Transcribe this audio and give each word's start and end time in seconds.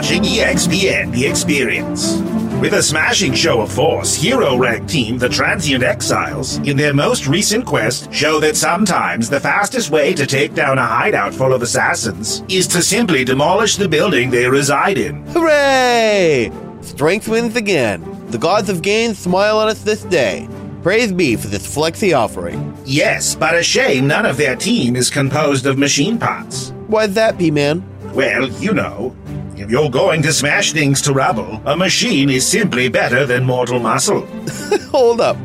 Watching 0.00 0.22
EXPN 0.22 1.12
The 1.12 1.26
Experience. 1.26 2.16
With 2.58 2.72
a 2.72 2.82
smashing 2.82 3.34
show 3.34 3.60
of 3.60 3.70
force, 3.70 4.14
hero 4.14 4.56
rank 4.56 4.88
team, 4.88 5.18
the 5.18 5.28
Transient 5.28 5.84
Exiles, 5.84 6.56
in 6.66 6.78
their 6.78 6.94
most 6.94 7.26
recent 7.26 7.66
quest, 7.66 8.10
show 8.10 8.40
that 8.40 8.56
sometimes 8.56 9.28
the 9.28 9.38
fastest 9.38 9.90
way 9.90 10.14
to 10.14 10.26
take 10.26 10.54
down 10.54 10.78
a 10.78 10.86
hideout 10.86 11.34
full 11.34 11.52
of 11.52 11.60
assassins 11.60 12.42
is 12.48 12.66
to 12.68 12.80
simply 12.80 13.26
demolish 13.26 13.76
the 13.76 13.90
building 13.90 14.30
they 14.30 14.48
reside 14.48 14.96
in. 14.96 15.22
Hooray! 15.34 16.50
Strength 16.80 17.28
wins 17.28 17.56
again. 17.56 18.02
The 18.30 18.38
gods 18.38 18.70
of 18.70 18.80
gain 18.80 19.12
smile 19.14 19.58
on 19.58 19.68
us 19.68 19.82
this 19.82 20.04
day. 20.04 20.48
Praise 20.82 21.12
be 21.12 21.36
for 21.36 21.48
this 21.48 21.76
flexi 21.76 22.16
offering. 22.16 22.74
Yes, 22.86 23.34
but 23.34 23.54
a 23.54 23.62
shame 23.62 24.06
none 24.06 24.24
of 24.24 24.38
their 24.38 24.56
team 24.56 24.96
is 24.96 25.10
composed 25.10 25.66
of 25.66 25.76
machine 25.76 26.18
parts. 26.18 26.70
Why'd 26.86 27.10
that 27.10 27.36
be, 27.36 27.50
man? 27.50 27.84
Well, 28.14 28.48
you 28.48 28.72
know, 28.72 29.14
if 29.60 29.70
you're 29.70 29.90
going 29.90 30.22
to 30.22 30.32
smash 30.32 30.72
things 30.72 31.02
to 31.02 31.12
rubble, 31.12 31.60
a 31.66 31.76
machine 31.76 32.30
is 32.30 32.46
simply 32.46 32.88
better 32.88 33.26
than 33.26 33.44
mortal 33.44 33.78
muscle. 33.78 34.26
Hold 34.90 35.20
up. 35.20 35.36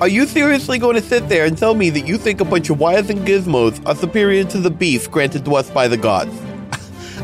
Are 0.00 0.08
you 0.08 0.24
seriously 0.24 0.78
going 0.78 0.94
to 0.94 1.02
sit 1.02 1.28
there 1.28 1.44
and 1.44 1.58
tell 1.58 1.74
me 1.74 1.90
that 1.90 2.06
you 2.06 2.16
think 2.16 2.40
a 2.40 2.44
bunch 2.44 2.70
of 2.70 2.78
wires 2.78 3.10
and 3.10 3.26
gizmos 3.26 3.84
are 3.86 3.96
superior 3.96 4.44
to 4.44 4.58
the 4.58 4.70
beef 4.70 5.10
granted 5.10 5.44
to 5.44 5.56
us 5.56 5.68
by 5.68 5.88
the 5.88 5.96
gods? 5.96 6.32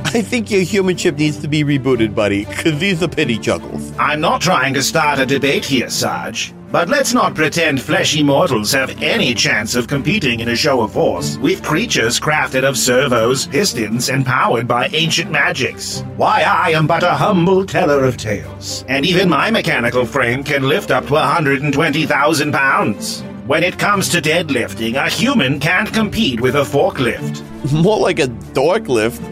I 0.05 0.21
think 0.21 0.51
your 0.51 0.62
human 0.62 0.97
chip 0.97 1.16
needs 1.16 1.39
to 1.39 1.49
be 1.49 1.62
rebooted, 1.62 2.15
buddy, 2.15 2.45
because 2.45 2.79
these 2.80 3.02
are 3.02 3.09
pity 3.09 3.38
chuckles. 3.38 3.97
I'm 3.97 4.21
not 4.21 4.41
trying 4.41 4.74
to 4.74 4.82
start 4.82 5.21
a 5.21 5.27
debate 5.27 5.65
here, 5.65 5.88
Sarge. 5.88 6.52
But 6.73 6.89
let's 6.89 7.15
not 7.15 7.37
pretend 7.37 7.81
fleshy 7.81 8.25
mortals 8.25 8.73
have 8.73 9.01
any 9.01 9.35
chance 9.35 9.77
of 9.77 9.87
competing 9.87 10.41
in 10.41 10.49
a 10.49 10.57
show 10.57 10.83
of 10.83 10.93
force 10.93 11.39
with 11.39 11.63
creatures 11.63 12.19
crafted 12.19 12.65
of 12.65 12.77
servos, 12.77 13.47
pistons, 13.47 14.09
and 14.09 14.27
powered 14.27 14.67
by 14.67 14.89
ancient 14.89 15.31
magics. 15.31 16.03
Why, 16.17 16.43
I 16.43 16.71
am 16.71 16.89
but 16.89 17.05
a 17.05 17.11
humble 17.11 17.65
teller 17.65 18.05
of 18.05 18.17
tales, 18.17 18.85
and 18.89 19.07
even 19.07 19.29
my 19.29 19.49
mechanical 19.51 20.05
frame 20.05 20.43
can 20.43 20.69
lift 20.69 20.91
up 20.91 21.07
to 21.07 21.13
120,000 21.13 22.53
pounds. 22.53 23.23
When 23.47 23.63
it 23.63 23.79
comes 23.79 24.09
to 24.09 24.21
deadlifting, 24.21 24.97
a 24.97 25.09
human 25.09 25.61
can't 25.61 25.93
compete 25.93 26.41
with 26.41 26.57
a 26.57 26.65
forklift. 26.65 27.45
More 27.73 28.01
like 28.01 28.19
a 28.19 28.27
dork 28.27 28.89
lift. 28.89 29.23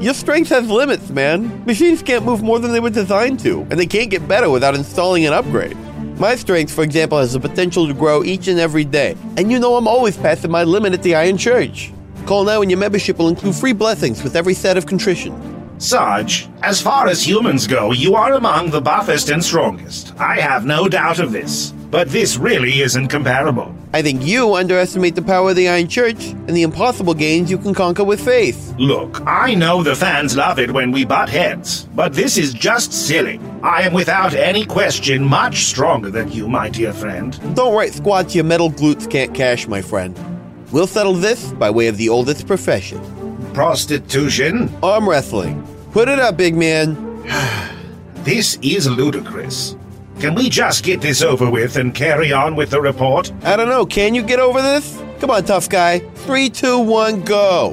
Your 0.00 0.14
strength 0.14 0.48
has 0.48 0.68
limits, 0.68 1.08
man. 1.10 1.64
Machines 1.66 2.02
can't 2.02 2.24
move 2.24 2.42
more 2.42 2.58
than 2.58 2.72
they 2.72 2.80
were 2.80 2.90
designed 2.90 3.38
to, 3.40 3.60
and 3.70 3.78
they 3.78 3.86
can't 3.86 4.10
get 4.10 4.26
better 4.26 4.48
without 4.48 4.74
installing 4.74 5.26
an 5.26 5.34
upgrade. 5.34 5.76
My 6.20 6.36
strength, 6.36 6.74
for 6.74 6.84
example, 6.84 7.16
has 7.16 7.32
the 7.32 7.40
potential 7.40 7.86
to 7.86 7.94
grow 7.94 8.22
each 8.22 8.46
and 8.46 8.60
every 8.60 8.84
day, 8.84 9.16
and 9.38 9.50
you 9.50 9.58
know 9.58 9.76
I'm 9.76 9.88
always 9.88 10.18
passing 10.18 10.50
my 10.50 10.64
limit 10.64 10.92
at 10.92 11.02
the 11.02 11.14
Iron 11.14 11.38
Church. 11.38 11.94
Call 12.26 12.44
now 12.44 12.60
and 12.60 12.70
your 12.70 12.78
membership 12.78 13.16
will 13.16 13.28
include 13.28 13.54
free 13.54 13.72
blessings 13.72 14.22
with 14.22 14.36
every 14.36 14.52
set 14.52 14.76
of 14.76 14.84
contrition. 14.84 15.32
Sarge, 15.78 16.46
as 16.62 16.78
far 16.78 17.08
as 17.08 17.26
humans 17.26 17.66
go, 17.66 17.92
you 17.92 18.16
are 18.16 18.34
among 18.34 18.68
the 18.68 18.82
buffest 18.82 19.30
and 19.30 19.42
strongest. 19.42 20.12
I 20.20 20.38
have 20.40 20.66
no 20.66 20.90
doubt 20.90 21.20
of 21.20 21.32
this. 21.32 21.72
But 21.90 22.08
this 22.10 22.36
really 22.36 22.82
isn't 22.82 23.08
comparable. 23.08 23.74
I 23.92 24.02
think 24.02 24.24
you 24.24 24.54
underestimate 24.54 25.16
the 25.16 25.22
power 25.22 25.50
of 25.50 25.56
the 25.56 25.68
Iron 25.68 25.88
Church 25.88 26.28
and 26.28 26.50
the 26.50 26.62
impossible 26.62 27.14
gains 27.14 27.50
you 27.50 27.58
can 27.58 27.74
conquer 27.74 28.04
with 28.04 28.24
faith. 28.24 28.72
Look, 28.78 29.20
I 29.26 29.54
know 29.54 29.82
the 29.82 29.96
fans 29.96 30.36
love 30.36 30.60
it 30.60 30.70
when 30.70 30.92
we 30.92 31.04
butt 31.04 31.28
heads, 31.28 31.86
but 31.96 32.14
this 32.14 32.38
is 32.38 32.54
just 32.54 32.92
silly. 32.92 33.40
I 33.64 33.82
am 33.82 33.92
without 33.92 34.34
any 34.34 34.64
question 34.64 35.24
much 35.24 35.64
stronger 35.64 36.10
than 36.10 36.30
you, 36.30 36.48
my 36.48 36.68
dear 36.68 36.92
friend. 36.92 37.38
Don't 37.56 37.74
write 37.74 37.92
squats 37.92 38.36
your 38.36 38.44
metal 38.44 38.70
glutes 38.70 39.10
can't 39.10 39.34
cash, 39.34 39.66
my 39.66 39.82
friend. 39.82 40.16
We'll 40.70 40.86
settle 40.86 41.14
this 41.14 41.52
by 41.54 41.70
way 41.70 41.88
of 41.88 41.96
the 41.96 42.08
oldest 42.08 42.46
profession 42.46 43.00
Prostitution? 43.52 44.72
arm 44.80 45.08
wrestling. 45.08 45.66
Put 45.90 46.08
it 46.08 46.20
up, 46.20 46.36
big 46.36 46.56
man. 46.56 46.96
This 48.20 48.58
is 48.60 48.86
ludicrous. 48.86 49.76
Can 50.20 50.34
we 50.34 50.50
just 50.50 50.84
get 50.84 51.00
this 51.00 51.22
over 51.22 51.50
with 51.50 51.76
and 51.76 51.94
carry 51.94 52.30
on 52.30 52.54
with 52.54 52.68
the 52.68 52.80
report? 52.82 53.32
I 53.42 53.56
don't 53.56 53.70
know, 53.70 53.86
can 53.86 54.14
you 54.14 54.22
get 54.22 54.38
over 54.38 54.60
this? 54.60 55.02
Come 55.18 55.30
on, 55.30 55.44
tough 55.44 55.70
guy. 55.70 56.00
Three, 56.14 56.50
two, 56.50 56.78
one, 56.78 57.22
go. 57.22 57.72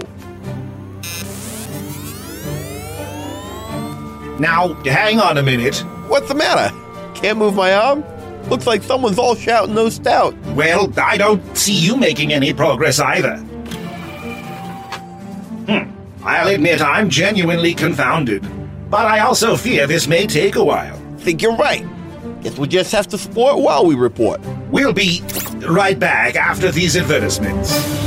Now, 4.40 4.76
hang 4.86 5.20
on 5.20 5.38
a 5.38 5.44
minute. 5.44 5.80
What's 6.08 6.30
the 6.30 6.36
matter? 6.36 6.74
Can't 7.16 7.38
move 7.38 7.54
my 7.54 7.74
arm? 7.74 8.06
Looks 8.50 8.66
like 8.66 8.82
someone's 8.82 9.20
all 9.20 9.36
shouting 9.36 9.76
no 9.76 9.90
stout. 9.90 10.34
Well, 10.56 10.94
I 10.98 11.18
don't 11.18 11.58
see 11.58 11.74
you 11.74 11.98
making 11.98 12.32
any 12.32 12.54
progress 12.54 12.98
either. 13.02 13.36
Hmm. 15.66 15.92
I'll 16.24 16.48
admit 16.48 16.82
I'm 16.82 17.10
genuinely 17.10 17.74
confounded. 17.74 18.48
But 18.90 19.06
I 19.06 19.20
also 19.20 19.58
fear 19.58 19.86
this 19.86 20.08
may 20.08 20.26
take 20.26 20.56
a 20.56 20.64
while. 20.64 20.98
Think 21.18 21.42
you're 21.42 21.58
right. 21.58 21.86
Guess 22.42 22.58
we'll 22.58 22.68
just 22.68 22.92
have 22.92 23.08
to 23.08 23.18
sport 23.18 23.60
while 23.60 23.86
we 23.86 23.96
report. 23.96 24.40
We'll 24.70 24.94
be 24.94 25.22
right 25.68 25.98
back 25.98 26.36
after 26.36 26.72
these 26.72 26.96
advertisements. 26.96 28.07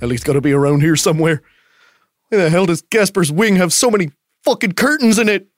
At 0.00 0.08
least 0.08 0.24
gotta 0.24 0.40
be 0.40 0.52
around 0.52 0.80
here 0.80 0.96
somewhere. 0.96 1.42
Why 2.28 2.38
the 2.38 2.50
hell 2.50 2.66
does 2.66 2.82
Gaspar's 2.82 3.32
wing 3.32 3.56
have 3.56 3.72
so 3.72 3.90
many 3.90 4.10
fucking 4.44 4.72
curtains 4.72 5.18
in 5.18 5.28
it? 5.28 5.48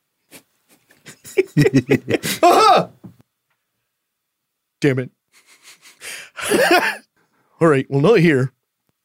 Aha! 2.42 2.88
Damn 4.80 4.98
it. 4.98 5.10
All 7.60 7.68
right, 7.68 7.86
well, 7.88 8.00
not 8.00 8.18
here. 8.18 8.52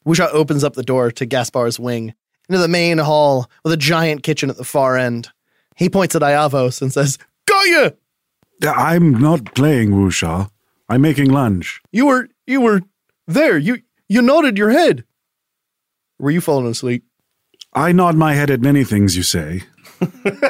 Wusha 0.06 0.28
opens 0.32 0.64
up 0.64 0.74
the 0.74 0.82
door 0.82 1.12
to 1.12 1.26
Gaspar's 1.26 1.78
wing 1.78 2.14
into 2.48 2.58
the 2.58 2.68
main 2.68 2.98
hall 2.98 3.48
with 3.62 3.72
a 3.72 3.76
giant 3.76 4.22
kitchen 4.22 4.50
at 4.50 4.56
the 4.56 4.64
far 4.64 4.96
end. 4.96 5.28
He 5.76 5.88
points 5.88 6.16
at 6.16 6.22
Iavos 6.22 6.82
and 6.82 6.92
says, 6.92 7.18
Got 7.46 7.68
ya! 7.68 7.90
I'm 8.62 9.12
not 9.12 9.54
playing 9.54 9.90
Wusha. 9.90 10.50
I'm 10.88 11.02
making 11.02 11.30
lunch. 11.30 11.80
You 11.92 12.06
were, 12.06 12.28
you 12.46 12.60
were 12.60 12.80
there. 13.26 13.58
You, 13.58 13.82
you 14.08 14.22
nodded 14.22 14.58
your 14.58 14.70
head. 14.70 15.04
Were 16.18 16.30
you 16.30 16.40
falling 16.40 16.66
asleep? 16.66 17.04
I 17.72 17.92
nod 17.92 18.16
my 18.16 18.34
head 18.34 18.50
at 18.50 18.60
many 18.60 18.84
things 18.84 19.16
you 19.16 19.22
say. 19.22 19.62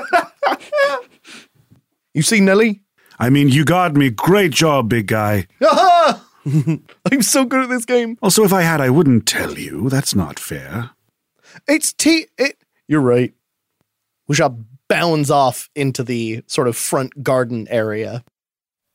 You 2.19 2.23
see 2.23 2.41
Nelly? 2.41 2.83
I 3.21 3.31
mean, 3.31 3.49
you 3.49 3.65
got 3.65 3.95
me. 3.95 4.11
Great 4.11 4.51
job, 4.51 4.89
big 4.89 5.07
guy. 5.07 5.47
Aha! 5.63 6.27
I'm 7.13 7.23
so 7.23 7.45
good 7.45 7.63
at 7.63 7.69
this 7.69 7.85
game. 7.85 8.19
Also, 8.21 8.43
if 8.43 8.53
I 8.53 8.63
had, 8.63 8.81
I 8.81 8.91
wouldn't 8.91 9.25
tell 9.25 9.57
you. 9.57 9.89
That's 9.89 10.17
not 10.17 10.37
fair. 10.37 10.91
It's 11.69 11.93
T. 11.93 12.27
It. 12.37 12.57
You're 12.89 13.03
right. 13.03 13.33
Wusha 14.29 14.65
bounds 14.89 15.31
off 15.31 15.71
into 15.77 16.03
the 16.03 16.43
sort 16.49 16.67
of 16.67 16.77
front 16.77 17.23
garden 17.23 17.69
area. 17.71 18.25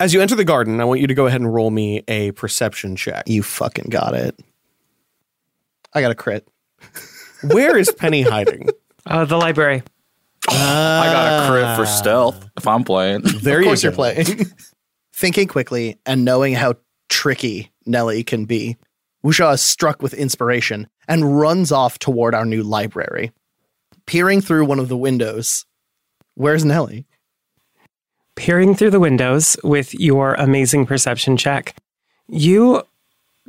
As 0.01 0.13
you 0.13 0.19
enter 0.21 0.35
the 0.35 0.43
garden, 0.43 0.81
I 0.81 0.83
want 0.83 0.99
you 0.99 1.07
to 1.07 1.13
go 1.13 1.27
ahead 1.27 1.39
and 1.39 1.53
roll 1.53 1.71
me 1.71 2.03
a 2.09 2.31
perception 2.31 2.97
check. 2.97 3.23
You 3.29 3.41
fucking 3.41 3.89
got 3.89 4.15
it. 4.15 4.37
I 5.93 6.01
got 6.01 6.11
a 6.11 6.15
crit. 6.15 6.45
Where 7.43 7.77
is 7.77 7.91
Penny 7.91 8.21
hiding? 8.21 8.69
Uh, 9.05 9.25
the 9.25 9.37
library. 9.37 9.83
I 10.47 11.09
got 11.11 11.43
a 11.43 11.51
crit 11.51 11.75
for 11.75 11.85
stealth 11.85 12.49
if 12.57 12.67
I'm 12.67 12.83
playing. 12.83 13.21
There 13.41 13.59
of 13.59 13.65
course 13.65 13.83
you 13.83 13.89
you're 13.89 13.95
playing. 13.95 14.25
Thinking 15.13 15.47
quickly 15.47 15.99
and 16.05 16.25
knowing 16.25 16.53
how 16.53 16.75
tricky 17.09 17.71
Nelly 17.85 18.23
can 18.23 18.45
be, 18.45 18.77
Wusha 19.25 19.53
is 19.53 19.61
struck 19.61 20.01
with 20.01 20.13
inspiration 20.13 20.87
and 21.07 21.39
runs 21.39 21.71
off 21.71 21.99
toward 21.99 22.35
our 22.35 22.45
new 22.45 22.63
library. 22.63 23.31
Peering 24.05 24.41
through 24.41 24.65
one 24.65 24.79
of 24.79 24.89
the 24.89 24.97
windows, 24.97 25.65
where's 26.35 26.65
Nelly? 26.65 27.05
peering 28.35 28.75
through 28.75 28.89
the 28.89 28.99
windows 28.99 29.57
with 29.63 29.93
your 29.93 30.33
amazing 30.35 30.85
perception 30.85 31.37
check, 31.37 31.75
you 32.27 32.81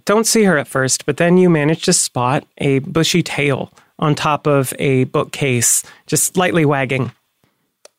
don't 0.04 0.26
see 0.26 0.44
her 0.44 0.58
at 0.58 0.68
first, 0.68 1.06
but 1.06 1.16
then 1.16 1.38
you 1.38 1.48
manage 1.48 1.82
to 1.84 1.92
spot 1.92 2.46
a 2.58 2.80
bushy 2.80 3.22
tail 3.22 3.72
on 3.98 4.14
top 4.14 4.46
of 4.46 4.74
a 4.78 5.04
bookcase, 5.04 5.82
just 6.06 6.34
slightly 6.34 6.64
wagging. 6.64 7.12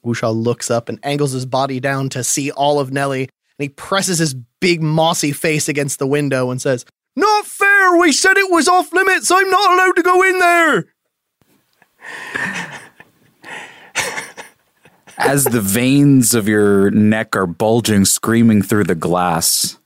Wusha 0.04 0.34
looks 0.36 0.70
up 0.70 0.90
and 0.90 1.00
angles 1.04 1.32
his 1.32 1.46
body 1.46 1.80
down 1.80 2.10
to 2.10 2.24
see 2.24 2.52
all 2.52 2.80
of 2.80 2.92
Nelly, 2.92 3.22
and 3.22 3.30
he 3.64 3.70
presses 3.70 4.20
his 4.20 4.36
big 4.60 4.82
mossy 4.82 5.32
face 5.32 5.70
against 5.70 6.00
the 6.00 6.08
window 6.08 6.52
and 6.52 6.62
says, 6.62 6.86
Not 7.16 7.46
fair! 7.46 7.98
We 7.98 8.12
said 8.12 8.38
it 8.38 8.52
was 8.52 8.68
off 8.68 8.92
limits! 8.94 9.32
I'm 9.32 9.50
not 9.50 9.74
allowed 9.74 9.96
to 9.96 10.04
go 10.04 10.22
in 10.24 10.40
there! 10.40 10.86
As 15.18 15.46
the 15.46 15.62
veins 15.62 16.36
of 16.36 16.50
your 16.50 16.92
neck 16.92 17.38
are 17.38 17.48
bulging, 17.48 18.04
screaming 18.04 18.62
through 18.62 18.84
the 18.84 18.96
glass, 18.96 19.80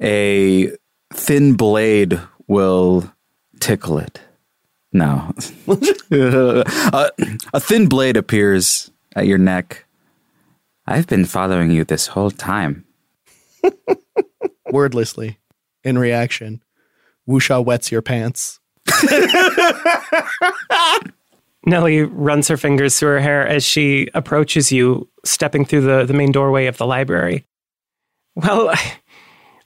a 0.00 0.70
thin 1.12 1.54
blade 1.54 2.20
will 2.46 3.10
tickle 3.60 3.98
it. 3.98 4.20
No. 4.92 5.32
a, 6.10 7.10
a 7.54 7.60
thin 7.60 7.88
blade 7.88 8.16
appears 8.16 8.90
at 9.16 9.26
your 9.26 9.38
neck. 9.38 9.86
I've 10.86 11.06
been 11.06 11.24
following 11.24 11.70
you 11.70 11.84
this 11.84 12.08
whole 12.08 12.30
time. 12.30 12.84
Wordlessly, 14.70 15.38
in 15.84 15.98
reaction, 15.98 16.62
Wusha 17.28 17.64
wets 17.64 17.92
your 17.92 18.02
pants. 18.02 18.60
Nelly 21.64 22.02
runs 22.02 22.48
her 22.48 22.56
fingers 22.56 22.98
through 22.98 23.10
her 23.10 23.20
hair 23.20 23.46
as 23.46 23.64
she 23.64 24.08
approaches 24.14 24.72
you, 24.72 25.08
stepping 25.24 25.64
through 25.64 25.82
the, 25.82 26.04
the 26.04 26.12
main 26.12 26.32
doorway 26.32 26.66
of 26.66 26.76
the 26.76 26.86
library. 26.86 27.46
Well, 28.34 28.74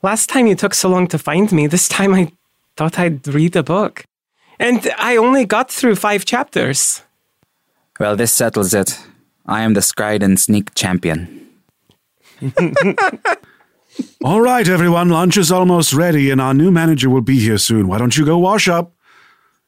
last 0.06 0.28
time 0.28 0.46
you 0.46 0.54
took 0.54 0.72
so 0.72 0.88
long 0.88 1.08
to 1.08 1.18
find 1.18 1.50
me, 1.50 1.66
this 1.66 1.88
time 1.88 2.14
I 2.14 2.30
thought 2.76 2.96
I'd 2.96 3.26
read 3.26 3.56
a 3.56 3.64
book. 3.64 4.04
And 4.56 4.88
I 4.98 5.16
only 5.16 5.44
got 5.44 5.68
through 5.68 5.96
five 5.96 6.24
chapters. 6.24 7.02
Well, 7.98 8.14
this 8.14 8.32
settles 8.32 8.72
it. 8.72 8.98
I 9.46 9.62
am 9.62 9.74
the 9.74 9.80
Scriden 9.80 10.38
Sneak 10.38 10.74
Champion. 10.74 11.48
All 14.24 14.40
right, 14.40 14.68
everyone, 14.68 15.08
lunch 15.08 15.36
is 15.36 15.50
almost 15.50 15.92
ready, 15.92 16.30
and 16.30 16.40
our 16.40 16.54
new 16.54 16.70
manager 16.70 17.10
will 17.10 17.26
be 17.34 17.40
here 17.40 17.58
soon. 17.58 17.88
Why 17.88 17.98
don't 17.98 18.16
you 18.16 18.24
go 18.24 18.38
wash 18.38 18.68
up? 18.68 18.92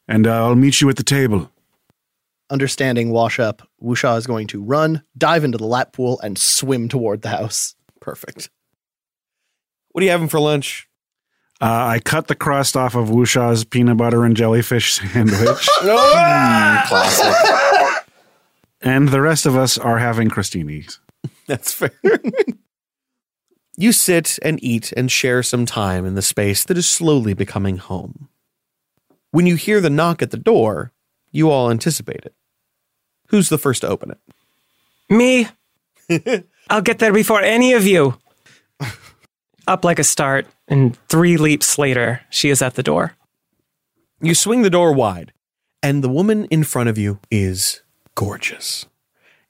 And 0.06 0.26
uh, 0.26 0.44
I'll 0.44 0.54
meet 0.54 0.80
you 0.80 0.88
at 0.88 0.96
the 0.96 1.02
table. 1.02 1.50
Understanding 2.48 3.10
wash 3.10 3.40
up, 3.40 3.66
Wusha 3.82 4.16
is 4.16 4.26
going 4.26 4.46
to 4.48 4.62
run, 4.62 5.02
dive 5.16 5.42
into 5.44 5.58
the 5.58 5.66
lap 5.66 5.92
pool, 5.94 6.20
and 6.20 6.38
swim 6.38 6.88
toward 6.88 7.22
the 7.22 7.30
house. 7.30 7.74
Perfect. 8.00 8.50
What 9.98 10.02
are 10.02 10.04
you 10.04 10.12
having 10.12 10.28
for 10.28 10.38
lunch? 10.38 10.88
Uh, 11.60 11.64
I 11.86 11.98
cut 11.98 12.28
the 12.28 12.36
crust 12.36 12.76
off 12.76 12.94
of 12.94 13.08
Wusha's 13.08 13.64
peanut 13.64 13.96
butter 13.96 14.24
and 14.24 14.36
jellyfish 14.36 14.92
sandwich, 15.12 15.68
Classic. 15.80 17.34
and 18.80 19.08
the 19.08 19.20
rest 19.20 19.44
of 19.44 19.56
us 19.56 19.76
are 19.76 19.98
having 19.98 20.30
crostinis. 20.30 21.00
That's 21.48 21.72
fair. 21.72 21.90
you 23.76 23.90
sit 23.90 24.38
and 24.40 24.62
eat 24.62 24.92
and 24.96 25.10
share 25.10 25.42
some 25.42 25.66
time 25.66 26.06
in 26.06 26.14
the 26.14 26.22
space 26.22 26.62
that 26.66 26.78
is 26.78 26.86
slowly 26.86 27.34
becoming 27.34 27.78
home. 27.78 28.28
When 29.32 29.48
you 29.48 29.56
hear 29.56 29.80
the 29.80 29.90
knock 29.90 30.22
at 30.22 30.30
the 30.30 30.36
door, 30.36 30.92
you 31.32 31.50
all 31.50 31.72
anticipate 31.72 32.24
it. 32.24 32.34
Who's 33.30 33.48
the 33.48 33.58
first 33.58 33.80
to 33.80 33.88
open 33.88 34.12
it? 34.12 34.20
Me? 35.10 35.48
I'll 36.70 36.82
get 36.82 37.00
there 37.00 37.12
before 37.12 37.42
any 37.42 37.72
of 37.72 37.84
you. 37.84 38.16
Up 39.68 39.84
like 39.84 39.98
a 39.98 40.04
start, 40.04 40.46
and 40.66 40.96
three 41.10 41.36
leaps 41.36 41.76
later, 41.76 42.22
she 42.30 42.48
is 42.48 42.62
at 42.62 42.74
the 42.74 42.82
door. 42.82 43.12
You 44.22 44.34
swing 44.34 44.62
the 44.62 44.70
door 44.70 44.94
wide, 44.94 45.34
and 45.82 46.02
the 46.02 46.08
woman 46.08 46.46
in 46.46 46.64
front 46.64 46.88
of 46.88 46.96
you 46.96 47.20
is 47.30 47.82
gorgeous. 48.14 48.86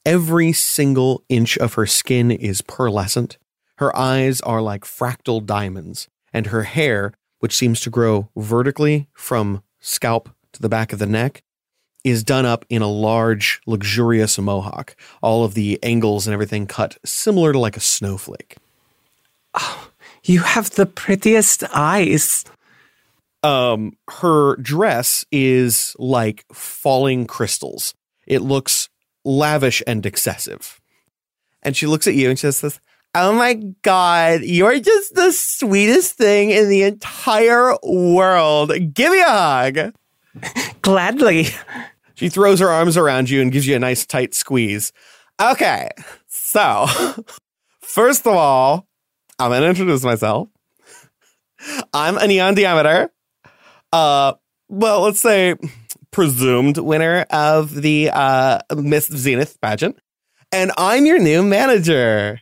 Every 0.04 0.52
single 0.52 1.22
inch 1.28 1.56
of 1.58 1.74
her 1.74 1.86
skin 1.86 2.32
is 2.32 2.62
pearlescent. 2.62 3.36
Her 3.76 3.96
eyes 3.96 4.40
are 4.40 4.60
like 4.60 4.82
fractal 4.82 5.46
diamonds, 5.46 6.08
and 6.32 6.48
her 6.48 6.64
hair, 6.64 7.12
which 7.38 7.54
seems 7.54 7.80
to 7.82 7.90
grow 7.90 8.28
vertically 8.36 9.06
from 9.12 9.62
scalp 9.78 10.30
to 10.52 10.60
the 10.60 10.68
back 10.68 10.92
of 10.92 10.98
the 10.98 11.06
neck, 11.06 11.44
is 12.02 12.24
done 12.24 12.44
up 12.44 12.64
in 12.68 12.82
a 12.82 12.88
large, 12.88 13.60
luxurious 13.66 14.36
mohawk. 14.36 14.96
All 15.22 15.44
of 15.44 15.54
the 15.54 15.78
angles 15.80 16.26
and 16.26 16.34
everything 16.34 16.66
cut 16.66 16.98
similar 17.04 17.52
to 17.52 17.58
like 17.60 17.76
a 17.76 17.80
snowflake. 17.80 18.56
Ah, 19.54 19.90
You 20.28 20.40
have 20.40 20.69
the 20.70 20.84
prettiest 20.84 21.64
eyes. 21.75 22.44
um 23.42 23.92
her 24.20 24.56
dress 24.56 25.25
is 25.32 25.96
like 25.98 26.44
falling 26.52 27.26
crystals. 27.26 27.94
It 28.26 28.42
looks 28.42 28.90
lavish 29.25 29.82
and 29.86 30.04
excessive. 30.04 30.80
And 31.62 31.75
she 31.76 31.86
looks 31.86 32.06
at 32.06 32.14
you 32.14 32.28
and 32.28 32.38
she 32.38 32.50
says, 32.50 32.78
Oh 33.14 33.32
my 33.32 33.54
god, 33.82 34.42
you're 34.42 34.78
just 34.80 35.14
the 35.14 35.32
sweetest 35.32 36.14
thing 36.14 36.50
in 36.50 36.69
the 36.69 36.82
entire 36.82 37.75
world. 37.82 38.70
Give 38.92 39.12
me 39.12 39.22
a 39.22 39.25
hug. 39.25 39.78
Gladly. 40.82 41.46
She 42.14 42.28
throws 42.28 42.60
her 42.60 42.69
arms 42.69 42.96
around 42.98 43.30
you 43.30 43.40
and 43.40 43.50
gives 43.50 43.66
you 43.66 43.76
a 43.76 43.78
nice 43.78 44.04
tight 44.04 44.34
squeeze. 44.34 44.92
Okay, 45.40 45.88
so 46.26 46.86
first 47.80 48.26
of 48.26 48.35
all, 48.35 48.88
I'm 49.38 49.50
gonna 49.50 49.66
introduce 49.66 50.02
myself. 50.02 50.49
I'm 51.92 52.16
a 52.18 52.26
neon 52.26 52.54
diameter. 52.54 53.11
Uh, 53.92 54.35
well, 54.68 55.02
let's 55.02 55.21
say 55.21 55.54
presumed 56.11 56.78
winner 56.78 57.26
of 57.30 57.75
the 57.75 58.11
uh 58.12 58.59
Miss 58.76 59.07
Zenith 59.07 59.61
pageant, 59.61 59.99
and 60.52 60.73
I'm 60.76 61.07
your 61.07 61.18
new 61.18 61.42
manager. 61.42 62.40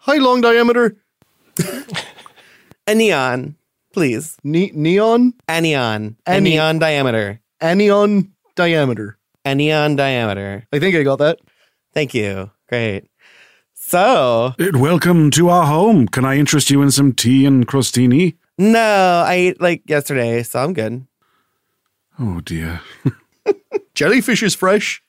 Hi, 0.00 0.16
long 0.16 0.40
diameter. 0.40 0.96
A 2.88 2.94
neon, 2.94 3.54
please. 3.92 4.36
Ne- 4.42 4.72
neon? 4.74 5.34
A 5.48 5.60
neon. 5.60 6.16
A 6.26 6.40
neon 6.40 6.80
diameter. 6.80 7.40
A 7.60 7.74
neon 7.76 8.32
diameter. 8.56 9.16
A 9.44 9.54
neon 9.54 9.94
diameter. 9.94 10.66
I 10.72 10.78
think 10.80 10.96
I 10.96 11.04
got 11.04 11.20
that. 11.20 11.38
Thank 11.94 12.14
you. 12.14 12.50
Great. 12.68 13.04
So, 13.92 14.54
Welcome 14.72 15.30
to 15.32 15.50
our 15.50 15.66
home. 15.66 16.08
Can 16.08 16.24
I 16.24 16.38
interest 16.38 16.70
you 16.70 16.80
in 16.80 16.90
some 16.90 17.12
tea 17.12 17.44
and 17.44 17.68
crostini? 17.68 18.36
no, 18.56 18.80
I 19.26 19.34
ate 19.34 19.60
like 19.60 19.82
yesterday, 19.86 20.42
so 20.44 20.60
I'm 20.60 20.72
good. 20.72 21.06
Oh 22.18 22.40
dear. 22.40 22.80
Jellyfish 23.94 24.42
is 24.42 24.54
fresh. 24.54 25.02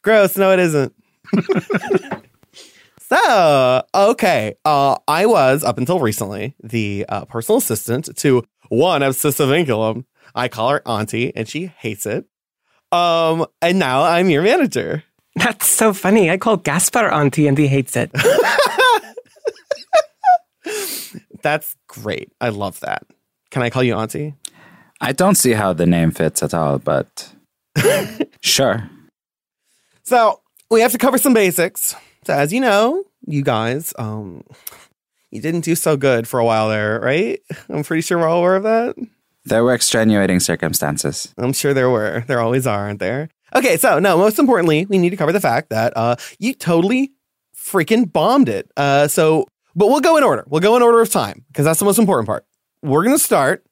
Gross. 0.00 0.38
No, 0.38 0.52
it 0.52 0.58
isn't. 0.58 0.94
so, 2.98 3.82
okay. 3.94 4.54
Uh, 4.64 4.96
I 5.06 5.26
was, 5.26 5.62
up 5.62 5.76
until 5.76 6.00
recently, 6.00 6.54
the 6.62 7.04
uh, 7.10 7.26
personal 7.26 7.58
assistant 7.58 8.16
to 8.16 8.42
one 8.70 9.02
of 9.02 9.16
Sissa 9.16 9.46
Vinculum. 9.46 10.06
I 10.34 10.48
call 10.48 10.70
her 10.70 10.88
Auntie, 10.88 11.36
and 11.36 11.46
she 11.46 11.66
hates 11.66 12.06
it. 12.06 12.24
Um, 12.90 13.44
and 13.60 13.78
now 13.78 14.02
I'm 14.02 14.30
your 14.30 14.42
manager. 14.42 15.04
That's 15.36 15.66
so 15.66 15.92
funny. 15.92 16.30
I 16.30 16.36
call 16.36 16.56
Gaspar 16.56 17.08
auntie 17.10 17.46
and 17.46 17.56
he 17.56 17.68
hates 17.68 17.96
it. 17.96 18.10
That's 21.42 21.76
great. 21.88 22.32
I 22.40 22.50
love 22.50 22.80
that. 22.80 23.04
Can 23.50 23.62
I 23.62 23.70
call 23.70 23.82
you 23.82 23.94
Auntie? 23.96 24.34
I 25.00 25.12
don't 25.12 25.34
see 25.34 25.52
how 25.52 25.72
the 25.72 25.86
name 25.86 26.10
fits 26.10 26.42
at 26.42 26.52
all, 26.54 26.78
but 26.78 27.32
sure. 28.40 28.88
So 30.02 30.40
we 30.70 30.80
have 30.80 30.92
to 30.92 30.98
cover 30.98 31.18
some 31.18 31.32
basics. 31.34 31.94
So 32.26 32.34
as 32.34 32.52
you 32.52 32.60
know, 32.60 33.04
you 33.26 33.42
guys, 33.42 33.94
um, 33.98 34.44
you 35.30 35.40
didn't 35.40 35.62
do 35.62 35.74
so 35.74 35.96
good 35.96 36.28
for 36.28 36.38
a 36.38 36.44
while 36.44 36.68
there, 36.68 37.00
right? 37.00 37.40
I'm 37.68 37.82
pretty 37.82 38.02
sure 38.02 38.18
we're 38.18 38.28
all 38.28 38.40
aware 38.40 38.56
of 38.56 38.64
that. 38.64 38.96
There 39.46 39.64
were 39.64 39.72
extenuating 39.72 40.40
circumstances. 40.40 41.34
I'm 41.38 41.54
sure 41.54 41.72
there 41.72 41.88
were. 41.88 42.24
There 42.26 42.40
always 42.40 42.66
are, 42.66 42.80
aren't 42.80 43.00
there? 43.00 43.30
Okay, 43.54 43.76
so 43.76 43.98
no, 43.98 44.16
most 44.16 44.38
importantly, 44.38 44.86
we 44.86 44.98
need 44.98 45.10
to 45.10 45.16
cover 45.16 45.32
the 45.32 45.40
fact 45.40 45.70
that 45.70 45.92
uh 45.96 46.16
you 46.38 46.54
totally 46.54 47.12
freaking 47.56 48.10
bombed 48.10 48.48
it. 48.48 48.70
Uh 48.76 49.08
so 49.08 49.46
but 49.74 49.86
we'll 49.88 50.00
go 50.00 50.16
in 50.16 50.24
order. 50.24 50.44
We'll 50.48 50.60
go 50.60 50.76
in 50.76 50.82
order 50.82 51.00
of 51.00 51.10
time 51.10 51.44
because 51.48 51.64
that's 51.64 51.78
the 51.78 51.84
most 51.84 51.98
important 51.98 52.26
part. 52.26 52.44
We're 52.82 53.04
gonna 53.04 53.18
start 53.18 53.64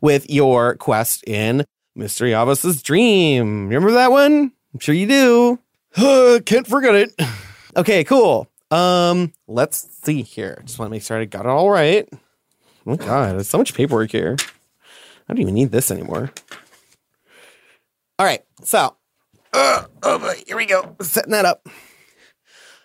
with 0.00 0.28
your 0.28 0.76
quest 0.76 1.24
in 1.26 1.64
Mystery 1.94 2.34
Avos's 2.34 2.82
Dream. 2.82 3.68
Remember 3.68 3.92
that 3.92 4.10
one? 4.10 4.52
I'm 4.72 4.80
sure 4.80 4.94
you 4.94 5.06
do. 5.06 5.58
Can't 6.44 6.66
forget 6.66 6.94
it. 6.94 7.14
Okay, 7.76 8.04
cool. 8.04 8.48
Um, 8.70 9.32
let's 9.48 9.88
see 10.04 10.22
here. 10.22 10.62
Just 10.64 10.78
want 10.78 10.88
to 10.88 10.90
make 10.92 11.02
sure 11.02 11.18
I 11.18 11.24
got 11.24 11.44
it 11.44 11.48
all 11.48 11.68
right. 11.68 12.08
Oh 12.86 12.94
god, 12.94 13.34
there's 13.34 13.48
so 13.48 13.58
much 13.58 13.74
paperwork 13.74 14.12
here. 14.12 14.36
I 15.28 15.32
don't 15.32 15.40
even 15.40 15.54
need 15.54 15.72
this 15.72 15.90
anymore. 15.90 16.30
All 18.18 18.26
right, 18.26 18.44
so 18.62 18.94
uh, 19.54 19.84
oh 20.02 20.18
boy, 20.18 20.42
here 20.46 20.56
we 20.56 20.66
go. 20.66 20.96
Setting 21.00 21.32
that 21.32 21.44
up. 21.44 21.66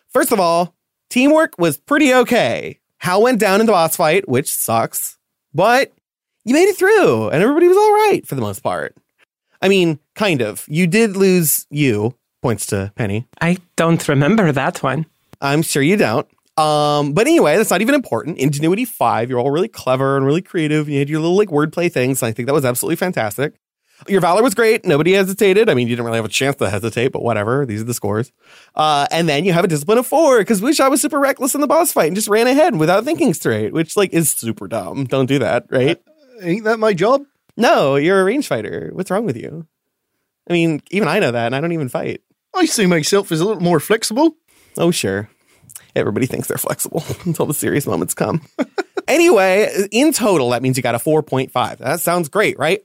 First 0.09 0.31
of 0.31 0.39
all, 0.39 0.75
teamwork 1.09 1.55
was 1.57 1.77
pretty 1.77 2.13
okay. 2.13 2.79
Hal 2.99 3.21
went 3.21 3.39
down 3.39 3.59
in 3.59 3.65
the 3.65 3.71
boss 3.71 3.95
fight, 3.95 4.29
which 4.29 4.53
sucks, 4.53 5.17
but 5.53 5.91
you 6.45 6.53
made 6.53 6.69
it 6.69 6.77
through, 6.77 7.29
and 7.29 7.41
everybody 7.41 7.67
was 7.67 7.77
all 7.77 7.91
right 7.91 8.21
for 8.25 8.35
the 8.35 8.41
most 8.41 8.61
part. 8.61 8.95
I 9.61 9.67
mean, 9.67 9.99
kind 10.15 10.41
of. 10.41 10.65
You 10.67 10.87
did 10.87 11.17
lose 11.17 11.65
you. 11.69 12.15
Points 12.41 12.65
to 12.67 12.93
Penny. 12.95 13.27
I 13.41 13.57
don't 13.75 14.07
remember 14.07 14.51
that 14.51 14.81
one. 14.81 15.05
I'm 15.41 15.61
sure 15.61 15.81
you 15.83 15.97
don't. 15.97 16.27
Um, 16.57 17.13
but 17.13 17.27
anyway, 17.27 17.57
that's 17.57 17.69
not 17.69 17.81
even 17.81 17.95
important. 17.95 18.37
Ingenuity 18.37 18.85
five, 18.85 19.29
you're 19.29 19.39
all 19.39 19.51
really 19.51 19.67
clever 19.67 20.17
and 20.17 20.25
really 20.25 20.41
creative. 20.41 20.87
You 20.87 20.99
had 20.99 21.09
your 21.09 21.19
little 21.19 21.37
like 21.37 21.49
wordplay 21.49 21.91
things. 21.91 22.23
I 22.23 22.31
think 22.31 22.47
that 22.47 22.53
was 22.53 22.65
absolutely 22.65 22.97
fantastic. 22.97 23.55
Your 24.07 24.21
valor 24.21 24.41
was 24.41 24.55
great. 24.55 24.85
Nobody 24.85 25.13
hesitated. 25.13 25.69
I 25.69 25.73
mean, 25.73 25.87
you 25.87 25.95
didn't 25.95 26.05
really 26.05 26.17
have 26.17 26.25
a 26.25 26.29
chance 26.29 26.55
to 26.57 26.69
hesitate, 26.69 27.09
but 27.09 27.21
whatever. 27.21 27.65
These 27.65 27.81
are 27.81 27.85
the 27.85 27.93
scores. 27.93 28.31
Uh, 28.75 29.07
and 29.11 29.27
then 29.27 29.45
you 29.45 29.53
have 29.53 29.65
a 29.65 29.67
discipline 29.67 29.97
of 29.97 30.07
four 30.07 30.39
because 30.39 30.61
Wusha 30.61 30.89
was 30.89 31.01
super 31.01 31.19
reckless 31.19 31.53
in 31.53 31.61
the 31.61 31.67
boss 31.67 31.91
fight 31.91 32.07
and 32.07 32.15
just 32.15 32.29
ran 32.29 32.47
ahead 32.47 32.75
without 32.75 33.03
thinking 33.03 33.33
straight, 33.33 33.73
which 33.73 33.97
like 33.97 34.13
is 34.13 34.29
super 34.29 34.67
dumb. 34.67 35.05
Don't 35.05 35.25
do 35.25 35.39
that, 35.39 35.65
right? 35.69 36.01
Ain't 36.41 36.63
that 36.63 36.79
my 36.79 36.93
job? 36.93 37.23
No, 37.57 37.97
you're 37.97 38.21
a 38.21 38.23
range 38.23 38.47
fighter. 38.47 38.91
What's 38.93 39.11
wrong 39.11 39.25
with 39.25 39.35
you? 39.35 39.67
I 40.49 40.53
mean, 40.53 40.81
even 40.91 41.07
I 41.07 41.19
know 41.19 41.31
that, 41.31 41.47
and 41.47 41.55
I 41.55 41.61
don't 41.61 41.73
even 41.73 41.89
fight. 41.89 42.21
I 42.55 42.65
see 42.65 42.85
myself 42.85 43.31
as 43.31 43.41
a 43.41 43.45
little 43.45 43.61
more 43.61 43.79
flexible. 43.79 44.35
Oh, 44.77 44.91
sure. 44.91 45.29
Everybody 45.95 46.25
thinks 46.25 46.47
they're 46.47 46.57
flexible 46.57 47.03
until 47.25 47.45
the 47.45 47.53
serious 47.53 47.85
moments 47.85 48.13
come. 48.13 48.41
anyway, 49.07 49.87
in 49.91 50.13
total, 50.13 50.51
that 50.51 50.61
means 50.61 50.77
you 50.77 50.83
got 50.83 50.95
a 50.95 50.99
4.5. 50.99 51.77
That 51.77 51.99
sounds 51.99 52.29
great, 52.29 52.57
right? 52.57 52.81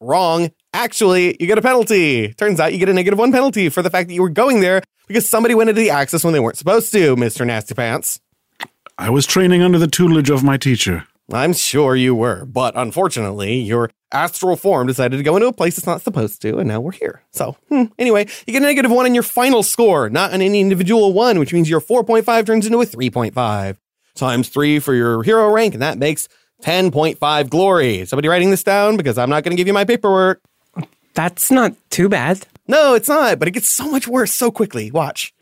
Wrong. 0.00 0.50
Actually, 0.72 1.36
you 1.40 1.46
get 1.46 1.58
a 1.58 1.62
penalty. 1.62 2.32
Turns 2.34 2.60
out 2.60 2.72
you 2.72 2.78
get 2.78 2.88
a 2.88 2.94
negative 2.94 3.18
one 3.18 3.32
penalty 3.32 3.68
for 3.68 3.82
the 3.82 3.90
fact 3.90 4.08
that 4.08 4.14
you 4.14 4.22
were 4.22 4.28
going 4.28 4.60
there 4.60 4.82
because 5.08 5.28
somebody 5.28 5.54
went 5.54 5.70
into 5.70 5.80
the 5.80 5.90
Axis 5.90 6.22
when 6.22 6.32
they 6.32 6.40
weren't 6.40 6.56
supposed 6.56 6.92
to, 6.92 7.16
Mr. 7.16 7.46
Nasty 7.46 7.74
Pants. 7.74 8.20
I 8.96 9.10
was 9.10 9.26
training 9.26 9.62
under 9.62 9.78
the 9.78 9.86
tutelage 9.86 10.30
of 10.30 10.44
my 10.44 10.56
teacher. 10.56 11.06
I'm 11.32 11.52
sure 11.52 11.94
you 11.94 12.14
were, 12.14 12.46
but 12.46 12.74
unfortunately, 12.76 13.56
your 13.56 13.90
astral 14.12 14.56
form 14.56 14.86
decided 14.86 15.18
to 15.18 15.22
go 15.22 15.36
into 15.36 15.48
a 15.48 15.52
place 15.52 15.76
it's 15.76 15.86
not 15.86 16.00
supposed 16.00 16.40
to, 16.42 16.58
and 16.58 16.68
now 16.68 16.80
we're 16.80 16.92
here. 16.92 17.22
So, 17.32 17.56
hmm, 17.68 17.84
anyway, 17.98 18.26
you 18.46 18.52
get 18.52 18.62
a 18.62 18.66
negative 18.66 18.90
one 18.90 19.04
in 19.04 19.14
your 19.14 19.22
final 19.22 19.62
score, 19.62 20.08
not 20.08 20.32
on 20.32 20.40
any 20.40 20.60
individual 20.60 21.12
one, 21.12 21.38
which 21.38 21.52
means 21.52 21.68
your 21.68 21.82
4.5 21.82 22.46
turns 22.46 22.66
into 22.66 22.80
a 22.80 22.86
3.5 22.86 23.76
times 24.14 24.48
three 24.48 24.78
for 24.78 24.94
your 24.94 25.22
hero 25.22 25.52
rank, 25.52 25.74
and 25.74 25.82
that 25.82 25.98
makes 25.98 26.28
10.5 26.62 27.50
glory. 27.50 28.04
Somebody 28.06 28.28
writing 28.28 28.50
this 28.50 28.62
down 28.62 28.96
because 28.96 29.18
I'm 29.18 29.30
not 29.30 29.44
going 29.44 29.52
to 29.52 29.56
give 29.56 29.66
you 29.66 29.72
my 29.72 29.84
paperwork. 29.84 30.42
That's 31.14 31.50
not 31.50 31.74
too 31.90 32.08
bad. 32.08 32.46
No, 32.66 32.94
it's 32.94 33.08
not, 33.08 33.38
but 33.38 33.48
it 33.48 33.52
gets 33.52 33.68
so 33.68 33.90
much 33.90 34.06
worse 34.06 34.32
so 34.32 34.50
quickly. 34.50 34.90
Watch. 34.90 35.32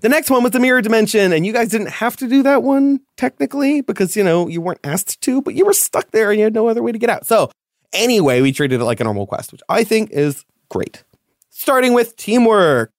The 0.00 0.08
next 0.08 0.30
one 0.30 0.42
was 0.42 0.52
the 0.52 0.60
mirror 0.60 0.80
dimension, 0.80 1.32
and 1.32 1.44
you 1.44 1.52
guys 1.52 1.68
didn't 1.68 1.90
have 1.90 2.16
to 2.16 2.26
do 2.26 2.42
that 2.44 2.62
one 2.62 3.00
technically 3.16 3.82
because 3.82 4.16
you 4.16 4.24
know 4.24 4.48
you 4.48 4.60
weren't 4.60 4.80
asked 4.84 5.20
to, 5.22 5.42
but 5.42 5.54
you 5.54 5.66
were 5.66 5.74
stuck 5.74 6.10
there 6.12 6.30
and 6.30 6.38
you 6.38 6.44
had 6.44 6.54
no 6.54 6.68
other 6.68 6.82
way 6.82 6.92
to 6.92 6.98
get 6.98 7.10
out. 7.10 7.26
So 7.26 7.50
anyway, 7.92 8.40
we 8.40 8.52
treated 8.52 8.80
it 8.80 8.84
like 8.84 9.00
a 9.00 9.04
normal 9.04 9.26
quest, 9.26 9.52
which 9.52 9.60
I 9.68 9.84
think 9.84 10.10
is 10.10 10.44
great. 10.70 11.04
Starting 11.50 11.92
with 11.92 12.16
teamwork. 12.16 12.90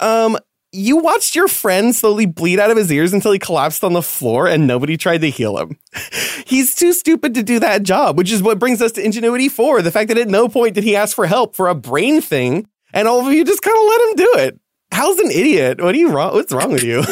Um, 0.00 0.38
you 0.72 0.98
watched 0.98 1.34
your 1.34 1.48
friend 1.48 1.94
slowly 1.94 2.26
bleed 2.26 2.60
out 2.60 2.70
of 2.70 2.76
his 2.76 2.92
ears 2.92 3.12
until 3.12 3.32
he 3.32 3.38
collapsed 3.38 3.82
on 3.82 3.92
the 3.92 4.02
floor 4.02 4.46
and 4.46 4.66
nobody 4.66 4.96
tried 4.96 5.20
to 5.22 5.30
heal 5.30 5.58
him. 5.58 5.78
He's 6.46 6.74
too 6.74 6.92
stupid 6.92 7.34
to 7.34 7.42
do 7.42 7.58
that 7.60 7.82
job, 7.82 8.16
which 8.16 8.30
is 8.30 8.42
what 8.42 8.58
brings 8.58 8.80
us 8.80 8.92
to 8.92 9.04
Ingenuity 9.04 9.48
4. 9.48 9.82
The 9.82 9.90
fact 9.90 10.08
that 10.08 10.18
at 10.18 10.28
no 10.28 10.48
point 10.48 10.74
did 10.74 10.84
he 10.84 10.96
ask 10.96 11.14
for 11.14 11.26
help 11.26 11.54
for 11.56 11.68
a 11.68 11.74
brain 11.74 12.20
thing, 12.20 12.68
and 12.92 13.08
all 13.08 13.26
of 13.26 13.32
you 13.32 13.44
just 13.44 13.62
kind 13.62 13.76
of 13.76 13.84
let 13.84 14.00
him 14.00 14.16
do 14.16 14.32
it. 14.44 14.60
How's 14.92 15.18
an 15.18 15.30
idiot. 15.30 15.80
What 15.80 15.94
are 15.94 15.98
you 15.98 16.10
wrong? 16.10 16.34
What's 16.34 16.52
wrong 16.52 16.72
with 16.72 16.84
you? 16.84 17.02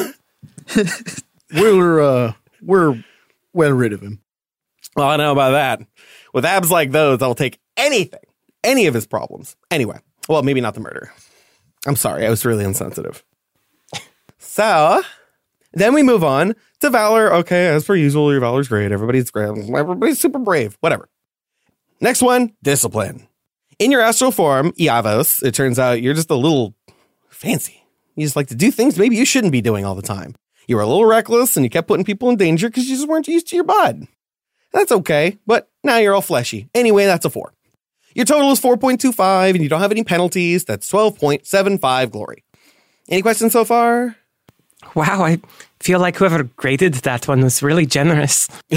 We're 1.55 2.01
uh, 2.01 2.33
we're 2.61 3.03
well 3.55 3.73
rid 3.73 3.95
of 3.95 4.03
him. 4.03 4.21
Well, 4.95 5.09
I 5.09 5.17
know 5.17 5.33
about 5.33 5.53
that. 5.53 5.81
With 6.35 6.45
abs 6.45 6.71
like 6.71 6.91
those, 6.91 7.23
I'll 7.23 7.35
take 7.35 7.59
anything, 7.77 8.21
any 8.63 8.87
of 8.87 8.93
his 8.93 9.07
problems. 9.07 9.57
Anyway, 9.71 9.99
well, 10.29 10.43
maybe 10.43 10.61
not 10.61 10.75
the 10.75 10.81
murder. 10.81 11.11
I'm 11.87 11.97
sorry, 11.97 12.27
I 12.27 12.31
was 12.31 12.45
really 12.45 12.65
insensitive. 12.65 13.25
So, 14.59 15.05
then 15.73 15.95
we 15.95 16.03
move 16.03 16.25
on 16.25 16.57
to 16.81 16.91
Valor. 16.91 17.33
Okay, 17.33 17.69
as 17.69 17.85
per 17.85 17.95
usual, 17.95 18.33
your 18.33 18.41
Valor's 18.41 18.67
great. 18.67 18.91
Everybody's 18.91 19.31
great. 19.31 19.51
Everybody's 19.51 20.19
super 20.19 20.41
brave. 20.41 20.77
Whatever. 20.81 21.09
Next 22.01 22.23
one, 22.23 22.57
Discipline. 22.61 23.29
In 23.79 23.93
your 23.93 24.01
astral 24.01 24.33
form, 24.33 24.73
Iavos, 24.73 25.45
it 25.45 25.55
turns 25.55 25.79
out 25.79 26.03
you're 26.03 26.13
just 26.13 26.31
a 26.31 26.35
little 26.35 26.75
fancy. 27.29 27.85
You 28.17 28.27
just 28.27 28.35
like 28.35 28.49
to 28.49 28.57
do 28.57 28.73
things 28.73 28.99
maybe 28.99 29.15
you 29.15 29.25
shouldn't 29.25 29.53
be 29.53 29.61
doing 29.61 29.85
all 29.85 29.95
the 29.95 30.03
time. 30.03 30.35
You 30.67 30.75
were 30.75 30.83
a 30.83 30.89
little 30.89 31.07
reckless 31.07 31.57
and 31.57 31.63
you 31.63 31.71
kept 31.71 31.87
putting 31.87 32.05
people 32.05 32.29
in 32.29 32.35
danger 32.35 32.69
because 32.69 32.89
you 32.89 32.97
just 32.97 33.07
weren't 33.07 33.29
used 33.29 33.47
to 33.51 33.55
your 33.55 33.65
bod. 33.65 34.09
That's 34.73 34.91
okay, 34.91 35.39
but 35.47 35.71
now 35.85 35.99
you're 35.99 36.17
all 36.17 36.21
fleshy. 36.21 36.69
Anyway, 36.75 37.05
that's 37.05 37.25
a 37.25 37.31
four. 37.31 37.55
Your 38.13 38.25
total 38.25 38.51
is 38.51 38.61
4.25 38.61 39.51
and 39.51 39.63
you 39.63 39.69
don't 39.69 39.83
have 39.83 39.93
any 39.93 40.03
penalties. 40.03 40.65
That's 40.65 40.91
12.75 40.91 42.11
glory. 42.11 42.43
Any 43.09 43.23
questions 43.23 43.53
so 43.53 43.65
far? 43.65 44.17
Wow, 44.95 45.25
I 45.25 45.41
feel 45.81 46.01
like 46.01 46.17
whoever 46.17 46.45
graded 46.45 46.95
that 46.95 47.27
one 47.27 47.43
was 47.43 47.63
really 47.63 47.87
generous. 47.87 48.49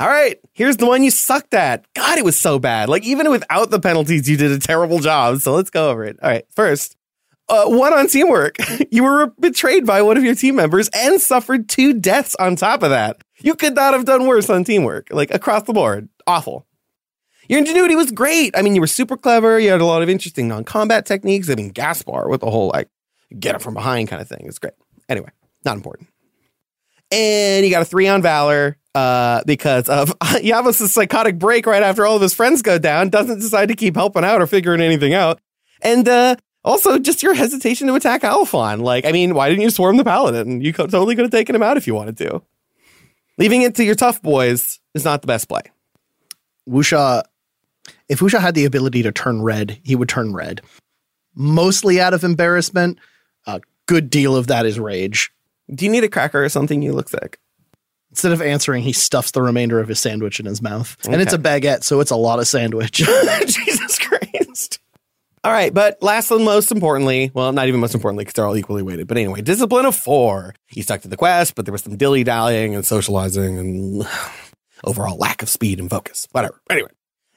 All 0.00 0.08
right, 0.08 0.38
here's 0.52 0.78
the 0.78 0.86
one 0.86 1.04
you 1.04 1.10
sucked 1.10 1.54
at. 1.54 1.86
God, 1.94 2.18
it 2.18 2.24
was 2.24 2.36
so 2.36 2.58
bad. 2.58 2.88
Like, 2.88 3.04
even 3.04 3.30
without 3.30 3.70
the 3.70 3.78
penalties, 3.78 4.28
you 4.28 4.36
did 4.36 4.50
a 4.50 4.58
terrible 4.58 4.98
job. 4.98 5.40
So 5.40 5.52
let's 5.54 5.70
go 5.70 5.90
over 5.90 6.04
it. 6.04 6.18
All 6.22 6.28
right, 6.28 6.44
first, 6.56 6.96
uh, 7.48 7.66
one 7.66 7.92
on 7.92 8.08
teamwork. 8.08 8.56
you 8.90 9.04
were 9.04 9.32
betrayed 9.38 9.86
by 9.86 10.02
one 10.02 10.16
of 10.16 10.24
your 10.24 10.34
team 10.34 10.56
members 10.56 10.88
and 10.94 11.20
suffered 11.20 11.68
two 11.68 11.94
deaths 11.94 12.34
on 12.36 12.56
top 12.56 12.82
of 12.82 12.90
that. 12.90 13.22
You 13.40 13.54
could 13.54 13.74
not 13.74 13.92
have 13.94 14.04
done 14.04 14.26
worse 14.26 14.48
on 14.50 14.64
teamwork, 14.64 15.08
like 15.10 15.32
across 15.32 15.64
the 15.64 15.72
board. 15.72 16.08
Awful. 16.26 16.66
Your 17.48 17.58
ingenuity 17.58 17.94
was 17.94 18.10
great. 18.10 18.56
I 18.56 18.62
mean, 18.62 18.74
you 18.74 18.80
were 18.80 18.86
super 18.86 19.16
clever. 19.16 19.58
You 19.58 19.70
had 19.70 19.80
a 19.80 19.86
lot 19.86 20.02
of 20.02 20.08
interesting 20.08 20.48
non 20.48 20.64
combat 20.64 21.06
techniques. 21.06 21.50
I 21.50 21.54
mean, 21.54 21.68
Gaspar 21.70 22.28
with 22.28 22.40
the 22.40 22.50
whole 22.50 22.68
like 22.68 22.88
get 23.38 23.54
it 23.54 23.62
from 23.62 23.74
behind 23.74 24.08
kind 24.08 24.22
of 24.22 24.28
thing. 24.28 24.44
It's 24.46 24.58
great. 24.58 24.74
Anyway, 25.08 25.30
not 25.64 25.76
important. 25.76 26.08
And 27.10 27.64
you 27.64 27.70
got 27.70 27.82
a 27.82 27.84
three 27.84 28.08
on 28.08 28.22
Valor 28.22 28.78
uh, 28.94 29.42
because 29.46 29.88
of 29.88 30.18
Iavos' 30.20 30.88
psychotic 30.88 31.38
break 31.38 31.66
right 31.66 31.82
after 31.82 32.06
all 32.06 32.16
of 32.16 32.22
his 32.22 32.34
friends 32.34 32.62
go 32.62 32.78
down, 32.78 33.10
doesn't 33.10 33.40
decide 33.40 33.66
to 33.66 33.74
keep 33.74 33.94
helping 33.94 34.24
out 34.24 34.40
or 34.40 34.46
figuring 34.46 34.80
anything 34.80 35.14
out. 35.14 35.40
And 35.82 36.08
uh, 36.08 36.36
also 36.64 36.98
just 36.98 37.22
your 37.22 37.34
hesitation 37.34 37.86
to 37.88 37.94
attack 37.94 38.22
Alphon. 38.22 38.80
Like, 38.80 39.04
I 39.04 39.12
mean, 39.12 39.34
why 39.34 39.48
didn't 39.48 39.62
you 39.62 39.70
swarm 39.70 39.96
the 39.96 40.04
Paladin? 40.04 40.60
You 40.60 40.72
totally 40.72 41.14
could 41.14 41.24
have 41.24 41.30
taken 41.30 41.54
him 41.54 41.62
out 41.62 41.76
if 41.76 41.86
you 41.86 41.94
wanted 41.94 42.16
to. 42.18 42.42
Leaving 43.38 43.62
it 43.62 43.74
to 43.76 43.84
your 43.84 43.94
tough 43.94 44.22
boys 44.22 44.80
is 44.94 45.04
not 45.04 45.20
the 45.20 45.26
best 45.26 45.48
play. 45.48 45.62
Wusha, 46.68 47.22
if 48.08 48.20
Wusha 48.20 48.40
had 48.40 48.54
the 48.54 48.64
ability 48.64 49.02
to 49.02 49.12
turn 49.12 49.42
red, 49.42 49.80
he 49.82 49.96
would 49.96 50.08
turn 50.08 50.34
red. 50.34 50.60
Mostly 51.34 52.00
out 52.00 52.14
of 52.14 52.24
embarrassment. 52.24 52.98
A 53.46 53.60
good 53.86 54.10
deal 54.10 54.36
of 54.36 54.48
that 54.48 54.66
is 54.66 54.78
rage. 54.78 55.32
Do 55.72 55.84
you 55.84 55.90
need 55.90 56.04
a 56.04 56.08
cracker 56.08 56.44
or 56.44 56.48
something? 56.48 56.82
You 56.82 56.92
look 56.92 57.08
sick. 57.08 57.38
Instead 58.10 58.32
of 58.32 58.42
answering, 58.42 58.82
he 58.82 58.92
stuffs 58.92 59.30
the 59.30 59.40
remainder 59.40 59.80
of 59.80 59.88
his 59.88 59.98
sandwich 59.98 60.38
in 60.38 60.44
his 60.44 60.60
mouth. 60.60 60.96
And 61.06 61.20
it's 61.22 61.32
a 61.32 61.38
baguette, 61.38 61.82
so 61.82 62.00
it's 62.00 62.10
a 62.10 62.16
lot 62.16 62.40
of 62.40 62.46
sandwich. 62.46 62.92
Jesus 63.46 63.98
Christ. 63.98 64.80
All 65.44 65.50
right, 65.50 65.74
but 65.74 66.00
last 66.02 66.30
and 66.30 66.44
most 66.44 66.70
importantly, 66.70 67.32
well, 67.34 67.52
not 67.52 67.66
even 67.66 67.80
most 67.80 67.94
importantly 67.94 68.24
because 68.24 68.34
they're 68.34 68.46
all 68.46 68.56
equally 68.56 68.82
weighted, 68.82 69.08
but 69.08 69.16
anyway, 69.16 69.40
discipline 69.40 69.86
of 69.86 69.96
four. 69.96 70.54
He 70.68 70.82
stuck 70.82 71.00
to 71.00 71.08
the 71.08 71.16
quest, 71.16 71.56
but 71.56 71.64
there 71.64 71.72
was 71.72 71.82
some 71.82 71.96
dilly 71.96 72.22
dallying 72.22 72.74
and 72.76 72.86
socializing 72.86 73.58
and 73.58 74.06
overall 74.84 75.16
lack 75.16 75.42
of 75.42 75.48
speed 75.48 75.80
and 75.80 75.90
focus. 75.90 76.28
Whatever. 76.30 76.60
Anyway, 76.70 76.90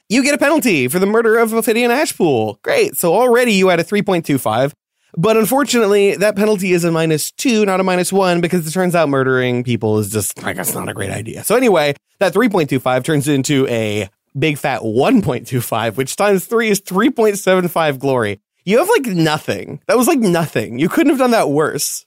you 0.08 0.22
get 0.22 0.34
a 0.34 0.38
penalty 0.38 0.86
for 0.86 1.00
the 1.00 1.06
murder 1.06 1.38
of 1.38 1.52
Ophidian 1.52 1.90
Ashpool. 1.90 2.62
Great. 2.62 2.96
So 2.96 3.14
already 3.14 3.54
you 3.54 3.68
had 3.68 3.80
a 3.80 3.84
3.25. 3.84 4.72
But 5.16 5.36
unfortunately, 5.36 6.16
that 6.16 6.36
penalty 6.36 6.72
is 6.72 6.84
a 6.84 6.90
minus 6.90 7.30
two, 7.30 7.64
not 7.64 7.80
a 7.80 7.84
minus 7.84 8.12
one, 8.12 8.40
because 8.40 8.66
it 8.66 8.72
turns 8.72 8.94
out 8.94 9.08
murdering 9.08 9.64
people 9.64 9.98
is 9.98 10.10
just, 10.10 10.42
I 10.44 10.52
guess, 10.52 10.74
not 10.74 10.88
a 10.88 10.94
great 10.94 11.10
idea. 11.10 11.44
So 11.44 11.56
anyway, 11.56 11.94
that 12.18 12.34
3.25 12.34 13.04
turns 13.04 13.28
into 13.28 13.66
a 13.68 14.08
big 14.38 14.58
fat 14.58 14.82
1.25, 14.82 15.96
which 15.96 16.16
times 16.16 16.46
three 16.46 16.68
is 16.68 16.80
3.75 16.80 17.98
glory. 17.98 18.40
You 18.64 18.78
have 18.78 18.88
like 18.88 19.06
nothing. 19.06 19.80
That 19.86 19.96
was 19.96 20.08
like 20.08 20.18
nothing. 20.18 20.78
You 20.78 20.88
couldn't 20.88 21.10
have 21.10 21.18
done 21.18 21.30
that 21.30 21.50
worse. 21.50 22.04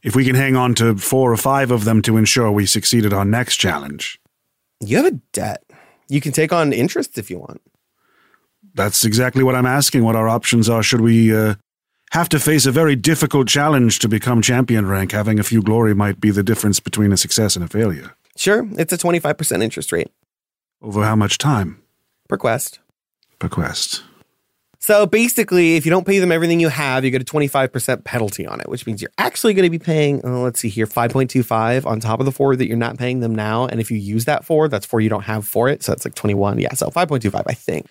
If 0.02 0.14
we 0.14 0.24
can 0.24 0.34
hang 0.34 0.56
on 0.56 0.74
to 0.74 0.96
four 0.96 1.32
or 1.32 1.36
five 1.36 1.70
of 1.70 1.84
them 1.84 2.02
to 2.02 2.16
ensure 2.16 2.50
we 2.50 2.66
succeed 2.66 3.06
at 3.06 3.12
our 3.12 3.24
next 3.24 3.56
challenge. 3.56 4.20
You 4.80 4.98
have 4.98 5.06
a 5.06 5.18
debt. 5.32 5.64
You 6.08 6.20
can 6.20 6.32
take 6.32 6.52
on 6.52 6.72
interest 6.72 7.16
if 7.16 7.30
you 7.30 7.38
want. 7.38 7.62
That's 8.74 9.04
exactly 9.04 9.42
what 9.42 9.54
I'm 9.54 9.66
asking 9.66 10.04
what 10.04 10.16
our 10.16 10.28
options 10.28 10.68
are. 10.68 10.82
Should 10.82 11.00
we 11.00 11.34
uh, 11.34 11.54
have 12.10 12.28
to 12.30 12.38
face 12.38 12.66
a 12.66 12.72
very 12.72 12.96
difficult 12.96 13.48
challenge 13.48 14.00
to 14.00 14.08
become 14.08 14.42
champion 14.42 14.86
rank? 14.86 15.12
Having 15.12 15.38
a 15.38 15.44
few 15.44 15.62
glory 15.62 15.94
might 15.94 16.20
be 16.20 16.30
the 16.30 16.42
difference 16.42 16.80
between 16.80 17.12
a 17.12 17.16
success 17.16 17.54
and 17.56 17.64
a 17.64 17.68
failure. 17.68 18.14
Sure, 18.36 18.66
it's 18.72 18.92
a 18.92 18.98
25% 18.98 19.62
interest 19.62 19.92
rate 19.92 20.10
Over 20.80 21.04
how 21.04 21.16
much 21.16 21.38
time 21.38 21.82
per 22.28 22.36
quest. 22.36 22.80
per 23.38 23.48
quest? 23.48 24.02
So 24.82 25.06
basically, 25.06 25.76
if 25.76 25.86
you 25.86 25.90
don't 25.90 26.04
pay 26.04 26.18
them 26.18 26.32
everything 26.32 26.58
you 26.58 26.68
have, 26.68 27.04
you 27.04 27.12
get 27.12 27.22
a 27.22 27.24
25% 27.24 28.02
penalty 28.02 28.48
on 28.48 28.60
it, 28.60 28.68
which 28.68 28.84
means 28.84 29.00
you're 29.00 29.12
actually 29.16 29.54
going 29.54 29.62
to 29.62 29.70
be 29.70 29.78
paying, 29.78 30.20
oh, 30.24 30.42
let's 30.42 30.58
see 30.58 30.68
here, 30.68 30.88
5.25 30.88 31.86
on 31.86 32.00
top 32.00 32.18
of 32.18 32.26
the 32.26 32.32
four 32.32 32.56
that 32.56 32.66
you're 32.66 32.76
not 32.76 32.98
paying 32.98 33.20
them 33.20 33.32
now. 33.32 33.64
And 33.66 33.80
if 33.80 33.92
you 33.92 33.96
use 33.96 34.24
that 34.24 34.44
four, 34.44 34.66
that's 34.66 34.84
four 34.84 35.00
you 35.00 35.08
don't 35.08 35.22
have 35.22 35.46
for 35.46 35.68
it. 35.68 35.84
So 35.84 35.92
that's 35.92 36.04
like 36.04 36.16
21. 36.16 36.58
Yeah. 36.58 36.74
So 36.74 36.88
5.25, 36.88 37.44
I 37.46 37.54
think. 37.54 37.86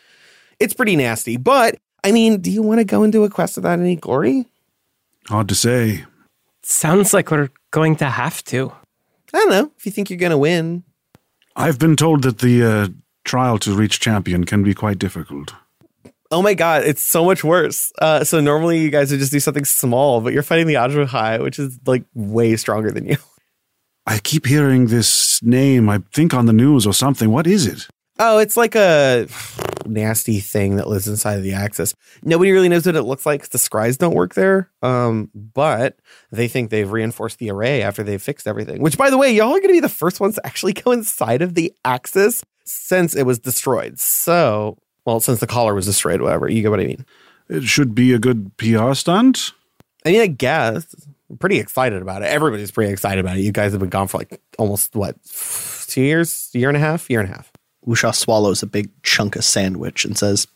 It's 0.59 0.73
pretty 0.73 0.97
nasty. 0.97 1.37
But 1.37 1.77
I 2.03 2.11
mean, 2.11 2.41
do 2.41 2.51
you 2.51 2.61
want 2.61 2.79
to 2.79 2.83
go 2.85 3.03
into 3.03 3.23
a 3.23 3.29
quest 3.29 3.55
without 3.55 3.79
any 3.79 3.95
glory? 3.95 4.47
Hard 5.29 5.47
to 5.47 5.55
say. 5.55 6.03
Sounds 6.61 7.13
like 7.13 7.31
we're 7.31 7.51
going 7.71 7.95
to 7.95 8.05
have 8.07 8.43
to. 8.45 8.69
I 9.33 9.37
don't 9.39 9.49
know. 9.49 9.71
If 9.77 9.85
you 9.85 9.93
think 9.93 10.09
you're 10.09 10.19
going 10.19 10.31
to 10.31 10.37
win, 10.37 10.83
I've 11.55 11.79
been 11.79 11.95
told 11.95 12.23
that 12.23 12.39
the 12.39 12.63
uh, 12.65 12.87
trial 13.23 13.57
to 13.59 13.73
reach 13.73 14.01
champion 14.01 14.43
can 14.43 14.61
be 14.61 14.73
quite 14.73 14.99
difficult. 14.99 15.53
Oh 16.31 16.41
my 16.41 16.53
god, 16.53 16.83
it's 16.83 17.03
so 17.03 17.25
much 17.25 17.43
worse. 17.43 17.91
Uh, 17.99 18.23
so 18.23 18.39
normally 18.39 18.79
you 18.79 18.89
guys 18.89 19.11
would 19.11 19.19
just 19.19 19.33
do 19.33 19.39
something 19.39 19.65
small, 19.65 20.21
but 20.21 20.31
you're 20.31 20.43
fighting 20.43 20.67
the 20.67 20.75
Adru 20.75 21.05
Hai, 21.05 21.39
which 21.39 21.59
is 21.59 21.77
like 21.85 22.05
way 22.13 22.55
stronger 22.55 22.89
than 22.89 23.05
you. 23.05 23.17
I 24.07 24.17
keep 24.19 24.45
hearing 24.45 24.87
this 24.87 25.43
name, 25.43 25.89
I 25.89 25.99
think 26.13 26.33
on 26.33 26.45
the 26.45 26.53
news 26.53 26.87
or 26.87 26.93
something. 26.93 27.31
What 27.31 27.47
is 27.47 27.67
it? 27.67 27.87
Oh, 28.17 28.37
it's 28.37 28.55
like 28.55 28.75
a 28.75 29.27
nasty 29.85 30.39
thing 30.39 30.77
that 30.77 30.87
lives 30.87 31.07
inside 31.07 31.35
of 31.35 31.43
the 31.43 31.53
Axis. 31.53 31.93
Nobody 32.23 32.51
really 32.51 32.69
knows 32.69 32.85
what 32.85 32.95
it 32.95 33.03
looks 33.03 33.25
like 33.25 33.49
the 33.49 33.57
scries 33.57 33.97
don't 33.97 34.15
work 34.15 34.33
there. 34.33 34.69
Um, 34.81 35.29
but 35.33 35.97
they 36.31 36.47
think 36.47 36.69
they've 36.69 36.89
reinforced 36.89 37.39
the 37.39 37.51
array 37.51 37.81
after 37.81 38.03
they've 38.03 38.21
fixed 38.21 38.47
everything. 38.47 38.81
Which, 38.81 38.97
by 38.97 39.09
the 39.09 39.17
way, 39.17 39.33
y'all 39.33 39.49
are 39.49 39.59
going 39.59 39.63
to 39.63 39.73
be 39.73 39.79
the 39.79 39.89
first 39.89 40.19
ones 40.19 40.35
to 40.35 40.45
actually 40.45 40.73
go 40.73 40.91
inside 40.91 41.41
of 41.41 41.55
the 41.55 41.73
Axis 41.83 42.43
since 42.63 43.15
it 43.15 43.23
was 43.23 43.39
destroyed. 43.39 43.99
So, 43.99 44.77
well, 45.05 45.19
since 45.19 45.39
the 45.39 45.47
collar 45.47 45.73
was 45.73 45.85
destroyed, 45.85 46.21
whatever. 46.21 46.49
You 46.49 46.61
get 46.61 46.71
what 46.71 46.79
I 46.79 46.85
mean? 46.85 47.05
It 47.49 47.63
should 47.63 47.93
be 47.95 48.13
a 48.13 48.19
good 48.19 48.55
PR 48.57 48.93
stunt. 48.93 49.51
I 50.05 50.11
mean, 50.11 50.21
I 50.21 50.27
guess. 50.27 50.95
I'm 51.29 51.37
pretty 51.37 51.59
excited 51.59 52.01
about 52.01 52.23
it. 52.23 52.25
Everybody's 52.25 52.71
pretty 52.71 52.91
excited 52.91 53.19
about 53.19 53.37
it. 53.37 53.41
You 53.41 53.51
guys 53.51 53.71
have 53.71 53.79
been 53.79 53.89
gone 53.89 54.07
for 54.07 54.17
like 54.17 54.41
almost 54.57 54.95
what 54.95 55.15
two 55.87 56.01
years, 56.01 56.49
year 56.53 56.67
and 56.67 56.77
a 56.77 56.79
half, 56.79 57.09
year 57.09 57.21
and 57.21 57.29
a 57.29 57.33
half. 57.33 57.51
Wusha 57.85 58.13
swallows 58.13 58.63
a 58.63 58.67
big 58.67 58.89
chunk 59.03 59.35
of 59.35 59.43
sandwich 59.43 60.05
and 60.05 60.17
says, 60.17 60.47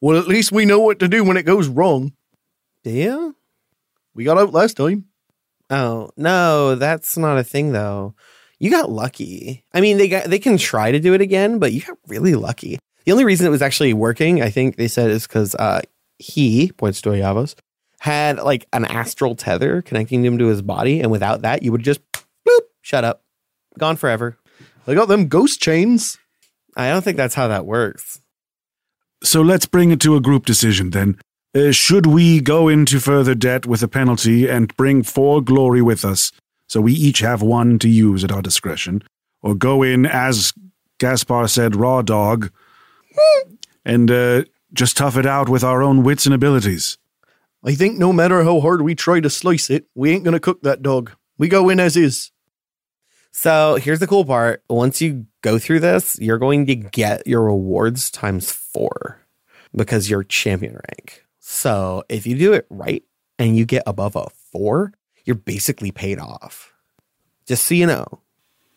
Well, 0.00 0.16
at 0.18 0.28
least 0.28 0.50
we 0.50 0.64
know 0.64 0.80
what 0.80 0.98
to 1.00 1.08
do 1.08 1.24
when 1.24 1.36
it 1.36 1.44
goes 1.44 1.68
wrong. 1.68 2.12
Yeah. 2.84 3.32
We 4.14 4.24
got 4.24 4.38
out 4.38 4.52
last 4.52 4.76
time. 4.76 5.04
Oh 5.68 6.10
no, 6.16 6.74
that's 6.74 7.16
not 7.16 7.38
a 7.38 7.44
thing 7.44 7.72
though. 7.72 8.14
You 8.58 8.70
got 8.70 8.90
lucky. 8.90 9.64
I 9.72 9.80
mean, 9.80 9.98
they 9.98 10.08
got 10.08 10.24
they 10.24 10.38
can 10.38 10.56
try 10.56 10.90
to 10.90 10.98
do 10.98 11.14
it 11.14 11.20
again, 11.20 11.58
but 11.58 11.72
you 11.72 11.82
got 11.82 11.98
really 12.08 12.34
lucky. 12.34 12.78
The 13.04 13.12
only 13.12 13.24
reason 13.24 13.46
it 13.46 13.50
was 13.50 13.62
actually 13.62 13.94
working, 13.94 14.42
I 14.42 14.50
think 14.50 14.76
they 14.76 14.88
said, 14.88 15.10
is 15.10 15.26
because 15.26 15.54
uh, 15.54 15.82
he 16.18 16.72
points 16.72 17.00
to 17.02 17.10
Oyavos 17.10 17.54
had 18.00 18.38
like 18.38 18.66
an 18.72 18.86
astral 18.86 19.34
tether 19.34 19.82
connecting 19.82 20.24
him 20.24 20.38
to 20.38 20.46
his 20.46 20.62
body, 20.62 21.00
and 21.00 21.10
without 21.10 21.42
that, 21.42 21.62
you 21.62 21.70
would 21.70 21.82
just 21.82 22.00
bloop, 22.12 22.60
shut 22.80 23.04
up, 23.04 23.22
gone 23.78 23.96
forever. 23.96 24.38
I 24.86 24.94
got 24.94 25.08
them 25.08 25.28
ghost 25.28 25.60
chains. 25.60 26.18
I 26.76 26.88
don't 26.88 27.02
think 27.02 27.16
that's 27.16 27.34
how 27.34 27.48
that 27.48 27.66
works. 27.66 28.20
So 29.22 29.42
let's 29.42 29.66
bring 29.66 29.90
it 29.90 30.00
to 30.00 30.16
a 30.16 30.20
group 30.20 30.46
decision 30.46 30.90
then. 30.90 31.18
Uh, 31.54 31.72
should 31.72 32.06
we 32.06 32.40
go 32.40 32.68
into 32.68 33.00
further 33.00 33.34
debt 33.34 33.66
with 33.66 33.82
a 33.82 33.88
penalty 33.88 34.48
and 34.48 34.74
bring 34.76 35.02
four 35.02 35.42
glory 35.42 35.82
with 35.82 36.04
us, 36.04 36.32
so 36.68 36.80
we 36.80 36.92
each 36.92 37.18
have 37.18 37.42
one 37.42 37.78
to 37.80 37.88
use 37.88 38.24
at 38.24 38.32
our 38.32 38.40
discretion, 38.40 39.02
or 39.42 39.54
go 39.54 39.82
in 39.82 40.06
as 40.06 40.54
Gaspar 40.98 41.48
said, 41.48 41.76
raw 41.76 42.02
dog, 42.02 42.50
and 43.84 44.10
uh, 44.10 44.44
just 44.72 44.96
tough 44.96 45.16
it 45.16 45.26
out 45.26 45.48
with 45.48 45.64
our 45.64 45.82
own 45.82 46.02
wits 46.02 46.26
and 46.26 46.34
abilities? 46.34 46.98
I 47.64 47.74
think 47.74 47.98
no 47.98 48.12
matter 48.12 48.42
how 48.42 48.60
hard 48.60 48.82
we 48.82 48.94
try 48.94 49.20
to 49.20 49.30
slice 49.30 49.68
it, 49.70 49.86
we 49.94 50.10
ain't 50.10 50.24
gonna 50.24 50.40
cook 50.40 50.62
that 50.62 50.82
dog. 50.82 51.12
We 51.38 51.48
go 51.48 51.68
in 51.68 51.80
as 51.80 51.96
is. 51.96 52.30
So 53.32 53.76
here's 53.76 54.00
the 54.00 54.06
cool 54.06 54.24
part. 54.24 54.62
Once 54.68 55.00
you 55.00 55.26
go 55.42 55.58
through 55.58 55.80
this, 55.80 56.18
you're 56.20 56.38
going 56.38 56.66
to 56.66 56.74
get 56.74 57.26
your 57.26 57.44
rewards 57.44 58.10
times 58.10 58.50
four 58.50 59.20
because 59.74 60.10
you're 60.10 60.24
champion 60.24 60.74
rank. 60.74 61.24
So 61.38 62.04
if 62.08 62.26
you 62.26 62.36
do 62.36 62.52
it 62.52 62.66
right 62.70 63.04
and 63.38 63.56
you 63.56 63.64
get 63.64 63.84
above 63.86 64.16
a 64.16 64.28
four, 64.50 64.92
you're 65.24 65.36
basically 65.36 65.92
paid 65.92 66.18
off. 66.18 66.72
Just 67.46 67.66
so 67.66 67.74
you 67.74 67.86
know. 67.86 68.20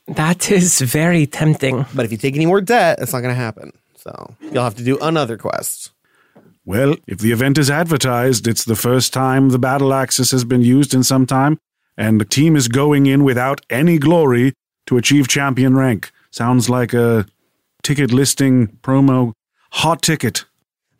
That 0.07 0.51
is 0.51 0.81
very 0.81 1.25
tempting. 1.25 1.85
But 1.95 2.05
if 2.05 2.11
you 2.11 2.17
take 2.17 2.35
any 2.35 2.45
more 2.45 2.61
debt, 2.61 2.99
it's 3.01 3.13
not 3.13 3.21
going 3.21 3.33
to 3.33 3.39
happen. 3.39 3.71
So 4.03 4.35
you'll 4.41 4.63
have 4.63 4.75
to 4.75 4.83
do 4.83 4.97
another 4.99 5.37
quest. 5.37 5.91
Well, 6.65 6.95
if 7.07 7.19
the 7.19 7.31
event 7.31 7.57
is 7.57 7.69
advertised, 7.69 8.47
it's 8.47 8.65
the 8.65 8.75
first 8.75 9.13
time 9.13 9.49
the 9.49 9.59
battle 9.59 9.93
axis 9.93 10.31
has 10.31 10.43
been 10.43 10.61
used 10.61 10.93
in 10.93 11.03
some 11.03 11.25
time, 11.25 11.57
and 11.97 12.19
the 12.19 12.25
team 12.25 12.55
is 12.57 12.67
going 12.67 13.05
in 13.05 13.23
without 13.23 13.61
any 13.69 13.97
glory 13.97 14.53
to 14.87 14.97
achieve 14.97 15.27
champion 15.29 15.75
rank. 15.75 16.11
Sounds 16.31 16.69
like 16.69 16.93
a 16.93 17.25
ticket 17.81 18.11
listing 18.11 18.67
promo 18.81 19.33
hot 19.71 20.01
ticket. 20.01 20.43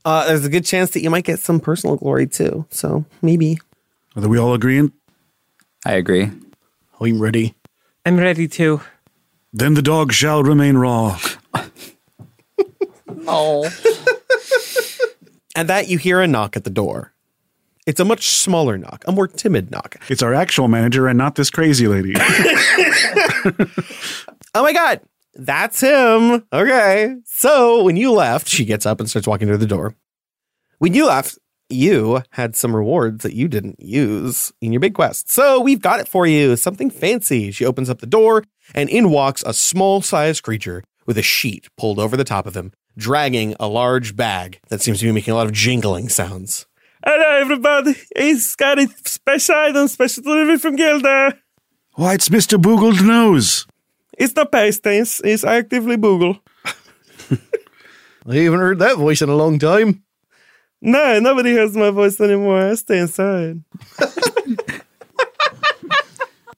Uh, 0.06 0.26
there's 0.28 0.46
a 0.46 0.50
good 0.50 0.66
chance 0.66 0.92
that 0.92 1.02
you 1.02 1.10
might 1.10 1.26
get 1.26 1.40
some 1.40 1.60
personal 1.60 1.98
glory 1.98 2.28
too. 2.28 2.66
So 2.70 3.06
maybe. 3.22 3.60
Are 4.16 4.28
we 4.28 4.38
all 4.38 4.54
agreeing? 4.54 4.94
I 5.86 5.94
agree. 5.94 6.32
I'm 7.02 7.22
ready. 7.22 7.56
I'm 8.06 8.18
ready 8.18 8.48
too. 8.48 8.82
Then 9.52 9.74
the 9.74 9.82
dog 9.82 10.14
shall 10.14 10.42
remain 10.42 10.78
raw. 10.78 11.20
Oh. 13.28 13.64
and 15.56 15.70
that, 15.70 15.88
you 15.88 15.98
hear 15.98 16.22
a 16.22 16.28
knock 16.28 16.56
at 16.56 16.64
the 16.64 16.70
door. 16.70 17.14
It's 17.86 18.00
a 18.00 18.06
much 18.06 18.30
smaller 18.30 18.78
knock, 18.78 19.04
a 19.08 19.12
more 19.12 19.28
timid 19.28 19.70
knock. 19.70 19.98
It's 20.10 20.24
our 20.24 20.34
actual 20.34 20.68
manager 20.70 21.08
and 21.08 21.18
not 21.18 21.36
this 21.36 21.50
crazy 21.50 21.88
lady. 21.88 22.14
Oh 24.56 24.62
my 24.62 24.72
God, 24.72 25.02
that's 25.34 25.82
him. 25.82 26.46
Okay. 26.54 27.16
So 27.26 27.84
when 27.84 27.98
you 27.98 28.12
left, 28.12 28.48
she 28.48 28.66
gets 28.66 28.86
up 28.86 29.00
and 29.00 29.10
starts 29.10 29.28
walking 29.28 29.48
to 29.48 29.58
the 29.58 29.66
door. 29.66 29.96
When 30.78 30.94
you 30.94 31.08
left, 31.08 31.40
you 31.70 32.22
had 32.32 32.56
some 32.56 32.76
rewards 32.76 33.24
that 33.24 33.34
you 33.34 33.48
didn't 33.48 33.80
use 33.80 34.54
in 34.62 34.72
your 34.72 34.80
big 34.80 34.94
quest. 34.94 35.32
So 35.32 35.60
we've 35.60 35.82
got 35.82 36.00
it 36.00 36.08
for 36.08 36.28
you. 36.28 36.56
Something 36.56 36.92
fancy. 36.92 37.50
She 37.50 37.66
opens 37.66 37.90
up 37.90 38.00
the 38.00 38.06
door 38.06 38.44
and 38.76 38.90
in 38.90 39.10
walks 39.10 39.44
a 39.44 39.54
small 39.54 40.02
sized 40.02 40.44
creature 40.44 40.84
with 41.08 41.18
a 41.18 41.24
sheet 41.24 41.68
pulled 41.78 41.98
over 41.98 42.16
the 42.16 42.24
top 42.24 42.46
of 42.46 42.56
him, 42.56 42.74
dragging 42.98 43.56
a 43.60 43.68
large 43.68 44.16
bag 44.16 44.60
that 44.70 44.82
seems 44.82 45.00
to 45.00 45.06
be 45.06 45.12
making 45.12 45.34
a 45.34 45.36
lot 45.36 45.48
of 45.48 45.54
jingling 45.54 46.10
sounds. 46.10 46.66
Hello, 47.06 47.42
everybody. 47.42 47.96
He's 48.16 48.56
got 48.56 48.80
a 48.80 48.88
special 49.06 49.56
item, 49.56 49.88
special 49.88 50.24
delivery 50.24 50.58
from 50.58 50.76
Gilda. 50.76 51.38
Why, 51.96 52.14
it's 52.14 52.30
Mr. 52.30 52.60
Boogled 52.62 53.06
Nose. 53.06 53.68
It's 54.18 54.36
not 54.36 54.52
pasties. 54.52 55.22
It's 55.24 55.44
actively 55.44 55.98
Boogle. 55.98 56.40
I 58.26 58.36
haven't 58.36 58.60
heard 58.60 58.80
that 58.80 58.98
voice 58.98 59.22
in 59.22 59.30
a 59.30 59.36
long 59.36 59.60
time. 59.60 60.04
No, 60.82 61.20
nobody 61.20 61.52
hears 61.52 61.76
my 61.76 61.90
voice 61.92 62.20
anymore. 62.22 62.70
I 62.70 62.76
stay 62.76 63.00
inside. 63.00 63.64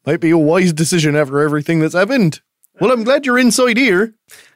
Might 0.05 0.19
be 0.19 0.31
a 0.31 0.37
wise 0.37 0.73
decision 0.73 1.15
after 1.15 1.39
everything 1.39 1.79
that's 1.79 1.95
happened. 1.95 2.41
Well, 2.79 2.91
I'm 2.91 3.03
glad 3.03 3.25
you're 3.25 3.39
inside 3.39 3.77
here. 3.77 4.13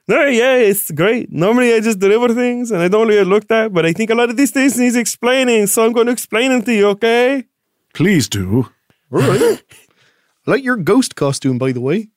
No, 0.08 0.25
yeah, 0.25 0.55
it's 0.55 0.89
great. 0.91 1.32
Normally 1.32 1.73
I 1.73 1.79
just 1.79 1.99
deliver 1.99 2.34
things 2.34 2.71
and 2.71 2.82
I 2.82 2.88
don't 2.88 3.08
really 3.08 3.23
look 3.23 3.49
at, 3.51 3.71
but 3.71 3.86
I 3.86 3.93
think 3.93 4.10
a 4.10 4.15
lot 4.15 4.29
of 4.29 4.38
these 4.38 4.51
things 4.51 4.77
needs 4.77 4.95
explaining, 4.95 5.67
so 5.67 5.86
I'm 5.86 5.93
going 5.93 6.08
to 6.08 6.12
explain 6.12 6.49
them 6.49 6.63
to 6.63 6.73
you, 6.73 6.88
okay? 6.89 7.45
Please 7.93 8.27
do. 8.27 8.69
All 9.12 9.19
right. 9.19 9.41
I 9.41 9.62
like 10.47 10.63
your 10.63 10.77
ghost 10.77 11.15
costume, 11.15 11.58
by 11.60 11.71
the 11.71 11.82
way. 11.82 12.10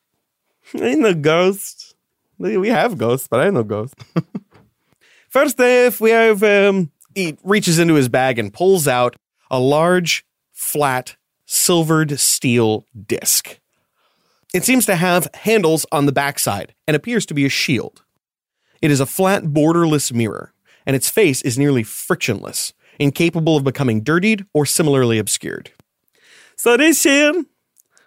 I 0.75 0.85
ain't 0.85 1.01
no 1.01 1.13
ghost. 1.15 1.95
We 2.39 2.69
have 2.69 2.97
ghosts, 2.99 3.29
but 3.29 3.41
I 3.41 3.47
ain't 3.47 3.55
no 3.55 3.63
ghost. 3.63 3.95
First 5.29 5.57
if 5.61 6.01
we 6.01 6.11
have 6.11 6.43
um, 6.43 6.91
He 7.15 7.37
reaches 7.45 7.79
into 7.79 7.95
his 7.95 8.09
bag 8.09 8.39
and 8.39 8.53
pulls 8.53 8.89
out 8.89 9.17
a 9.51 9.61
large, 9.61 10.25
flat, 10.53 11.17
silvered 11.45 12.19
steel 12.19 12.87
disc. 13.07 13.59
It 14.55 14.65
seems 14.65 14.85
to 14.85 14.97
have 14.97 15.29
handles 15.33 15.87
on 15.91 16.05
the 16.05 16.13
backside 16.13 16.75
and 16.87 16.95
appears 16.95 17.25
to 17.27 17.35
be 17.35 17.47
a 17.47 17.49
shield. 17.49 18.05
It 18.83 18.91
is 18.91 19.01
a 19.01 19.07
flat, 19.07 19.45
borderless 19.45 20.13
mirror, 20.13 20.53
and 20.85 20.95
its 20.95 21.09
face 21.09 21.41
is 21.41 21.59
nearly 21.59 21.83
frictionless, 21.83 22.75
incapable 22.99 23.57
of 23.57 23.65
becoming 23.65 24.03
dirtied 24.03 24.45
or 24.53 24.67
similarly 24.67 25.19
obscured. 25.19 25.71
So 26.57 26.77
this 26.77 27.01
shield, 27.01 27.47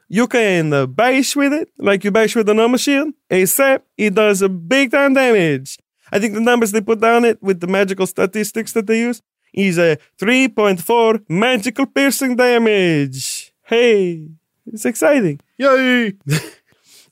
you 0.08 0.28
can 0.28 0.72
uh, 0.72 0.86
bash 0.86 1.36
with 1.36 1.52
it 1.52 1.70
like 1.80 2.04
you 2.04 2.12
bash 2.12 2.36
with 2.36 2.48
a 2.48 2.54
normal 2.54 2.78
shield, 2.78 3.14
except 3.28 3.88
it 3.98 4.14
does 4.14 4.44
a 4.44 4.50
big 4.50 4.92
time 4.92 5.16
damage. 5.16 5.80
I 6.12 6.20
think 6.20 6.36
the 6.36 6.42
numbers 6.42 6.72
they 6.72 6.82
put 6.82 7.02
down 7.02 7.26
it 7.26 7.42
with 7.42 7.60
the 7.60 7.68
magical 7.68 8.06
statistics 8.06 8.74
that 8.74 8.86
they 8.86 9.00
use 9.00 9.24
is 9.52 9.80
a 9.80 9.98
3.4 10.20 11.24
magical 11.28 11.88
piercing 11.88 12.36
damage. 12.36 13.52
Hey, 13.64 14.30
it's 14.68 14.86
exciting. 14.86 15.40
Yay! 15.58 16.14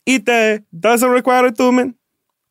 It 0.06 0.28
uh, 0.28 0.60
doesn't 0.78 1.10
require 1.10 1.46
a 1.46 1.48
attunement, 1.48 1.96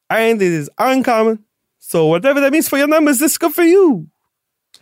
and 0.08 0.40
it 0.40 0.52
is 0.52 0.70
uncommon. 0.78 1.44
So 1.78 2.06
whatever 2.06 2.40
that 2.40 2.52
means 2.52 2.68
for 2.68 2.78
your 2.78 2.88
numbers, 2.88 3.18
this 3.18 3.32
is 3.32 3.38
good 3.38 3.52
for 3.52 3.62
you. 3.62 4.08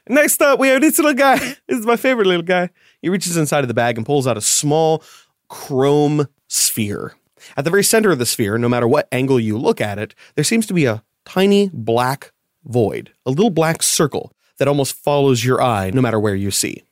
Next 0.09 0.41
up, 0.41 0.61
we 0.61 0.69
have 0.69 0.81
this 0.81 0.99
little 0.99 1.15
guy. 1.15 1.37
This 1.67 1.79
is 1.81 1.87
my 1.87 1.97
favorite 1.97 2.27
little 2.27 2.45
guy. 2.45 2.71
He 3.03 3.09
reaches 3.09 3.37
inside 3.37 3.65
of 3.65 3.69
the 3.69 3.75
bag 3.75 3.97
and 3.97 4.07
pulls 4.07 4.27
out 4.27 4.37
a 4.37 4.41
small 4.41 5.03
chrome 5.49 6.29
sphere. 6.47 7.15
At 7.57 7.65
the 7.65 7.71
very 7.71 7.85
center 7.85 8.11
of 8.11 8.19
the 8.19 8.27
sphere, 8.27 8.59
no 8.59 8.69
matter 8.69 8.87
what 8.87 9.09
angle 9.11 9.41
you 9.41 9.59
look 9.59 9.81
at 9.81 9.99
it, 9.99 10.15
there 10.35 10.45
seems 10.45 10.67
to 10.67 10.75
be 10.75 10.85
a 10.85 11.03
tiny 11.25 11.71
black 11.73 12.33
void, 12.65 13.13
a 13.27 13.31
little 13.31 13.51
black 13.51 13.83
circle 13.83 14.33
that 14.59 14.69
almost 14.69 14.95
follows 14.95 15.45
your 15.45 15.61
eye 15.61 15.91
no 15.91 16.03
matter 16.03 16.21
where 16.21 16.35
you 16.35 16.51
see. 16.51 16.85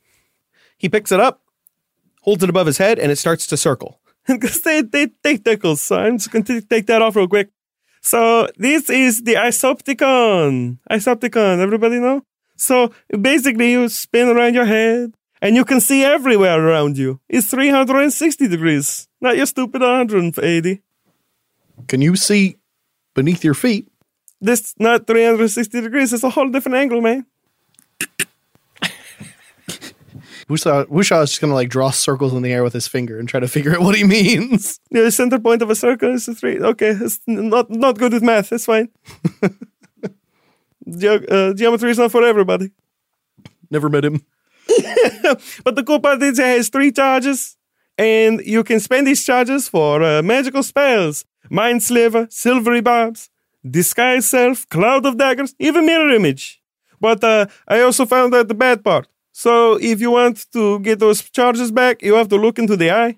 He 0.77 0.89
picks 0.89 1.11
it 1.11 1.19
up, 1.19 1.41
holds 2.21 2.43
it 2.43 2.49
above 2.49 2.67
his 2.67 2.77
head, 2.77 2.99
and 2.99 3.11
it 3.11 3.17
starts 3.17 3.47
to 3.47 3.57
circle. 3.57 3.99
Because 4.27 4.61
they, 4.61 4.81
they 4.81 5.07
take 5.23 5.43
tickles, 5.43 5.81
so 5.81 5.95
I'm 5.97 6.17
just 6.17 6.31
going 6.31 6.43
to 6.45 6.61
take 6.61 6.85
that 6.85 7.01
off 7.01 7.15
real 7.15 7.27
quick. 7.27 7.49
So 8.01 8.47
this 8.57 8.89
is 8.89 9.23
the 9.23 9.35
Isopticon. 9.35 10.77
Isopticon, 10.89 11.59
everybody 11.59 11.99
know? 11.99 12.23
So 12.55 12.91
basically 13.09 13.71
you 13.71 13.89
spin 13.89 14.27
around 14.27 14.53
your 14.53 14.65
head 14.65 15.13
and 15.41 15.55
you 15.55 15.65
can 15.65 15.79
see 15.79 16.03
everywhere 16.03 16.59
around 16.63 16.97
you. 16.97 17.19
It's 17.29 17.49
360 17.49 18.47
degrees, 18.47 19.07
not 19.21 19.37
your 19.37 19.45
stupid 19.45 19.81
180. 19.81 20.81
Can 21.87 22.01
you 22.01 22.15
see 22.15 22.57
beneath 23.15 23.43
your 23.43 23.53
feet? 23.53 23.87
This 24.41 24.73
not 24.79 25.07
360 25.07 25.81
degrees, 25.81 26.13
it's 26.13 26.23
a 26.23 26.29
whole 26.29 26.49
different 26.49 26.77
angle, 26.77 27.01
man. 27.01 27.25
Wusha, 30.49 30.85
Wusha 30.87 31.23
is 31.23 31.29
just 31.29 31.41
gonna 31.41 31.53
like 31.53 31.69
draw 31.69 31.91
circles 31.91 32.33
in 32.33 32.41
the 32.41 32.51
air 32.51 32.63
with 32.63 32.73
his 32.73 32.87
finger 32.87 33.19
and 33.19 33.29
try 33.29 33.39
to 33.39 33.47
figure 33.47 33.73
out 33.75 33.81
what 33.81 33.95
he 33.95 34.03
means. 34.17 34.79
The 34.89 35.11
center 35.11 35.37
point 35.39 35.61
of 35.61 35.69
a 35.69 35.75
circle 35.75 36.13
is 36.13 36.27
a 36.27 36.33
three. 36.33 36.59
Okay, 36.59 36.89
it's 36.89 37.19
not 37.27 37.69
not 37.69 37.97
good 37.99 38.13
with 38.13 38.23
math. 38.23 38.51
It's 38.51 38.65
fine. 38.65 38.89
Ge- 40.89 41.05
uh, 41.29 41.53
geometry 41.53 41.91
is 41.91 41.99
not 41.99 42.11
for 42.11 42.23
everybody. 42.23 42.71
Never 43.69 43.89
met 43.89 44.05
him. 44.05 44.25
But 45.63 45.75
the 45.75 45.83
cool 45.85 45.99
part 45.99 46.21
is 46.23 46.39
it 46.39 46.45
has 46.45 46.69
three 46.69 46.91
charges, 46.91 47.57
and 47.97 48.41
you 48.41 48.63
can 48.63 48.79
spend 48.79 49.05
these 49.05 49.23
charges 49.23 49.67
for 49.69 50.01
uh, 50.01 50.21
magical 50.23 50.63
spells: 50.63 51.25
Mind 51.49 51.83
Sliver, 51.83 52.27
Silvery 52.31 52.81
Barbs, 52.81 53.29
Disguise 53.69 54.27
Self, 54.27 54.67
Cloud 54.69 55.05
of 55.05 55.17
Daggers, 55.17 55.53
even 55.59 55.85
Mirror 55.85 56.11
Image. 56.15 56.59
But 56.99 57.23
uh, 57.23 57.45
I 57.67 57.81
also 57.81 58.05
found 58.07 58.33
out 58.33 58.47
the 58.47 58.55
bad 58.55 58.83
part. 58.83 59.07
So 59.39 59.79
if 59.79 60.01
you 60.01 60.11
want 60.11 60.51
to 60.51 60.81
get 60.81 60.99
those 60.99 61.21
charges 61.21 61.71
back, 61.71 62.01
you 62.01 62.15
have 62.15 62.27
to 62.27 62.35
look 62.35 62.59
into 62.59 62.75
the 62.75 62.91
eye. 62.91 63.17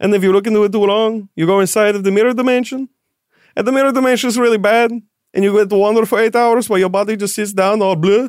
And 0.00 0.12
if 0.12 0.24
you 0.24 0.32
look 0.32 0.48
into 0.48 0.64
it 0.64 0.72
too 0.72 0.84
long, 0.84 1.28
you 1.36 1.46
go 1.46 1.60
inside 1.60 1.94
of 1.94 2.02
the 2.02 2.10
mirror 2.10 2.34
dimension. 2.34 2.88
And 3.54 3.64
the 3.64 3.70
mirror 3.70 3.92
dimension 3.92 4.26
is 4.26 4.36
really 4.36 4.58
bad. 4.58 4.90
And 4.90 5.44
you 5.44 5.52
get 5.56 5.70
to 5.70 5.76
wander 5.76 6.04
for 6.06 6.18
eight 6.18 6.34
hours 6.34 6.68
while 6.68 6.80
your 6.80 6.88
body 6.88 7.16
just 7.16 7.36
sits 7.36 7.52
down 7.52 7.80
all 7.82 7.94
blue. 7.94 8.28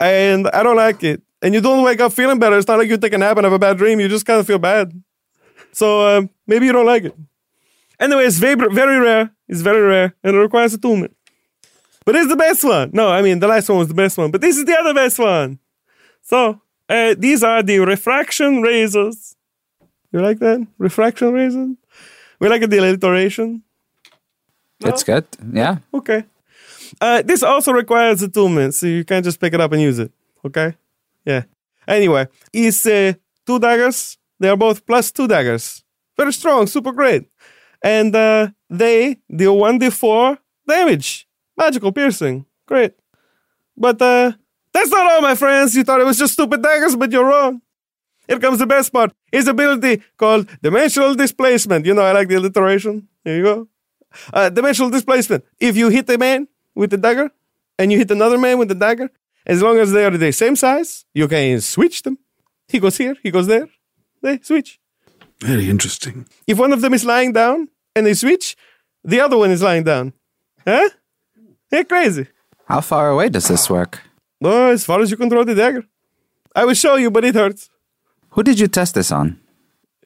And 0.00 0.48
I 0.48 0.62
don't 0.62 0.76
like 0.76 1.04
it. 1.04 1.20
And 1.42 1.52
you 1.52 1.60
don't 1.60 1.84
wake 1.84 2.00
up 2.00 2.14
feeling 2.14 2.38
better. 2.38 2.56
It's 2.56 2.66
not 2.66 2.78
like 2.78 2.88
you 2.88 2.96
take 2.96 3.12
a 3.12 3.18
nap 3.18 3.36
and 3.36 3.44
have 3.44 3.52
a 3.52 3.58
bad 3.58 3.76
dream. 3.76 4.00
You 4.00 4.08
just 4.08 4.24
kind 4.24 4.40
of 4.40 4.46
feel 4.46 4.58
bad. 4.58 4.90
So 5.72 5.86
um, 6.08 6.30
maybe 6.46 6.64
you 6.64 6.72
don't 6.72 6.86
like 6.86 7.04
it. 7.04 7.14
Anyway, 8.00 8.24
it's 8.24 8.38
very, 8.38 8.56
very 8.56 8.98
rare. 8.98 9.30
It's 9.46 9.60
very 9.60 9.82
rare. 9.82 10.14
And 10.24 10.34
it 10.34 10.38
requires 10.38 10.72
attunement. 10.72 11.14
But 12.06 12.16
it's 12.16 12.28
the 12.28 12.36
best 12.36 12.64
one. 12.64 12.92
No, 12.94 13.10
I 13.10 13.20
mean, 13.20 13.40
the 13.40 13.48
last 13.48 13.68
one 13.68 13.80
was 13.80 13.88
the 13.88 14.00
best 14.02 14.16
one. 14.16 14.30
But 14.30 14.40
this 14.40 14.56
is 14.56 14.64
the 14.64 14.78
other 14.80 14.94
best 14.94 15.18
one. 15.18 15.58
So 16.28 16.60
uh, 16.90 17.14
these 17.16 17.42
are 17.42 17.62
the 17.62 17.78
refraction 17.78 18.60
razors. 18.60 19.34
You 20.12 20.20
like 20.20 20.38
that? 20.40 20.66
Refraction 20.76 21.32
razors? 21.32 21.70
We 22.38 22.48
like 22.50 22.68
the 22.68 22.78
alliteration. 22.78 23.62
It's 24.84 25.02
good. 25.04 25.24
Yeah. 25.52 25.78
Okay. 25.94 26.24
Uh, 27.00 27.22
this 27.22 27.42
also 27.42 27.72
requires 27.72 28.22
a 28.22 28.26
attunement, 28.26 28.74
so 28.74 28.86
you 28.86 29.04
can't 29.04 29.24
just 29.24 29.40
pick 29.40 29.54
it 29.54 29.60
up 29.60 29.72
and 29.72 29.80
use 29.80 29.98
it. 29.98 30.12
Okay? 30.44 30.74
Yeah. 31.24 31.44
Anyway, 31.86 32.28
it's 32.52 32.84
uh, 32.86 33.14
two 33.46 33.58
daggers. 33.58 34.18
They 34.38 34.50
are 34.50 34.56
both 34.56 34.84
plus 34.84 35.10
two 35.10 35.28
daggers. 35.28 35.82
Very 36.14 36.34
strong, 36.34 36.66
super 36.66 36.92
great. 36.92 37.26
And 37.82 38.14
uh, 38.14 38.48
they 38.68 39.16
deal 39.34 39.56
1d4 39.56 40.36
damage. 40.66 41.26
Magical 41.56 41.90
piercing. 41.90 42.44
Great. 42.66 42.92
But 43.76 44.02
uh, 44.02 44.32
that's 44.78 44.90
not 44.90 45.10
all, 45.10 45.20
my 45.20 45.34
friends. 45.34 45.74
You 45.74 45.82
thought 45.84 46.00
it 46.00 46.04
was 46.04 46.18
just 46.18 46.34
stupid 46.34 46.62
daggers, 46.62 46.94
but 46.94 47.10
you're 47.10 47.24
wrong. 47.24 47.60
Here 48.28 48.38
comes 48.38 48.58
the 48.58 48.66
best 48.66 48.92
part. 48.92 49.12
His 49.32 49.48
ability 49.48 50.02
called 50.16 50.48
Dimensional 50.62 51.14
Displacement. 51.14 51.86
You 51.86 51.94
know, 51.94 52.02
I 52.02 52.12
like 52.12 52.28
the 52.28 52.36
alliteration. 52.36 53.08
There 53.24 53.36
you 53.36 53.42
go. 53.42 53.68
Uh, 54.32 54.50
dimensional 54.50 54.90
Displacement. 54.90 55.44
If 55.58 55.76
you 55.76 55.88
hit 55.88 56.08
a 56.10 56.18
man 56.18 56.46
with 56.74 56.90
the 56.90 56.96
dagger 56.96 57.30
and 57.78 57.90
you 57.90 57.98
hit 57.98 58.10
another 58.10 58.38
man 58.38 58.58
with 58.58 58.68
the 58.68 58.74
dagger, 58.74 59.10
as 59.46 59.62
long 59.62 59.78
as 59.78 59.92
they 59.92 60.04
are 60.04 60.10
the 60.10 60.32
same 60.32 60.56
size, 60.56 61.06
you 61.14 61.26
can 61.26 61.60
switch 61.60 62.02
them. 62.02 62.18
He 62.68 62.78
goes 62.78 62.98
here, 62.98 63.16
he 63.22 63.30
goes 63.30 63.46
there. 63.46 63.68
They 64.22 64.38
switch. 64.42 64.78
Very 65.40 65.70
interesting. 65.70 66.26
If 66.46 66.58
one 66.58 66.72
of 66.72 66.82
them 66.82 66.92
is 66.92 67.04
lying 67.04 67.32
down 67.32 67.68
and 67.96 68.06
they 68.06 68.14
switch, 68.14 68.56
the 69.04 69.20
other 69.20 69.38
one 69.38 69.50
is 69.50 69.62
lying 69.62 69.84
down. 69.84 70.12
Huh? 70.66 70.90
Yeah, 71.72 71.84
crazy. 71.84 72.26
How 72.66 72.82
far 72.82 73.08
away 73.08 73.30
does 73.30 73.48
this 73.48 73.70
work? 73.70 74.02
Well, 74.40 74.70
as 74.70 74.84
far 74.84 75.00
as 75.00 75.10
you 75.10 75.16
can 75.16 75.28
throw 75.30 75.44
the 75.44 75.54
dagger. 75.54 75.84
I 76.54 76.64
will 76.64 76.74
show 76.74 76.96
you, 76.96 77.10
but 77.10 77.24
it 77.24 77.34
hurts. 77.34 77.70
Who 78.30 78.42
did 78.42 78.60
you 78.60 78.68
test 78.68 78.94
this 78.94 79.10
on? 79.10 79.38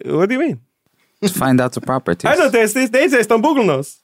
What 0.05 0.29
do 0.29 0.35
you 0.35 0.41
mean? 0.41 0.61
To 1.23 1.29
find 1.29 1.61
out 1.61 1.73
the 1.73 1.81
properties. 1.81 2.31
I 2.31 2.37
don't 2.37 2.51
test 2.51 2.75
this. 2.75 2.91
They 2.91 3.09
test 3.09 3.31
on 3.31 3.41
Google 3.43 3.65
knows. 3.65 4.01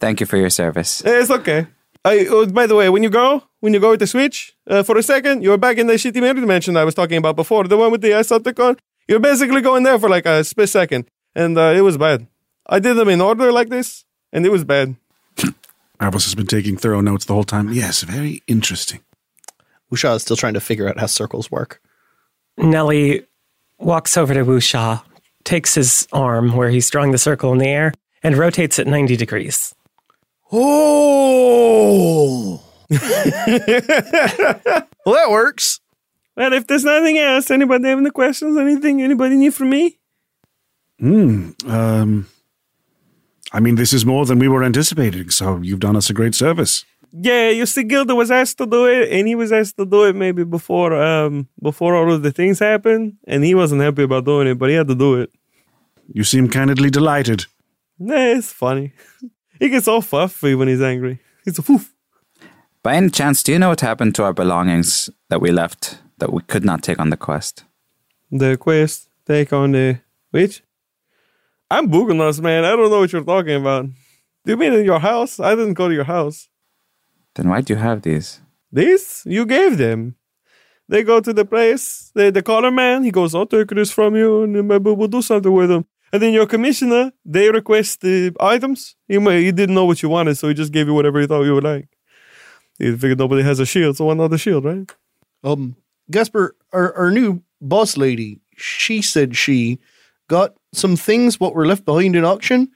Thank 0.00 0.20
you 0.20 0.26
for 0.26 0.36
your 0.36 0.50
service. 0.50 1.02
It's 1.04 1.30
okay. 1.30 1.66
I, 2.04 2.26
oh, 2.28 2.46
by 2.46 2.66
the 2.66 2.74
way, 2.74 2.88
when 2.90 3.02
you 3.02 3.10
go, 3.10 3.42
when 3.60 3.72
you 3.72 3.80
go 3.80 3.90
with 3.90 4.00
the 4.00 4.06
Switch, 4.06 4.54
uh, 4.68 4.82
for 4.82 4.98
a 4.98 5.02
second, 5.02 5.42
you're 5.42 5.56
back 5.56 5.78
in 5.78 5.86
the 5.86 5.94
shitty 5.94 6.20
mirror 6.20 6.34
dimension 6.34 6.76
I 6.76 6.84
was 6.84 6.94
talking 6.94 7.16
about 7.16 7.36
before, 7.36 7.64
the 7.64 7.76
one 7.76 7.90
with 7.90 8.02
the 8.02 8.10
Isopticon. 8.10 8.78
You're 9.08 9.20
basically 9.20 9.62
going 9.62 9.84
there 9.84 9.98
for 9.98 10.08
like 10.08 10.26
a 10.26 10.44
split 10.44 10.68
second, 10.68 11.06
and 11.34 11.56
uh, 11.56 11.72
it 11.76 11.80
was 11.80 11.96
bad. 11.96 12.26
I 12.66 12.78
did 12.78 12.96
them 12.96 13.08
in 13.08 13.20
order 13.20 13.52
like 13.52 13.68
this, 13.68 14.04
and 14.32 14.44
it 14.44 14.50
was 14.50 14.64
bad. 14.64 14.96
Albus 16.00 16.24
has 16.24 16.34
been 16.34 16.46
taking 16.46 16.76
thorough 16.76 17.00
notes 17.00 17.24
the 17.24 17.34
whole 17.34 17.44
time. 17.44 17.72
Yes, 17.72 18.02
very 18.02 18.42
interesting. 18.46 19.00
Wusha 19.92 20.16
is 20.16 20.22
still 20.22 20.36
trying 20.36 20.54
to 20.54 20.60
figure 20.60 20.88
out 20.88 20.98
how 20.98 21.06
circles 21.06 21.50
work. 21.50 21.80
Nelly 22.56 23.26
walks 23.78 24.16
over 24.16 24.34
to 24.34 24.44
Wusha, 24.44 25.02
takes 25.44 25.74
his 25.74 26.08
arm 26.12 26.56
where 26.56 26.70
he's 26.70 26.90
drawing 26.90 27.12
the 27.12 27.18
circle 27.18 27.52
in 27.52 27.58
the 27.58 27.68
air, 27.68 27.92
and 28.22 28.36
rotates 28.36 28.78
it 28.78 28.86
90 28.86 29.16
degrees. 29.16 29.74
Oh! 30.52 32.62
well, 32.90 33.00
that 33.00 34.88
works. 35.30 35.80
Well, 36.36 36.52
if 36.52 36.66
there's 36.66 36.84
nothing 36.84 37.18
else, 37.18 37.50
anybody 37.50 37.88
have 37.88 37.98
any 37.98 38.10
questions? 38.10 38.56
Anything 38.56 39.02
anybody 39.02 39.36
need 39.36 39.54
from 39.54 39.70
me? 39.70 39.98
Hmm. 40.98 41.50
Um. 41.66 42.28
I 43.52 43.60
mean, 43.60 43.76
this 43.76 43.92
is 43.92 44.04
more 44.04 44.26
than 44.26 44.40
we 44.40 44.48
were 44.48 44.64
anticipating. 44.64 45.30
So 45.30 45.58
you've 45.58 45.80
done 45.80 45.96
us 45.96 46.10
a 46.10 46.12
great 46.12 46.34
service. 46.34 46.84
Yeah, 47.16 47.50
you 47.50 47.64
see, 47.64 47.84
Gilda 47.84 48.12
was 48.14 48.32
asked 48.32 48.58
to 48.58 48.66
do 48.66 48.86
it, 48.86 49.12
and 49.12 49.28
he 49.28 49.36
was 49.36 49.52
asked 49.52 49.76
to 49.76 49.86
do 49.86 50.02
it 50.02 50.16
maybe 50.16 50.42
before, 50.42 51.00
um, 51.00 51.48
before 51.62 51.94
all 51.94 52.12
of 52.12 52.22
the 52.22 52.32
things 52.32 52.58
happened, 52.58 53.18
and 53.28 53.44
he 53.44 53.54
wasn't 53.54 53.82
happy 53.82 54.02
about 54.02 54.24
doing 54.24 54.48
it, 54.48 54.58
but 54.58 54.68
he 54.68 54.74
had 54.74 54.88
to 54.88 54.96
do 54.96 55.20
it. 55.20 55.30
You 56.12 56.24
seem 56.24 56.48
candidly 56.48 56.90
delighted. 56.90 57.46
Nah, 57.98 58.16
it's 58.16 58.52
funny. 58.52 58.92
He 59.60 59.68
gets 59.68 59.86
all 59.86 60.02
fluffy 60.02 60.56
when 60.56 60.66
he's 60.66 60.82
angry. 60.82 61.20
He's 61.44 61.60
a 61.60 61.62
foof. 61.62 61.92
By 62.82 62.96
any 62.96 63.08
chance, 63.08 63.40
do 63.40 63.52
you 63.52 63.58
know 63.60 63.68
what 63.68 63.80
happened 63.82 64.16
to 64.16 64.24
our 64.24 64.32
belongings 64.32 65.08
that 65.30 65.40
we 65.40 65.52
left 65.52 66.00
that 66.18 66.32
we 66.32 66.42
could 66.42 66.64
not 66.64 66.82
take 66.82 66.98
on 66.98 67.10
the 67.10 67.16
quest? 67.16 67.64
The 68.32 68.56
quest, 68.56 69.08
take 69.24 69.52
on 69.52 69.70
the 69.70 70.00
which? 70.32 70.64
I'm 71.70 71.88
Booganos, 71.88 72.40
man. 72.40 72.64
I 72.64 72.70
don't 72.70 72.90
know 72.90 72.98
what 72.98 73.12
you're 73.12 73.22
talking 73.22 73.54
about. 73.54 73.86
Do 73.86 74.52
you 74.52 74.56
mean 74.56 74.72
in 74.72 74.84
your 74.84 74.98
house? 74.98 75.38
I 75.38 75.54
didn't 75.54 75.74
go 75.74 75.88
to 75.88 75.94
your 75.94 76.04
house. 76.04 76.48
Then 77.34 77.48
why 77.48 77.60
do 77.60 77.72
you 77.72 77.78
have 77.78 78.02
these? 78.02 78.40
This 78.70 79.22
you 79.26 79.46
gave 79.46 79.78
them. 79.78 80.16
They 80.88 81.02
go 81.02 81.20
to 81.20 81.32
the 81.32 81.44
place. 81.44 82.10
They, 82.14 82.30
the 82.30 82.42
color 82.42 82.70
man, 82.70 83.04
he 83.04 83.10
goes, 83.10 83.34
I'll 83.34 83.46
take 83.46 83.68
this 83.68 83.90
from 83.90 84.16
you 84.16 84.42
and 84.42 84.68
maybe 84.68 84.90
we'll 84.90 85.08
do 85.08 85.22
something 85.22 85.52
with 85.52 85.70
them. 85.70 85.86
And 86.12 86.22
then 86.22 86.32
your 86.32 86.46
commissioner, 86.46 87.12
they 87.24 87.50
request 87.50 88.02
the 88.02 88.32
items. 88.38 88.94
He, 89.08 89.18
may, 89.18 89.42
he 89.42 89.50
didn't 89.50 89.74
know 89.74 89.84
what 89.84 90.02
you 90.02 90.08
wanted, 90.08 90.36
so 90.36 90.46
he 90.48 90.54
just 90.54 90.72
gave 90.72 90.86
you 90.86 90.94
whatever 90.94 91.20
he 91.20 91.26
thought 91.26 91.42
you 91.42 91.54
would 91.54 91.64
like. 91.64 91.88
He 92.78 92.92
figured 92.92 93.18
nobody 93.18 93.42
has 93.42 93.60
a 93.60 93.66
shield, 93.66 93.96
so 93.96 94.04
why 94.04 94.14
not 94.14 94.28
the 94.28 94.38
shield, 94.38 94.64
right? 94.64 94.94
Um, 95.42 95.76
Gaspar, 96.10 96.54
our, 96.72 96.92
our 96.94 97.10
new 97.10 97.42
boss 97.60 97.96
lady, 97.96 98.40
she 98.56 99.02
said 99.02 99.36
she 99.36 99.78
got 100.28 100.54
some 100.72 100.96
things 100.96 101.40
what 101.40 101.54
were 101.54 101.66
left 101.66 101.84
behind 101.84 102.14
in 102.14 102.24
auction. 102.24 102.70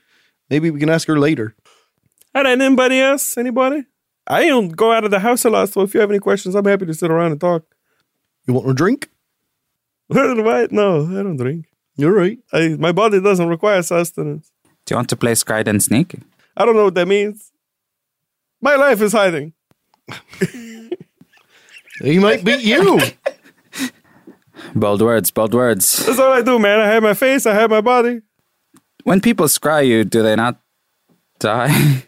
Maybe 0.51 0.71
we 0.71 0.81
can 0.81 0.91
ask 0.91 1.07
her 1.09 1.19
later. 1.19 1.55
All 2.35 2.43
right, 2.43 2.61
anybody 2.61 3.01
else? 3.01 3.37
Anybody? 3.37 3.85
I 4.29 4.47
don't 4.47 4.69
go 4.69 4.93
out 4.93 5.05
of 5.05 5.11
the 5.11 5.21
house 5.21 5.45
a 5.45 5.51
lot, 5.51 5.71
so 5.71 5.81
if 5.81 5.95
you 5.95 6.01
have 6.01 6.11
any 6.11 6.19
questions, 6.19 6.55
I'm 6.55 6.67
happy 6.67 6.87
to 6.87 6.95
sit 6.95 7.11
around 7.11 7.33
and 7.33 7.41
talk. 7.41 7.65
You 8.47 8.55
want 8.55 8.71
a 8.71 8.75
drink? 8.75 9.11
what? 10.09 10.71
No, 10.71 11.07
I 11.07 11.23
don't 11.23 11.37
drink. 11.37 11.67
You're 11.97 12.15
right. 12.15 12.39
I, 12.53 12.77
my 12.79 12.93
body 12.93 13.21
doesn't 13.21 13.49
require 13.49 13.83
sustenance. 13.83 14.53
Do 14.85 14.93
you 14.93 14.97
want 14.97 15.09
to 15.09 15.17
play 15.17 15.33
Scride 15.33 15.67
and 15.67 15.83
Sneak? 15.83 16.15
I 16.57 16.65
don't 16.65 16.77
know 16.77 16.85
what 16.85 16.95
that 16.95 17.09
means. 17.09 17.53
My 18.61 18.77
life 18.77 19.01
is 19.01 19.13
hiding. 19.13 19.55
He 22.01 22.19
might 22.19 22.45
beat 22.45 22.63
you. 22.63 23.01
Bold 24.75 25.03
words, 25.03 25.31
bold 25.31 25.55
words. 25.55 26.05
That's 26.05 26.19
all 26.19 26.33
I 26.33 26.43
do, 26.43 26.59
man. 26.59 26.81
I 26.81 26.87
have 26.87 27.03
my 27.03 27.15
face, 27.15 27.47
I 27.47 27.55
have 27.55 27.71
my 27.71 27.81
body. 27.81 28.21
When 29.05 29.21
people 29.21 29.47
scry 29.47 29.87
you, 29.87 30.05
do 30.05 30.23
they 30.23 30.37
not 30.37 30.61
die? 31.39 32.05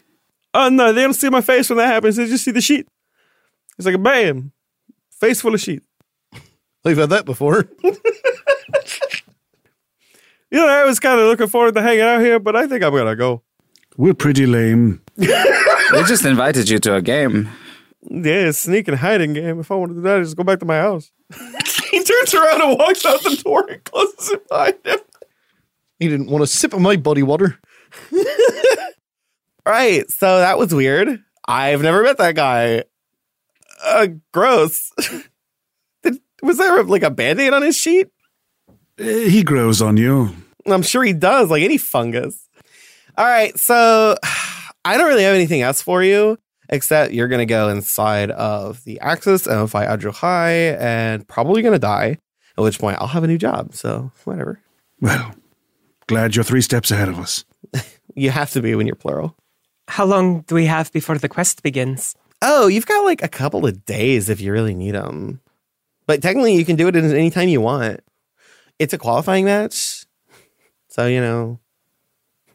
Oh 0.53 0.69
no, 0.69 0.91
they 0.93 1.01
don't 1.03 1.13
see 1.13 1.29
my 1.29 1.41
face 1.41 1.69
when 1.69 1.77
that 1.77 1.87
happens. 1.87 2.15
They 2.15 2.27
just 2.27 2.43
see 2.43 2.51
the 2.51 2.61
sheet. 2.61 2.87
It's 3.77 3.85
like 3.85 3.95
a 3.95 3.99
bam, 3.99 4.51
face 5.11 5.41
full 5.41 5.53
of 5.53 5.61
sheet. 5.61 5.83
Oh, 6.33 6.89
I've 6.89 6.97
had 6.97 7.09
that 7.11 7.25
before. 7.25 7.69
You 10.51 10.57
know, 10.57 10.67
I 10.67 10.83
was 10.83 10.99
kind 10.99 11.17
of 11.19 11.27
looking 11.27 11.47
forward 11.47 11.75
to 11.75 11.81
hanging 11.81 12.01
out 12.01 12.19
here, 12.19 12.37
but 12.37 12.57
I 12.57 12.67
think 12.67 12.83
I'm 12.83 12.93
gonna 12.93 13.15
go. 13.15 13.41
We're 13.95 14.13
pretty 14.13 14.45
lame. 14.45 15.01
they 15.15 16.03
just 16.05 16.25
invited 16.25 16.67
you 16.69 16.77
to 16.79 16.95
a 16.95 17.01
game. 17.01 17.49
Yeah, 18.09 18.49
it's 18.49 18.59
sneak 18.59 18.89
and 18.89 18.97
hiding 18.97 19.33
game. 19.33 19.61
If 19.61 19.71
I 19.71 19.75
want 19.75 19.91
to 19.91 19.95
do 19.95 20.01
that, 20.01 20.17
I 20.17 20.23
just 20.23 20.35
go 20.35 20.43
back 20.43 20.59
to 20.59 20.65
my 20.65 20.77
house. 20.77 21.11
he 21.91 22.03
turns 22.03 22.33
around 22.33 22.61
and 22.61 22.77
walks 22.77 23.05
out 23.05 23.23
the 23.23 23.41
door 23.41 23.65
and 23.69 23.81
closes 23.85 24.31
it 24.31 24.47
behind 24.49 24.75
him. 24.83 24.99
He 25.99 26.09
didn't 26.09 26.29
want 26.29 26.43
a 26.43 26.47
sip 26.47 26.73
of 26.73 26.81
my 26.81 26.97
body 26.97 27.23
water. 27.23 27.57
Right. 29.65 30.09
So 30.09 30.39
that 30.39 30.57
was 30.57 30.73
weird. 30.73 31.23
I've 31.47 31.81
never 31.81 32.03
met 32.03 32.17
that 32.17 32.35
guy. 32.35 32.83
Uh, 33.83 34.07
gross. 34.31 34.91
Did, 36.03 36.19
was 36.41 36.57
there 36.57 36.83
like 36.83 37.03
a 37.03 37.09
band 37.11 37.39
aid 37.39 37.53
on 37.53 37.61
his 37.61 37.75
sheet? 37.77 38.07
Eh, 38.97 39.27
He 39.29 39.43
grows 39.43 39.81
on 39.81 39.97
you. 39.97 40.35
I'm 40.65 40.81
sure 40.83 41.03
he 41.03 41.13
does, 41.13 41.49
like 41.49 41.63
any 41.63 41.77
fungus. 41.77 42.47
All 43.17 43.25
right. 43.25 43.57
So 43.57 44.17
I 44.85 44.97
don't 44.97 45.07
really 45.07 45.23
have 45.23 45.35
anything 45.35 45.61
else 45.61 45.81
for 45.81 46.03
you 46.03 46.37
except 46.69 47.11
you're 47.13 47.27
going 47.27 47.39
to 47.39 47.45
go 47.45 47.67
inside 47.69 48.31
of 48.31 48.83
the 48.85 48.99
Axis 49.01 49.45
and 49.45 49.69
fight 49.69 49.89
Adru 49.89 50.13
Hai 50.13 50.51
and 50.79 51.27
probably 51.27 51.61
going 51.61 51.73
to 51.73 51.79
die, 51.79 52.17
at 52.57 52.63
which 52.63 52.79
point 52.79 52.97
I'll 53.01 53.07
have 53.07 53.23
a 53.25 53.27
new 53.27 53.37
job. 53.37 53.73
So 53.75 54.11
whatever. 54.23 54.59
Well, 55.01 55.35
glad 56.07 56.35
you're 56.35 56.43
three 56.45 56.61
steps 56.61 56.89
ahead 56.91 57.09
of 57.09 57.19
us. 57.19 57.43
You 58.13 58.29
have 58.29 58.51
to 58.51 58.61
be 58.61 58.75
when 58.75 58.87
you're 58.87 58.97
plural. 58.97 59.37
How 59.91 60.05
long 60.05 60.43
do 60.47 60.55
we 60.55 60.67
have 60.67 60.89
before 60.93 61.17
the 61.17 61.27
quest 61.27 61.63
begins? 61.63 62.15
Oh, 62.41 62.67
you've 62.67 62.85
got 62.85 63.03
like 63.03 63.21
a 63.21 63.27
couple 63.27 63.65
of 63.65 63.83
days 63.83 64.29
if 64.29 64.39
you 64.39 64.53
really 64.53 64.73
need 64.73 64.95
them. 64.95 65.41
But 66.07 66.21
technically, 66.21 66.55
you 66.55 66.63
can 66.63 66.77
do 66.77 66.87
it 66.87 66.95
at 66.95 67.03
any 67.03 67.29
time 67.29 67.49
you 67.49 67.59
want. 67.59 67.99
It's 68.79 68.93
a 68.93 68.97
qualifying 68.97 69.43
match. 69.43 70.05
So, 70.87 71.07
you 71.07 71.19
know, 71.19 71.59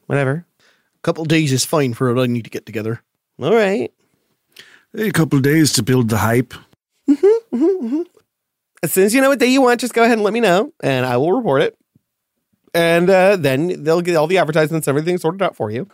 whatever. 0.07 0.47
A 0.61 1.03
couple 1.03 1.27
days 1.27 1.53
is 1.53 1.67
fine 1.67 1.93
for 1.93 2.15
what 2.15 2.23
I 2.23 2.27
need 2.27 2.45
to 2.45 2.51
get 2.51 2.65
together. 2.65 3.03
All 3.39 3.55
right. 3.55 3.93
A 4.95 5.11
couple 5.11 5.39
days 5.41 5.75
to 5.75 5.83
build 5.83 6.09
the 6.09 6.17
hype. 6.17 6.55
Mm-hmm, 7.07 7.55
mm-hmm, 7.55 7.87
mm-hmm. 7.87 8.03
As 8.83 8.95
soon 8.95 9.05
as 9.05 9.15
you 9.15 9.21
know 9.21 9.29
what 9.29 9.41
day 9.41 9.49
you 9.49 9.61
want, 9.61 9.81
just 9.81 9.93
go 9.93 10.05
ahead 10.05 10.15
and 10.15 10.23
let 10.23 10.33
me 10.33 10.41
know, 10.41 10.73
and 10.83 11.05
I 11.05 11.19
will 11.19 11.33
report 11.33 11.61
it. 11.61 11.77
And 12.73 13.11
uh, 13.11 13.37
then 13.37 13.85
they'll 13.85 14.01
get 14.01 14.17
all 14.17 14.27
the 14.27 14.39
advertisements, 14.39 14.89
everything 14.89 15.19
sorted 15.19 15.43
out 15.43 15.55
for 15.55 15.71
you. 15.71 15.87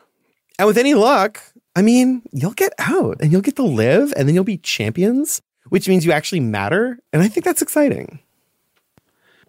And 0.58 0.66
with 0.66 0.78
any 0.78 0.94
luck, 0.94 1.42
I 1.74 1.82
mean, 1.82 2.22
you'll 2.32 2.52
get 2.52 2.72
out 2.78 3.16
and 3.20 3.32
you'll 3.32 3.40
get 3.40 3.56
to 3.56 3.62
live, 3.62 4.12
and 4.16 4.28
then 4.28 4.34
you'll 4.34 4.44
be 4.44 4.58
champions, 4.58 5.40
which 5.70 5.88
means 5.88 6.04
you 6.04 6.12
actually 6.12 6.40
matter. 6.40 6.98
And 7.12 7.22
I 7.22 7.28
think 7.28 7.44
that's 7.44 7.62
exciting. 7.62 8.20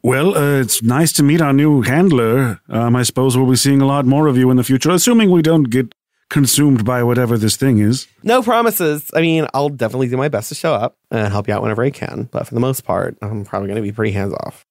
Well, 0.02 0.36
uh, 0.36 0.60
it's 0.60 0.84
nice 0.84 1.14
to 1.14 1.24
meet 1.24 1.40
our 1.42 1.54
new 1.54 1.82
handler. 1.82 2.60
Um, 2.68 2.96
I 2.96 3.04
suppose 3.04 3.38
we'll 3.38 3.50
be 3.50 3.56
seeing 3.56 3.82
a 3.82 3.86
lot 3.86 4.06
more 4.06 4.28
of 4.28 4.38
you 4.38 4.52
in 4.52 4.58
the 4.58 4.64
future, 4.64 4.92
assuming 4.92 5.32
we 5.32 5.42
don't 5.42 5.70
get 5.70 5.96
consumed 6.30 6.84
by 6.84 7.04
whatever 7.04 7.38
this 7.38 7.56
thing 7.56 7.78
is. 7.78 8.08
No 8.24 8.42
promises. 8.42 9.10
I 9.14 9.22
mean, 9.22 9.48
I'll 9.54 9.70
definitely 9.70 10.10
do 10.10 10.18
my 10.18 10.30
best 10.30 10.50
to 10.50 10.56
show 10.56 10.74
up 10.74 10.98
and 11.12 11.32
help 11.32 11.48
you 11.48 11.54
out 11.54 11.62
whenever 11.62 11.84
I 11.84 11.90
can. 11.90 12.28
But 12.32 12.48
for 12.48 12.54
the 12.54 12.60
most 12.60 12.84
part, 12.84 13.18
I'm 13.22 13.46
probably 13.46 13.68
going 13.68 13.78
to 13.78 13.82
be 13.82 13.92
pretty 13.92 14.12
hands 14.12 14.34
off. 14.34 14.66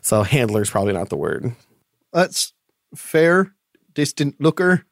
So 0.00 0.22
handler's 0.22 0.70
probably 0.70 0.94
not 0.94 1.10
the 1.10 1.16
word. 1.16 1.54
That's 2.12 2.52
fair. 2.96 3.54
Distant 3.94 4.40
looker. 4.40 4.84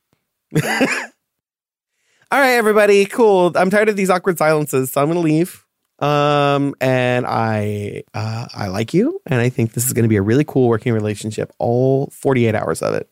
All 2.33 2.39
right, 2.39 2.55
everybody, 2.55 3.07
cool. 3.07 3.53
I'm 3.57 3.71
tired 3.71 3.89
of 3.89 3.97
these 3.97 4.11
awkward 4.11 4.39
silences, 4.39 4.91
so 4.91 5.01
I'm 5.01 5.09
going 5.09 5.17
to 5.17 5.23
leave. 5.23 5.65
Um, 5.99 6.75
and 6.81 7.27
I, 7.27 8.05
uh, 8.15 8.47
I 8.55 8.69
like 8.69 8.95
you, 8.95 9.21
and 9.27 9.41
I 9.41 9.49
think 9.49 9.73
this 9.73 9.87
is 9.87 9.93
going 9.93 10.05
to 10.05 10.09
be 10.09 10.17
a 10.17 10.23
really 10.23 10.45
cool 10.45 10.69
working 10.69 10.93
relationship. 10.93 11.53
All 11.59 12.07
48 12.13 12.55
hours 12.55 12.83
of 12.83 12.95
it. 12.95 13.11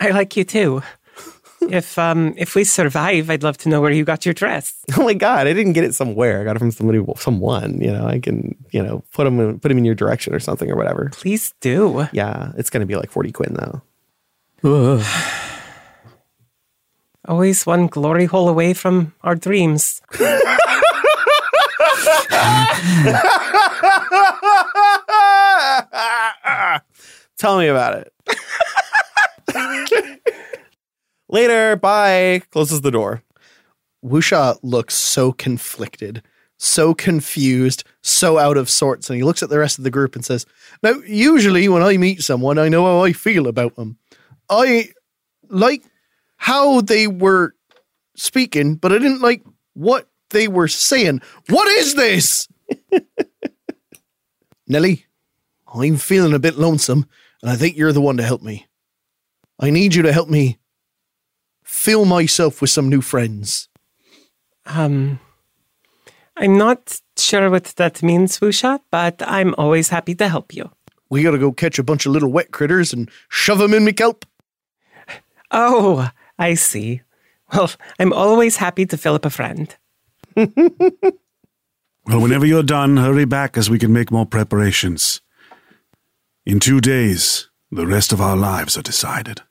I 0.00 0.10
like 0.10 0.36
you 0.36 0.44
too. 0.44 0.82
if 1.70 1.98
um 1.98 2.34
if 2.36 2.54
we 2.54 2.64
survive, 2.64 3.30
I'd 3.30 3.42
love 3.42 3.56
to 3.58 3.68
know 3.68 3.80
where 3.80 3.92
you 3.92 4.04
got 4.04 4.26
your 4.26 4.34
dress. 4.34 4.74
Oh 4.98 5.04
my 5.04 5.14
god, 5.14 5.46
I 5.46 5.52
didn't 5.52 5.74
get 5.74 5.84
it 5.84 5.94
somewhere. 5.94 6.40
I 6.40 6.44
got 6.44 6.56
it 6.56 6.58
from 6.58 6.72
somebody, 6.72 7.02
someone. 7.16 7.80
You 7.80 7.92
know, 7.92 8.06
I 8.06 8.18
can, 8.18 8.56
you 8.70 8.82
know, 8.82 9.04
put 9.12 9.24
them 9.24 9.38
in, 9.38 9.60
put 9.60 9.68
them 9.68 9.78
in 9.78 9.84
your 9.84 9.94
direction 9.94 10.34
or 10.34 10.40
something 10.40 10.70
or 10.70 10.76
whatever. 10.76 11.10
Please 11.12 11.54
do. 11.60 12.08
Yeah, 12.12 12.52
it's 12.56 12.70
going 12.70 12.80
to 12.80 12.86
be 12.86 12.96
like 12.96 13.10
40 13.10 13.32
quid 13.32 13.56
though. 14.62 15.02
Always 17.26 17.64
one 17.64 17.86
glory 17.86 18.26
hole 18.26 18.48
away 18.48 18.74
from 18.74 19.14
our 19.22 19.34
dreams. 19.34 20.02
Tell 27.38 27.58
me 27.58 27.68
about 27.68 28.06
it. 28.06 28.12
Later, 31.28 31.76
bye. 31.76 32.42
Closes 32.50 32.82
the 32.82 32.90
door. 32.90 33.22
Wusha 34.04 34.58
looks 34.62 34.94
so 34.94 35.32
conflicted, 35.32 36.22
so 36.58 36.92
confused, 36.92 37.84
so 38.02 38.38
out 38.38 38.58
of 38.58 38.68
sorts, 38.68 39.08
and 39.08 39.16
he 39.16 39.22
looks 39.22 39.42
at 39.42 39.48
the 39.48 39.58
rest 39.58 39.78
of 39.78 39.84
the 39.84 39.90
group 39.90 40.14
and 40.14 40.24
says, 40.24 40.44
Now, 40.82 40.92
usually 41.06 41.68
when 41.68 41.82
I 41.82 41.96
meet 41.96 42.22
someone, 42.22 42.58
I 42.58 42.68
know 42.68 42.84
how 42.84 43.02
I 43.02 43.12
feel 43.14 43.46
about 43.46 43.76
them. 43.76 43.96
I 44.50 44.90
like 45.48 45.84
how 46.36 46.80
they 46.80 47.06
were 47.06 47.54
speaking, 48.16 48.76
but 48.76 48.92
I 48.92 48.98
didn't 48.98 49.22
like 49.22 49.42
what 49.74 50.08
they 50.30 50.48
were 50.48 50.68
saying. 50.68 51.22
What 51.48 51.68
is 51.68 51.94
this? 51.94 52.48
Nelly, 54.68 55.06
I'm 55.72 55.96
feeling 55.96 56.34
a 56.34 56.38
bit 56.38 56.56
lonesome, 56.56 57.06
and 57.42 57.50
I 57.50 57.56
think 57.56 57.76
you're 57.76 57.92
the 57.92 58.00
one 58.00 58.16
to 58.16 58.22
help 58.22 58.42
me. 58.42 58.66
I 59.60 59.70
need 59.70 59.94
you 59.94 60.02
to 60.02 60.12
help 60.12 60.28
me 60.28 60.58
fill 61.62 62.04
myself 62.04 62.60
with 62.60 62.70
some 62.70 62.88
new 62.88 63.00
friends. 63.00 63.68
Um 64.66 65.20
I'm 66.36 66.58
not 66.58 67.00
sure 67.16 67.48
what 67.48 67.64
that 67.76 68.02
means, 68.02 68.40
Wusha, 68.40 68.80
but 68.90 69.22
I'm 69.24 69.54
always 69.56 69.88
happy 69.88 70.16
to 70.16 70.28
help 70.28 70.52
you. 70.52 70.70
We 71.08 71.22
gotta 71.22 71.38
go 71.38 71.52
catch 71.52 71.78
a 71.78 71.84
bunch 71.84 72.06
of 72.06 72.12
little 72.12 72.32
wet 72.32 72.50
critters 72.50 72.92
and 72.92 73.08
shove 73.28 73.58
them 73.58 73.74
in 73.74 73.84
me 73.84 73.92
kelp. 73.92 74.24
Oh, 75.50 76.10
I 76.38 76.54
see. 76.54 77.02
Well, 77.52 77.70
I'm 77.98 78.12
always 78.12 78.56
happy 78.56 78.86
to 78.86 78.96
fill 78.96 79.14
up 79.14 79.24
a 79.24 79.30
friend. 79.30 79.76
well, 80.36 80.46
whenever 82.06 82.46
you're 82.46 82.62
done, 82.62 82.96
hurry 82.96 83.24
back 83.24 83.56
as 83.56 83.70
we 83.70 83.78
can 83.78 83.92
make 83.92 84.10
more 84.10 84.26
preparations. 84.26 85.20
In 86.46 86.58
two 86.60 86.80
days, 86.80 87.50
the 87.70 87.86
rest 87.86 88.12
of 88.12 88.20
our 88.20 88.36
lives 88.36 88.76
are 88.76 88.82
decided. 88.82 89.42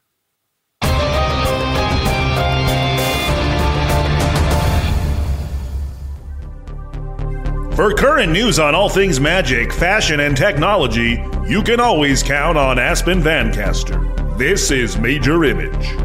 For 7.76 7.92
current 7.92 8.32
news 8.32 8.60
on 8.60 8.76
all 8.76 8.88
things 8.88 9.20
magic, 9.20 9.74
fashion, 9.74 10.20
and 10.20 10.38
technology, 10.38 11.24
you 11.48 11.64
can 11.64 11.80
always 11.80 12.22
count 12.22 12.56
on 12.56 12.78
Aspen 12.78 13.20
Vancaster. 13.20 14.38
This 14.38 14.70
is 14.70 14.96
Major 14.98 15.44
Image. 15.44 16.03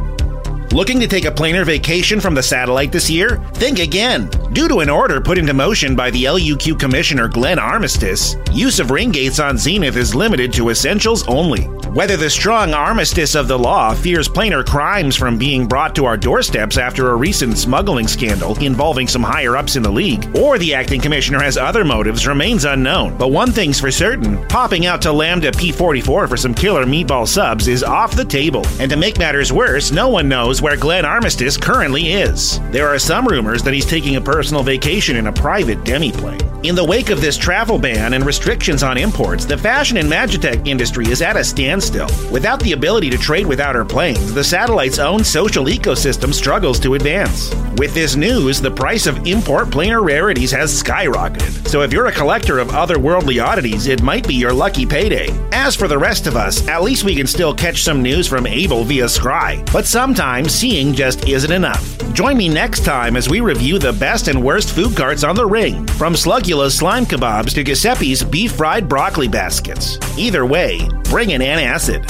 Looking 0.78 1.00
to 1.00 1.08
take 1.08 1.24
a 1.24 1.32
planar 1.32 1.66
vacation 1.66 2.20
from 2.20 2.36
the 2.36 2.42
satellite 2.44 2.92
this 2.92 3.10
year? 3.10 3.42
Think 3.54 3.80
again. 3.80 4.30
Due 4.52 4.68
to 4.68 4.78
an 4.78 4.88
order 4.88 5.20
put 5.20 5.36
into 5.36 5.52
motion 5.52 5.96
by 5.96 6.08
the 6.12 6.22
LUQ 6.22 6.78
Commissioner 6.78 7.26
Glenn 7.26 7.58
Armistice, 7.58 8.36
use 8.52 8.78
of 8.78 8.92
ring 8.92 9.10
gates 9.10 9.40
on 9.40 9.58
Zenith 9.58 9.96
is 9.96 10.14
limited 10.14 10.52
to 10.52 10.68
essentials 10.68 11.26
only. 11.26 11.68
Whether 11.88 12.16
the 12.16 12.30
strong 12.30 12.74
armistice 12.74 13.34
of 13.34 13.48
the 13.48 13.58
law 13.58 13.92
fears 13.94 14.28
planar 14.28 14.64
crimes 14.64 15.16
from 15.16 15.36
being 15.36 15.66
brought 15.66 15.96
to 15.96 16.04
our 16.04 16.16
doorsteps 16.16 16.76
after 16.76 17.10
a 17.10 17.16
recent 17.16 17.58
smuggling 17.58 18.06
scandal 18.06 18.56
involving 18.62 19.08
some 19.08 19.22
higher 19.22 19.56
ups 19.56 19.74
in 19.74 19.82
the 19.82 19.90
league, 19.90 20.36
or 20.36 20.58
the 20.58 20.74
acting 20.74 21.00
commissioner 21.00 21.40
has 21.42 21.56
other 21.56 21.84
motives 21.84 22.26
remains 22.26 22.64
unknown. 22.64 23.16
But 23.16 23.32
one 23.32 23.50
thing's 23.50 23.80
for 23.80 23.90
certain 23.90 24.46
popping 24.48 24.86
out 24.86 25.02
to 25.02 25.12
Lambda 25.12 25.50
P44 25.50 26.28
for 26.28 26.36
some 26.36 26.54
killer 26.54 26.84
meatball 26.84 27.26
subs 27.26 27.66
is 27.66 27.82
off 27.82 28.14
the 28.14 28.24
table. 28.24 28.64
And 28.78 28.90
to 28.90 28.96
make 28.96 29.18
matters 29.18 29.52
worse, 29.52 29.90
no 29.90 30.08
one 30.08 30.28
knows 30.28 30.62
where 30.68 30.76
Glenn 30.76 31.06
Armistice 31.06 31.56
currently 31.56 32.12
is. 32.12 32.60
There 32.72 32.88
are 32.88 32.98
some 32.98 33.26
rumors 33.26 33.62
that 33.62 33.72
he's 33.72 33.86
taking 33.86 34.16
a 34.16 34.20
personal 34.20 34.62
vacation 34.62 35.16
in 35.16 35.28
a 35.28 35.32
private 35.32 35.78
demiplane. 35.78 36.44
In 36.62 36.74
the 36.74 36.84
wake 36.84 37.08
of 37.08 37.20
this 37.20 37.38
travel 37.38 37.78
ban 37.78 38.14
and 38.14 38.26
restrictions 38.26 38.82
on 38.82 38.98
imports, 38.98 39.46
the 39.46 39.56
fashion 39.56 39.96
and 39.96 40.10
magitech 40.10 40.66
industry 40.66 41.06
is 41.06 41.22
at 41.22 41.36
a 41.36 41.44
standstill. 41.44 42.08
Without 42.32 42.60
the 42.60 42.72
ability 42.72 43.08
to 43.10 43.16
trade 43.16 43.46
with 43.46 43.60
outer 43.60 43.84
planes, 43.84 44.34
the 44.34 44.42
satellite's 44.42 44.98
own 44.98 45.22
social 45.24 45.66
ecosystem 45.66 46.34
struggles 46.34 46.80
to 46.80 46.94
advance. 46.94 47.54
With 47.78 47.94
this 47.94 48.16
news, 48.16 48.60
the 48.60 48.72
price 48.72 49.06
of 49.06 49.24
import 49.24 49.68
planar 49.68 50.04
rarities 50.04 50.50
has 50.50 50.82
skyrocketed. 50.82 51.68
So 51.68 51.82
if 51.82 51.92
you're 51.92 52.06
a 52.06 52.12
collector 52.12 52.58
of 52.58 52.68
otherworldly 52.68 53.42
oddities, 53.42 53.86
it 53.86 54.02
might 54.02 54.26
be 54.26 54.34
your 54.34 54.52
lucky 54.52 54.84
payday. 54.84 55.28
As 55.52 55.76
for 55.76 55.86
the 55.86 55.98
rest 55.98 56.26
of 56.26 56.34
us, 56.34 56.66
at 56.66 56.82
least 56.82 57.04
we 57.04 57.14
can 57.14 57.28
still 57.28 57.54
catch 57.54 57.84
some 57.84 58.02
news 58.02 58.26
from 58.26 58.48
Abel 58.48 58.82
via 58.82 59.04
Scry. 59.04 59.64
But 59.72 59.86
sometimes 59.86 60.47
seeing 60.48 60.92
just 60.92 61.28
isn't 61.28 61.52
enough. 61.52 61.98
Join 62.12 62.36
me 62.36 62.48
next 62.48 62.84
time 62.84 63.16
as 63.16 63.28
we 63.28 63.40
review 63.40 63.78
the 63.78 63.92
best 63.92 64.28
and 64.28 64.42
worst 64.42 64.74
food 64.74 64.96
carts 64.96 65.22
on 65.22 65.36
the 65.36 65.46
ring, 65.46 65.86
from 65.86 66.14
Slugula's 66.14 66.76
slime 66.76 67.04
kebabs 67.06 67.54
to 67.54 67.62
Giuseppe's 67.62 68.24
beef 68.24 68.52
fried 68.52 68.88
broccoli 68.88 69.28
baskets. 69.28 69.98
Either 70.18 70.46
way, 70.46 70.80
bring 71.04 71.32
an 71.32 71.40
antacid. 71.40 72.06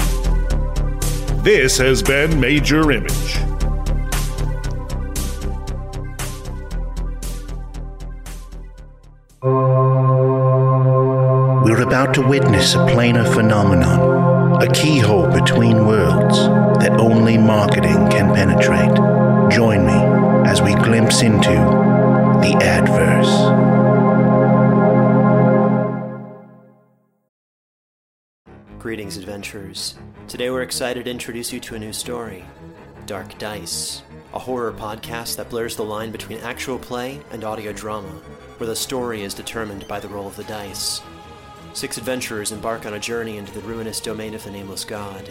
This 1.43 1.77
has 1.79 2.03
been 2.03 2.41
Major 2.41 2.91
Image. 2.91 3.37
We're 11.65 11.83
about 11.83 12.15
to 12.15 12.27
witness 12.27 12.75
a 12.75 12.79
planar 12.79 13.33
phenomenon, 13.35 14.63
a 14.63 14.73
keyhole 14.73 15.29
between 15.31 15.87
worlds 15.87 16.68
that 16.81 16.93
only 17.01 17.37
marketing 17.37 18.09
can 18.11 18.35
penetrate. 18.35 18.95
Join 19.51 19.87
me 19.87 20.49
as 20.49 20.63
we 20.63 20.75
glimpse 20.75 21.23
into 21.23 21.51
the 22.41 22.57
adverse. 22.63 23.29
Greetings, 28.79 29.17
adventurers. 29.17 29.97
Today 30.29 30.51
we're 30.51 30.63
excited 30.63 31.07
to 31.07 31.11
introduce 31.11 31.53
you 31.53 31.61
to 31.61 31.75
a 31.75 31.79
new 31.79 31.93
story 31.93 32.45
Dark 33.07 33.39
Dice, 33.39 34.03
a 34.35 34.39
horror 34.39 34.73
podcast 34.73 35.37
that 35.37 35.49
blurs 35.49 35.77
the 35.77 35.83
line 35.83 36.13
between 36.13 36.39
actual 36.41 36.79
play 36.79 37.21
and 37.31 37.43
audio 37.43 37.73
drama, 37.73 38.09
where 38.59 38.69
the 38.69 38.77
story 38.77 39.23
is 39.23 39.35
determined 39.35 39.89
by 39.89 39.99
the 39.99 40.09
roll 40.09 40.27
of 40.27 40.37
the 40.37 40.45
dice. 40.45 41.01
Six 41.73 41.97
adventurers 41.97 42.53
embark 42.53 42.87
on 42.87 42.95
a 42.95 43.01
journey 43.01 43.37
into 43.37 43.53
the 43.53 43.61
ruinous 43.61 44.01
domain 44.01 44.35
of 44.35 44.45
the 44.45 44.51
Nameless 44.51 44.85
God. 44.85 45.31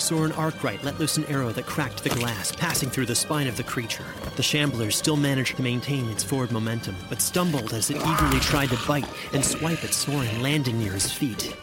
Soren 0.00 0.32
Arkwright 0.32 0.82
let 0.84 0.98
loose 0.98 1.16
an 1.16 1.24
arrow 1.26 1.50
that 1.52 1.66
cracked 1.66 2.02
the 2.02 2.10
glass, 2.10 2.52
passing 2.52 2.88
through 2.88 3.06
the 3.06 3.14
spine 3.14 3.46
of 3.46 3.56
the 3.56 3.62
creature. 3.62 4.04
The 4.36 4.42
shambler 4.42 4.90
still 4.90 5.16
managed 5.16 5.56
to 5.56 5.62
maintain 5.62 6.08
its 6.08 6.22
forward 6.24 6.52
momentum, 6.52 6.96
but 7.08 7.20
stumbled 7.20 7.74
as 7.74 7.90
it 7.90 7.96
eagerly 7.96 8.40
tried 8.40 8.70
to 8.70 8.78
bite 8.86 9.08
and 9.32 9.44
swipe 9.44 9.84
at 9.84 9.92
Soren, 9.92 10.42
landing 10.42 10.78
near 10.78 10.92
his 10.92 11.10
feet. 11.10 11.56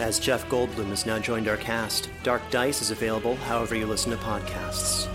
As 0.00 0.18
Jeff 0.18 0.48
Goldblum 0.48 0.88
has 0.88 1.06
now 1.06 1.18
joined 1.18 1.46
our 1.46 1.56
cast, 1.56 2.10
Dark 2.22 2.42
Dice 2.50 2.82
is 2.82 2.90
available 2.90 3.36
however 3.36 3.76
you 3.76 3.86
listen 3.86 4.10
to 4.10 4.16
podcasts. 4.16 5.08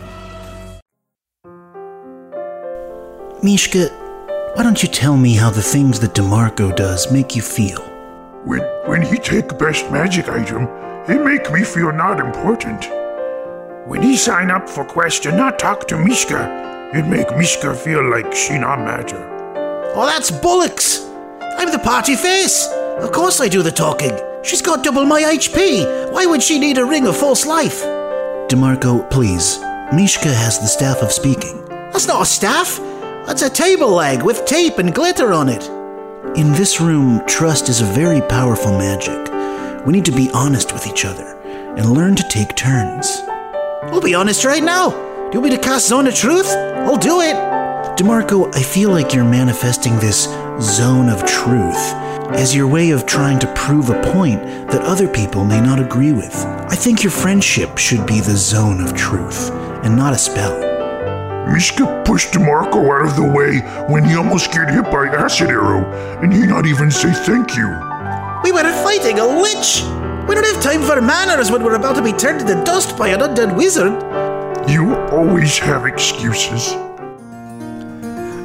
Mishka, 3.44 3.88
why 4.56 4.64
don't 4.64 4.82
you 4.82 4.90
tell 4.90 5.16
me 5.16 5.34
how 5.34 5.50
the 5.50 5.62
things 5.62 6.00
that 6.00 6.14
DeMarco 6.14 6.76
does 6.76 7.12
make 7.12 7.36
you 7.36 7.42
feel? 7.42 7.82
When 8.46 8.62
when 8.86 9.02
he 9.02 9.18
take 9.18 9.58
best 9.58 9.90
magic 9.92 10.30
item, 10.30 10.68
he 11.08 11.16
make 11.16 11.52
me 11.52 11.64
feel 11.64 11.92
not 11.92 12.20
important. 12.20 12.86
When 13.88 14.02
he 14.02 14.16
sign 14.16 14.52
up 14.52 14.70
for 14.70 14.86
quest 14.86 15.26
and 15.26 15.38
not 15.38 15.58
talk 15.60 15.88
to 15.88 15.98
Mishka, 15.98 16.92
it 16.94 17.08
make 17.08 17.36
Mishka 17.38 17.74
feel 17.74 18.10
like 18.10 18.34
she 18.34 18.58
not 18.58 18.80
matter. 18.80 19.18
Oh, 19.96 20.06
that's 20.06 20.32
bollocks! 20.32 21.08
I'm 21.58 21.72
the 21.72 21.80
party 21.80 22.16
face! 22.16 22.68
Of 23.00 23.12
course 23.12 23.40
I 23.42 23.48
do 23.48 23.64
the 23.64 23.72
talking. 23.72 24.18
She's 24.44 24.62
got 24.62 24.84
double 24.84 25.06
my 25.06 25.22
HP. 25.22 26.12
Why 26.12 26.26
would 26.26 26.44
she 26.44 26.60
need 26.60 26.78
a 26.78 26.86
ring 26.86 27.08
of 27.08 27.18
false 27.18 27.46
life? 27.46 27.82
DeMarco, 28.50 29.10
please. 29.10 29.60
Mishka 29.94 30.34
has 30.34 30.60
the 30.60 30.68
staff 30.68 31.02
of 31.02 31.12
speaking. 31.12 31.66
That's 31.68 32.08
not 32.08 32.22
a 32.22 32.26
staff. 32.26 32.80
That's 33.26 33.42
a 33.42 33.50
table 33.50 33.90
leg 33.90 34.24
with 34.24 34.46
tape 34.46 34.78
and 34.78 34.94
glitter 34.94 35.34
on 35.34 35.50
it. 35.50 35.68
In 36.38 36.52
this 36.54 36.80
room, 36.80 37.22
trust 37.26 37.70
is 37.70 37.82
a 37.82 37.86
very 37.86 38.22
powerful 38.22 38.78
magic. 38.78 39.30
We 39.86 39.94
need 39.94 40.06
to 40.06 40.12
be 40.12 40.30
honest 40.34 40.74
with 40.74 40.86
each 40.88 41.06
other 41.06 41.38
and 41.78 41.92
learn 41.92 42.16
to 42.16 42.24
take 42.30 42.56
turns. 42.56 43.22
I'll 43.84 44.02
be 44.02 44.14
honest 44.14 44.44
right 44.44 44.64
now. 44.64 44.90
Do 44.90 45.36
you 45.36 45.42
want 45.42 45.52
me 45.52 45.58
to 45.58 45.62
cast 45.62 45.88
Zone 45.88 46.08
of 46.08 46.16
Truth? 46.16 46.50
I'll 46.50 46.98
do 46.98 47.22
it. 47.22 47.36
DeMarco, 47.98 48.54
I 48.56 48.62
feel 48.62 48.92
like 48.92 49.14
you're 49.14 49.24
manifesting 49.24 49.98
this 50.00 50.26
zone 50.62 51.10
of 51.10 51.26
truth 51.26 51.94
as 52.32 52.56
your 52.56 52.68
way 52.68 52.92
of 52.92 53.06
trying 53.06 53.40
to 53.40 53.54
prove 53.56 53.90
a 53.90 54.02
point 54.14 54.42
that 54.70 54.82
other 54.84 55.08
people 55.08 55.44
may 55.44 55.62
not 55.62 55.80
agree 55.80 56.12
with. 56.12 56.36
I 56.36 56.76
think 56.76 57.04
your 57.04 57.12
friendship 57.12 57.78
should 57.78 58.06
be 58.06 58.20
the 58.20 58.36
zone 58.38 58.82
of 58.82 58.94
truth 58.96 59.52
and 59.84 59.96
not 59.96 60.14
a 60.14 60.18
spell. 60.18 60.58
Mishka 61.52 62.04
pushed 62.06 62.34
DeMarco 62.34 62.90
out 62.90 63.08
of 63.08 63.16
the 63.16 63.34
way 63.34 63.60
when 63.92 64.04
he 64.04 64.16
almost 64.16 64.52
get 64.52 64.70
hit 64.70 64.86
by 64.86 65.08
acid 65.08 65.50
arrow, 65.50 65.84
and 66.22 66.32
he 66.32 66.46
not 66.46 66.66
even 66.66 66.92
say 66.92 67.12
thank 67.12 67.56
you. 67.56 67.89
We 68.50 68.54
were 68.54 68.64
fighting 68.84 69.20
a 69.20 69.28
lich. 69.28 69.84
We 70.28 70.34
don't 70.34 70.44
have 70.44 70.64
time 70.64 70.82
for 70.82 71.00
manners 71.00 71.52
when 71.52 71.64
we're 71.64 71.76
about 71.76 71.96
to 71.98 72.02
be 72.02 72.12
turned 72.12 72.42
into 72.42 72.56
dust 72.64 72.98
by 72.98 73.10
an 73.10 73.20
undead 73.20 73.56
wizard. 73.56 73.94
You 74.68 74.96
always 75.12 75.60
have 75.60 75.86
excuses. 75.86 76.72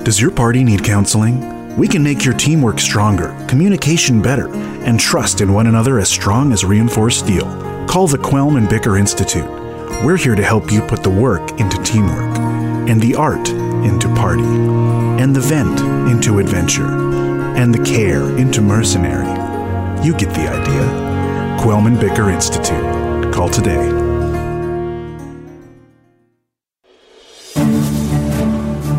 Does 0.05 0.21
your 0.21 0.31
party 0.31 0.63
need 0.63 0.85
counseling? 0.85 1.75
We 1.79 1.89
can 1.89 2.03
make 2.03 2.23
your 2.23 2.35
teamwork 2.35 2.81
stronger, 2.81 3.35
communication 3.49 4.21
better, 4.21 4.55
and 4.85 5.01
trust 5.01 5.41
in 5.41 5.55
one 5.55 5.69
another 5.69 5.99
as 5.99 6.11
strong 6.11 6.53
as 6.53 6.67
reinforced 6.67 7.21
steel. 7.21 7.47
Call 7.89 8.07
the 8.07 8.19
Quelm 8.19 8.59
and 8.59 8.69
Bicker 8.69 8.99
Institute. 8.99 9.49
We're 10.05 10.19
here 10.19 10.35
to 10.35 10.45
help 10.45 10.71
you 10.71 10.83
put 10.83 11.03
the 11.03 11.09
work 11.09 11.59
into 11.59 11.83
teamwork, 11.83 12.37
and 12.91 13.01
the 13.01 13.15
art 13.15 13.49
into 13.49 14.15
party, 14.15 14.43
and 14.43 15.35
the 15.35 15.41
vent 15.41 15.81
into 16.11 16.41
adventure, 16.41 16.91
and 17.57 17.75
the 17.75 17.83
care 17.83 18.29
into 18.37 18.61
mercenary. 18.61 19.34
You 20.05 20.15
get 20.15 20.35
the 20.35 20.47
idea. 20.47 21.63
Quelman 21.63 21.99
Bicker 21.99 22.29
Institute. 22.29 23.33
Call 23.33 23.49
today. 23.49 23.87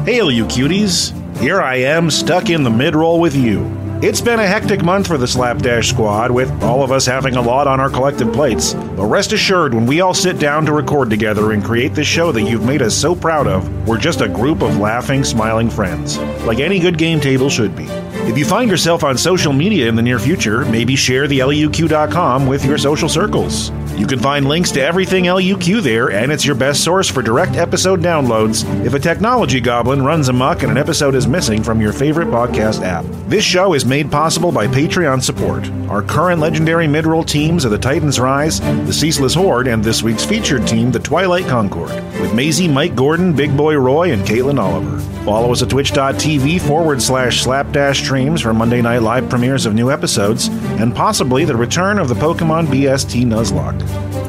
Hail, 0.03 0.31
you 0.31 0.45
cuties! 0.45 1.13
Here 1.37 1.61
I 1.61 1.75
am, 1.75 2.09
stuck 2.09 2.49
in 2.49 2.63
the 2.63 2.71
mid 2.71 2.95
roll 2.95 3.19
with 3.19 3.35
you. 3.35 3.71
It's 4.01 4.19
been 4.19 4.39
a 4.39 4.47
hectic 4.47 4.83
month 4.83 5.05
for 5.05 5.19
the 5.19 5.27
Slapdash 5.27 5.89
squad, 5.89 6.31
with 6.31 6.49
all 6.63 6.81
of 6.81 6.91
us 6.91 7.05
having 7.05 7.35
a 7.35 7.41
lot 7.41 7.67
on 7.67 7.79
our 7.79 7.91
collective 7.91 8.33
plates. 8.33 8.73
But 8.73 9.05
rest 9.05 9.31
assured, 9.31 9.75
when 9.75 9.85
we 9.85 10.01
all 10.01 10.15
sit 10.15 10.39
down 10.39 10.65
to 10.65 10.73
record 10.73 11.11
together 11.11 11.51
and 11.51 11.63
create 11.63 11.93
this 11.93 12.07
show 12.07 12.31
that 12.31 12.41
you've 12.41 12.65
made 12.65 12.81
us 12.81 12.95
so 12.95 13.15
proud 13.15 13.45
of, 13.45 13.87
we're 13.87 13.99
just 13.99 14.21
a 14.21 14.27
group 14.27 14.63
of 14.63 14.79
laughing, 14.79 15.23
smiling 15.23 15.69
friends, 15.69 16.17
like 16.47 16.57
any 16.57 16.79
good 16.79 16.97
game 16.97 17.19
table 17.19 17.47
should 17.47 17.75
be. 17.75 17.85
If 18.25 18.39
you 18.39 18.45
find 18.45 18.69
yourself 18.71 19.03
on 19.03 19.17
social 19.17 19.53
media 19.53 19.87
in 19.87 19.95
the 19.95 20.01
near 20.01 20.17
future, 20.17 20.65
maybe 20.65 20.95
share 20.95 21.27
the 21.27 21.39
LUQ.com 21.39 22.47
with 22.47 22.65
your 22.65 22.77
social 22.77 23.07
circles. 23.07 23.69
You 23.95 24.07
can 24.07 24.19
find 24.19 24.47
links 24.47 24.71
to 24.71 24.81
everything 24.83 25.25
LUQ 25.25 25.81
there, 25.83 26.11
and 26.11 26.31
it's 26.31 26.43
your 26.45 26.55
best 26.55 26.83
source 26.83 27.09
for 27.09 27.21
direct 27.21 27.55
episode 27.55 28.01
downloads 28.01 28.65
if 28.83 28.93
a 28.93 28.99
technology 28.99 29.61
goblin 29.61 30.03
runs 30.03 30.27
amok 30.27 30.63
and 30.63 30.71
an 30.71 30.77
episode 30.77 31.15
is 31.15 31.27
missing 31.27 31.63
from 31.63 31.79
your 31.79 31.93
favorite 31.93 32.27
podcast 32.27 32.83
app. 32.83 33.05
This 33.29 33.45
show 33.45 33.73
is 33.73 33.85
made 33.85 34.11
possible 34.11 34.51
by 34.51 34.67
Patreon 34.67 35.23
support. 35.23 35.69
Our 35.89 36.01
current 36.01 36.41
legendary 36.41 36.87
midroll 36.87 37.25
teams 37.25 37.63
are 37.65 37.69
the 37.69 37.77
Titans 37.77 38.19
Rise, 38.19 38.59
the 38.59 38.91
Ceaseless 38.93 39.35
Horde, 39.35 39.67
and 39.67 39.83
this 39.83 40.03
week's 40.03 40.25
featured 40.25 40.67
team, 40.67 40.91
the 40.91 40.99
Twilight 40.99 41.45
Concord, 41.45 41.91
with 42.19 42.33
Maisie, 42.33 42.67
Mike 42.67 42.95
Gordon, 42.95 43.33
Big 43.33 43.55
Boy 43.55 43.75
Roy, 43.75 44.11
and 44.11 44.23
Caitlin 44.23 44.59
Oliver. 44.59 45.14
Follow 45.25 45.51
us 45.51 45.63
at 45.63 45.71
twitch.tv 45.71 46.61
forward 46.61 47.01
slash 47.01 47.41
slapdash 47.41 48.03
streams 48.03 48.41
for 48.41 48.53
Monday 48.53 48.79
night 48.79 49.01
live 49.01 49.27
premieres 49.27 49.65
of 49.65 49.73
new 49.73 49.89
episodes, 49.89 50.49
and 50.79 50.95
possibly 50.95 51.45
the 51.45 51.55
return 51.55 51.97
of 51.97 52.07
the 52.07 52.13
Pokemon 52.13 52.67
BST 52.67 53.25
Nuzlocke. 53.25 53.79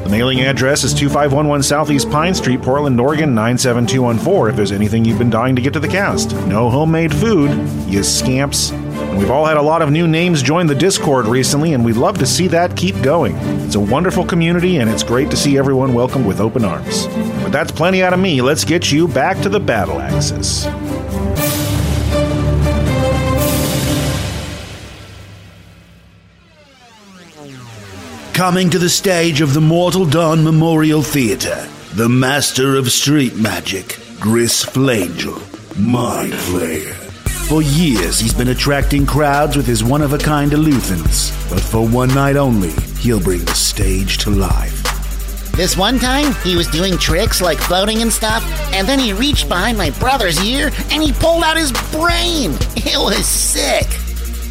The 0.03 0.09
mailing 0.09 0.41
address 0.41 0.83
is 0.83 0.95
2511 0.95 1.61
Southeast 1.61 2.09
Pine 2.09 2.33
Street, 2.33 2.63
Portland, 2.63 2.99
Oregon 2.99 3.35
97214 3.35 4.49
if 4.49 4.55
there's 4.55 4.71
anything 4.71 5.05
you've 5.05 5.19
been 5.19 5.29
dying 5.29 5.55
to 5.55 5.61
get 5.61 5.73
to 5.73 5.79
the 5.79 5.87
cast. 5.87 6.33
No 6.47 6.67
homemade 6.67 7.13
food, 7.13 7.51
you 7.87 8.01
scamps. 8.01 8.71
And 8.71 9.19
we've 9.19 9.29
all 9.29 9.45
had 9.45 9.57
a 9.57 9.61
lot 9.61 9.83
of 9.83 9.91
new 9.91 10.07
names 10.07 10.41
join 10.41 10.65
the 10.65 10.73
Discord 10.73 11.27
recently, 11.27 11.73
and 11.73 11.85
we'd 11.85 11.97
love 11.97 12.17
to 12.17 12.25
see 12.25 12.47
that 12.47 12.75
keep 12.75 12.99
going. 13.03 13.35
It's 13.65 13.75
a 13.75 13.79
wonderful 13.79 14.25
community, 14.25 14.77
and 14.77 14.89
it's 14.89 15.03
great 15.03 15.29
to 15.29 15.37
see 15.37 15.59
everyone 15.59 15.93
welcomed 15.93 16.25
with 16.25 16.39
open 16.39 16.65
arms. 16.65 17.05
But 17.43 17.51
that's 17.51 17.71
plenty 17.71 18.01
out 18.01 18.13
of 18.13 18.19
me. 18.19 18.41
Let's 18.41 18.65
get 18.65 18.91
you 18.91 19.07
back 19.07 19.39
to 19.41 19.49
the 19.49 19.59
battle 19.59 19.99
axis. 19.99 20.65
Coming 28.37 28.69
to 28.69 28.77
the 28.77 28.87
stage 28.87 29.41
of 29.41 29.55
the 29.55 29.61
Mortal 29.61 30.05
Dawn 30.05 30.43
Memorial 30.43 31.01
Theater, 31.01 31.67
the 31.95 32.07
master 32.07 32.75
of 32.75 32.91
street 32.91 33.35
magic, 33.35 33.97
Gris 34.19 34.63
Flangel, 34.63 35.41
Mind 35.75 36.33
Flayer. 36.33 36.93
For 37.47 37.63
years, 37.63 38.19
he's 38.19 38.35
been 38.35 38.49
attracting 38.49 39.07
crowds 39.07 39.57
with 39.57 39.65
his 39.65 39.83
one 39.83 40.03
of 40.03 40.13
a 40.13 40.19
kind 40.19 40.51
Eleutherns, 40.51 41.31
but 41.49 41.59
for 41.59 41.87
one 41.87 42.13
night 42.13 42.35
only, 42.35 42.73
he'll 42.99 43.19
bring 43.19 43.43
the 43.43 43.55
stage 43.55 44.19
to 44.19 44.29
life. 44.29 44.83
This 45.53 45.75
one 45.75 45.97
time, 45.97 46.35
he 46.43 46.55
was 46.55 46.67
doing 46.67 46.95
tricks 46.99 47.41
like 47.41 47.57
floating 47.57 48.03
and 48.03 48.13
stuff, 48.13 48.43
and 48.71 48.87
then 48.87 48.99
he 48.99 49.13
reached 49.13 49.49
behind 49.49 49.79
my 49.79 49.89
brother's 49.99 50.39
ear 50.45 50.69
and 50.91 51.01
he 51.01 51.11
pulled 51.11 51.43
out 51.43 51.57
his 51.57 51.71
brain. 51.91 52.51
It 52.75 52.99
was 52.99 53.25
sick. 53.25 53.87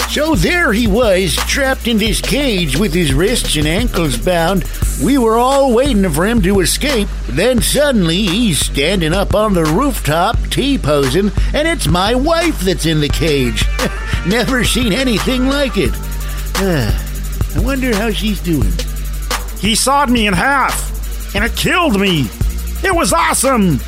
So 0.08 0.34
there 0.34 0.72
he 0.72 0.86
was, 0.86 1.36
trapped 1.36 1.86
in 1.86 1.98
this 1.98 2.22
cage 2.22 2.78
with 2.78 2.94
his 2.94 3.12
wrists 3.12 3.56
and 3.56 3.66
ankles 3.66 4.16
bound. 4.16 4.64
We 5.04 5.18
were 5.18 5.36
all 5.36 5.74
waiting 5.74 6.08
for 6.08 6.26
him 6.26 6.40
to 6.42 6.60
escape. 6.60 7.08
Then 7.28 7.60
suddenly 7.60 8.22
he's 8.22 8.58
standing 8.58 9.12
up 9.12 9.34
on 9.34 9.52
the 9.52 9.64
rooftop, 9.64 10.38
T 10.48 10.78
posing, 10.78 11.32
and 11.52 11.68
it's 11.68 11.86
my 11.86 12.14
wife 12.14 12.60
that's 12.60 12.86
in 12.86 13.00
the 13.00 13.10
cage. 13.10 13.66
Never 14.26 14.64
seen 14.64 14.92
anything 14.92 15.48
like 15.48 15.76
it. 15.76 15.92
I 16.56 17.60
wonder 17.62 17.94
how 17.94 18.10
she's 18.10 18.40
doing. 18.40 18.72
He 19.60 19.74
sawed 19.74 20.08
me 20.08 20.26
in 20.26 20.32
half, 20.32 21.34
and 21.34 21.44
it 21.44 21.54
killed 21.56 22.00
me. 22.00 22.28
It 22.82 22.94
was 22.94 23.12
awesome. 23.12 23.80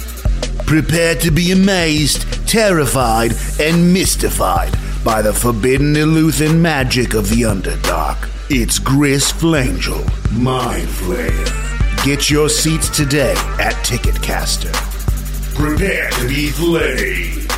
Prepare 0.66 1.14
to 1.16 1.30
be 1.30 1.52
amazed, 1.52 2.46
terrified, 2.46 3.32
and 3.58 3.94
mystified 3.94 4.76
by 5.09 5.22
the 5.22 5.32
forbidden 5.32 5.94
Illithid 5.94 6.54
magic 6.54 7.14
of 7.14 7.30
the 7.30 7.40
Underdark. 7.40 8.28
It's 8.50 8.78
Gris 8.78 9.32
Flangel, 9.32 10.04
Mind 10.38 10.86
Flayer. 10.86 12.04
Get 12.04 12.28
your 12.28 12.50
seats 12.50 12.94
today 12.94 13.32
at 13.59 13.72
Ticketcaster. 13.86 14.70
Prepare 15.54 16.11
to 16.11 16.28
be 16.28 16.50
flayed. 16.50 17.48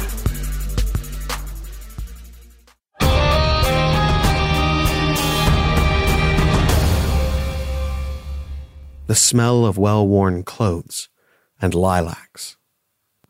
the 9.08 9.16
smell 9.16 9.66
of 9.66 9.76
well 9.76 10.06
worn 10.06 10.44
clothes 10.44 11.08
and 11.60 11.74
lilacs, 11.74 12.56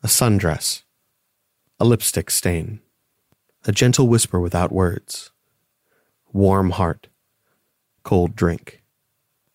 a 0.02 0.08
sundress, 0.08 0.82
a 1.78 1.86
lipstick 1.86 2.30
stain, 2.30 2.80
a 3.66 3.72
gentle 3.72 4.08
whisper 4.08 4.40
without 4.40 4.72
words, 4.72 5.30
warm 6.32 6.70
heart, 6.70 7.08
cold 8.02 8.34
drink, 8.34 8.82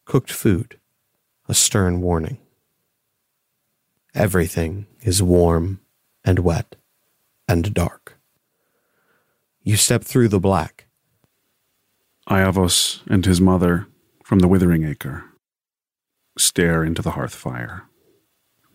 cooked 0.06 0.32
food, 0.32 0.80
a 1.48 1.54
stern 1.54 2.02
warning. 2.02 2.38
Everything 4.14 4.86
is 5.02 5.22
warm 5.22 5.82
and 6.24 6.40
wet 6.40 6.76
and 7.48 7.74
dark. 7.74 8.18
You 9.62 9.78
step 9.78 10.04
through 10.04 10.30
the 10.30 10.40
black. 10.40 10.86
Iavos 12.30 13.02
and 13.08 13.26
his 13.26 13.42
mother 13.42 13.88
from 14.24 14.40
the 14.40 14.48
Withering 14.48 14.84
Acre 14.84 15.26
stare 16.38 16.84
into 16.84 17.02
the 17.02 17.12
hearth 17.12 17.36
fire. 17.36 17.84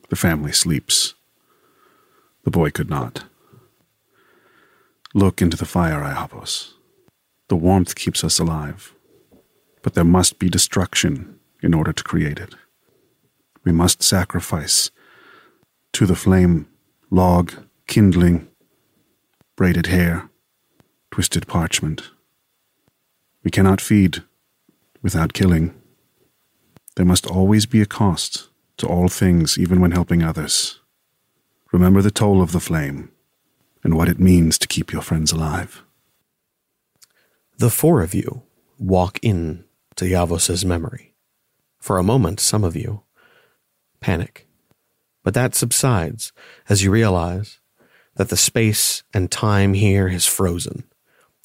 The 0.08 0.16
family 0.16 0.52
sleeps. 0.52 1.14
The 2.44 2.50
boy 2.50 2.70
could 2.70 2.90
not. 2.90 3.24
Look 5.12 5.42
into 5.42 5.56
the 5.56 5.64
fire, 5.64 6.02
Iavos. 6.02 6.74
The 7.48 7.56
warmth 7.56 7.96
keeps 7.96 8.22
us 8.22 8.38
alive, 8.38 8.94
but 9.82 9.94
there 9.94 10.04
must 10.04 10.38
be 10.38 10.48
destruction 10.48 11.40
in 11.60 11.74
order 11.74 11.92
to 11.92 12.04
create 12.04 12.38
it. 12.38 12.54
We 13.64 13.72
must 13.72 14.04
sacrifice 14.04 14.92
to 15.94 16.06
the 16.06 16.14
flame 16.14 16.68
log, 17.10 17.52
kindling, 17.88 18.46
braided 19.56 19.86
hair, 19.86 20.30
twisted 21.10 21.48
parchment. 21.48 22.10
We 23.42 23.50
cannot 23.50 23.80
feed 23.80 24.22
without 25.02 25.32
killing. 25.32 25.74
There 26.94 27.06
must 27.06 27.26
always 27.26 27.66
be 27.66 27.82
a 27.82 27.86
cost 27.86 28.48
to 28.76 28.86
all 28.86 29.08
things, 29.08 29.58
even 29.58 29.80
when 29.80 29.90
helping 29.90 30.22
others. 30.22 30.78
Remember 31.72 32.00
the 32.00 32.12
toll 32.12 32.40
of 32.40 32.52
the 32.52 32.60
flame 32.60 33.10
and 33.82 33.96
what 33.96 34.08
it 34.08 34.20
means 34.20 34.58
to 34.58 34.68
keep 34.68 34.92
your 34.92 35.02
friends 35.02 35.32
alive. 35.32 35.82
The 37.58 37.70
four 37.70 38.02
of 38.02 38.14
you 38.14 38.42
walk 38.78 39.18
in 39.22 39.64
to 39.96 40.04
Iavos's 40.04 40.64
memory. 40.64 41.14
For 41.78 41.98
a 41.98 42.02
moment, 42.02 42.40
some 42.40 42.64
of 42.64 42.76
you 42.76 43.02
panic, 44.00 44.46
but 45.22 45.34
that 45.34 45.54
subsides 45.54 46.32
as 46.68 46.82
you 46.82 46.90
realize 46.90 47.58
that 48.16 48.28
the 48.28 48.36
space 48.36 49.02
and 49.14 49.30
time 49.30 49.74
here 49.74 50.08
is 50.08 50.26
frozen, 50.26 50.84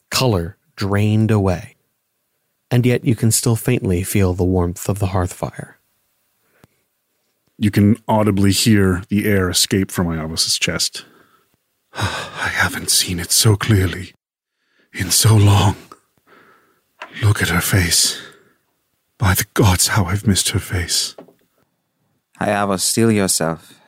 color 0.09 0.57
drained 0.75 1.31
away, 1.31 1.75
and 2.71 2.85
yet 2.85 3.05
you 3.05 3.15
can 3.15 3.31
still 3.31 3.55
faintly 3.55 4.03
feel 4.03 4.33
the 4.33 4.43
warmth 4.43 4.89
of 4.89 4.99
the 4.99 5.07
hearth 5.07 5.33
fire. 5.33 5.79
You 7.57 7.71
can 7.71 7.97
audibly 8.07 8.51
hear 8.51 9.03
the 9.07 9.25
air 9.25 9.49
escape 9.49 9.91
from 9.91 10.07
Iavos' 10.07 10.59
chest. 10.59 11.05
I 11.95 12.49
haven't 12.53 12.89
seen 12.89 13.19
it 13.19 13.31
so 13.31 13.55
clearly 13.55 14.13
in 14.93 15.11
so 15.11 15.35
long. 15.35 15.75
Look 17.21 17.41
at 17.41 17.49
her 17.49 17.61
face. 17.61 18.21
By 19.17 19.33
the 19.33 19.45
gods, 19.53 19.87
how 19.87 20.05
I've 20.05 20.27
missed 20.27 20.49
her 20.49 20.59
face. 20.59 21.15
Hayavo, 22.39 22.79
steel 22.79 23.11
yourself. 23.11 23.79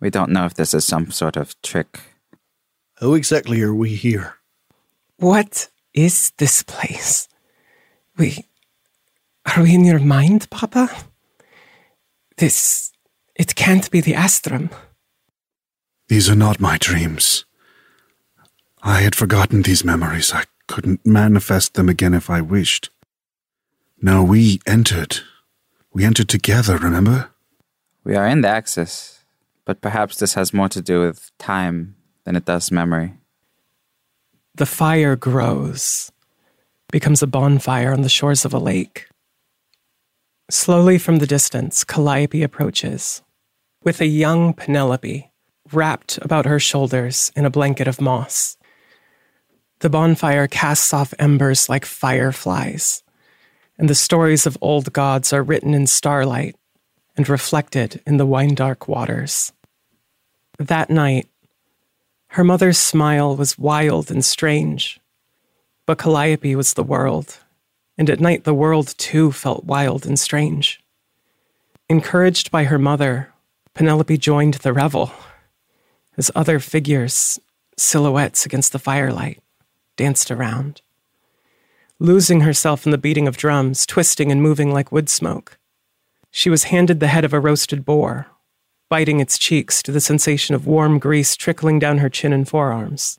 We 0.00 0.10
don't 0.10 0.30
know 0.30 0.44
if 0.44 0.54
this 0.54 0.74
is 0.74 0.84
some 0.84 1.10
sort 1.10 1.36
of 1.36 1.60
trick. 1.62 2.00
Who 3.00 3.14
exactly 3.14 3.62
are 3.62 3.74
we 3.74 3.94
here? 3.94 4.34
What 5.16 5.68
is 5.94 6.32
this 6.36 6.62
place? 6.62 7.28
We. 8.18 8.44
Are 9.46 9.62
we 9.62 9.74
in 9.74 9.84
your 9.84 10.00
mind, 10.00 10.50
Papa? 10.50 10.90
This. 12.36 12.92
It 13.34 13.54
can't 13.54 13.90
be 13.90 14.00
the 14.00 14.12
Astrum. 14.12 14.70
These 16.08 16.28
are 16.28 16.36
not 16.36 16.60
my 16.60 16.76
dreams. 16.78 17.46
I 18.86 19.00
had 19.00 19.14
forgotten 19.14 19.62
these 19.62 19.82
memories. 19.82 20.34
I 20.34 20.44
couldn't 20.68 21.06
manifest 21.06 21.72
them 21.72 21.88
again 21.88 22.12
if 22.12 22.28
I 22.28 22.42
wished. 22.42 22.90
No, 24.02 24.22
we 24.22 24.60
entered. 24.66 25.20
We 25.94 26.04
entered 26.04 26.28
together, 26.28 26.76
remember? 26.76 27.30
We 28.04 28.14
are 28.14 28.26
in 28.26 28.42
the 28.42 28.48
Axis, 28.48 29.24
but 29.64 29.80
perhaps 29.80 30.18
this 30.18 30.34
has 30.34 30.52
more 30.52 30.68
to 30.68 30.82
do 30.82 31.00
with 31.00 31.30
time 31.38 31.96
than 32.24 32.36
it 32.36 32.44
does 32.44 32.70
memory. 32.70 33.14
The 34.54 34.66
fire 34.66 35.16
grows, 35.16 36.12
becomes 36.92 37.22
a 37.22 37.26
bonfire 37.26 37.90
on 37.90 38.02
the 38.02 38.10
shores 38.10 38.44
of 38.44 38.52
a 38.52 38.58
lake. 38.58 39.08
Slowly 40.50 40.98
from 40.98 41.20
the 41.20 41.26
distance, 41.26 41.84
Calliope 41.84 42.42
approaches, 42.42 43.22
with 43.82 44.02
a 44.02 44.06
young 44.06 44.52
Penelope 44.52 45.30
wrapped 45.72 46.18
about 46.18 46.44
her 46.44 46.60
shoulders 46.60 47.32
in 47.34 47.46
a 47.46 47.50
blanket 47.50 47.88
of 47.88 47.98
moss. 47.98 48.58
The 49.84 49.90
bonfire 49.90 50.46
casts 50.46 50.94
off 50.94 51.12
embers 51.18 51.68
like 51.68 51.84
fireflies, 51.84 53.02
and 53.76 53.86
the 53.86 53.94
stories 53.94 54.46
of 54.46 54.56
old 54.62 54.94
gods 54.94 55.30
are 55.30 55.42
written 55.42 55.74
in 55.74 55.86
starlight 55.86 56.56
and 57.18 57.28
reflected 57.28 58.00
in 58.06 58.16
the 58.16 58.24
wine 58.24 58.54
dark 58.54 58.88
waters. 58.88 59.52
That 60.58 60.88
night, 60.88 61.28
her 62.28 62.42
mother's 62.42 62.78
smile 62.78 63.36
was 63.36 63.58
wild 63.58 64.10
and 64.10 64.24
strange, 64.24 65.00
but 65.84 65.98
Calliope 65.98 66.56
was 66.56 66.72
the 66.72 66.82
world, 66.82 67.40
and 67.98 68.08
at 68.08 68.20
night 68.20 68.44
the 68.44 68.54
world 68.54 68.94
too 68.96 69.32
felt 69.32 69.66
wild 69.66 70.06
and 70.06 70.18
strange. 70.18 70.80
Encouraged 71.90 72.50
by 72.50 72.64
her 72.64 72.78
mother, 72.78 73.34
Penelope 73.74 74.16
joined 74.16 74.54
the 74.54 74.72
revel 74.72 75.12
as 76.16 76.30
other 76.34 76.58
figures, 76.58 77.38
silhouettes 77.76 78.46
against 78.46 78.72
the 78.72 78.78
firelight, 78.78 79.42
danced 79.96 80.30
around. 80.30 80.82
Losing 81.98 82.40
herself 82.40 82.84
in 82.84 82.92
the 82.92 82.98
beating 82.98 83.28
of 83.28 83.36
drums, 83.36 83.86
twisting 83.86 84.32
and 84.32 84.42
moving 84.42 84.72
like 84.72 84.92
wood 84.92 85.08
smoke, 85.08 85.58
she 86.30 86.50
was 86.50 86.64
handed 86.64 86.98
the 86.98 87.06
head 87.06 87.24
of 87.24 87.32
a 87.32 87.40
roasted 87.40 87.84
boar, 87.84 88.26
biting 88.88 89.20
its 89.20 89.38
cheeks 89.38 89.82
to 89.82 89.92
the 89.92 90.00
sensation 90.00 90.54
of 90.54 90.66
warm 90.66 90.98
grease 90.98 91.36
trickling 91.36 91.78
down 91.78 91.98
her 91.98 92.08
chin 92.08 92.32
and 92.32 92.48
forearms. 92.48 93.18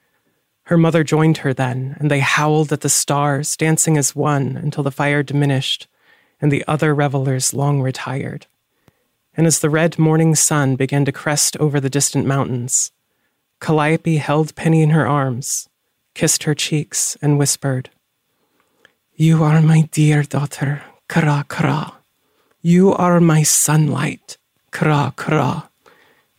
Her 0.64 0.78
mother 0.78 1.04
joined 1.04 1.38
her 1.38 1.54
then, 1.54 1.96
and 2.00 2.12
they 2.12 2.20
howled 2.20 2.74
at 2.74 2.82
the 2.82 2.90
stars, 2.90 3.56
dancing 3.56 3.98
as 3.98 4.16
one 4.16 4.58
until 4.58 4.84
the 4.84 4.92
fire 4.92 5.24
diminished 5.24 5.88
and 6.42 6.52
the 6.52 6.64
other 6.68 6.94
revelers 6.94 7.54
long 7.54 7.82
retired. 7.82 8.48
And 9.38 9.48
as 9.48 9.60
the 9.60 9.70
red 9.70 10.00
morning 10.00 10.36
sun 10.36 10.76
began 10.76 11.06
to 11.06 11.12
crest 11.12 11.58
over 11.58 11.80
the 11.80 11.90
distant 11.90 12.26
mountains, 12.26 12.92
Calliope 13.60 14.18
held 14.18 14.56
Penny 14.56 14.82
in 14.82 14.90
her 14.92 15.08
arms, 15.08 15.70
kissed 16.16 16.44
her 16.44 16.56
cheeks, 16.56 17.16
and 17.22 17.38
whispered, 17.38 17.92
You 19.14 19.44
are 19.44 19.62
my 19.62 19.82
dear 19.92 20.24
daughter, 20.24 20.82
Kra 21.08 21.46
Kra. 21.46 21.94
You 22.62 22.94
are 22.94 23.20
my 23.20 23.44
sunlight, 23.44 24.38
Kra 24.72 25.14
Kra. 25.16 25.68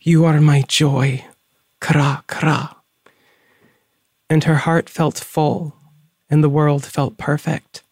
You 0.01 0.25
are 0.25 0.41
my 0.41 0.63
joy, 0.67 1.23
Kra 1.79 2.25
Kra. 2.25 2.75
And 4.29 4.43
her 4.43 4.55
heart 4.55 4.89
felt 4.89 5.17
full, 5.17 5.75
and 6.29 6.43
the 6.43 6.49
world 6.49 6.83
felt 6.83 7.17
perfect, 7.17 7.83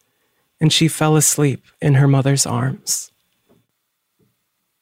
and 0.60 0.74
she 0.74 0.88
fell 0.90 1.16
asleep 1.16 1.64
in 1.82 1.94
her 1.94 2.08
mother's 2.08 2.46
arms. 2.46 3.12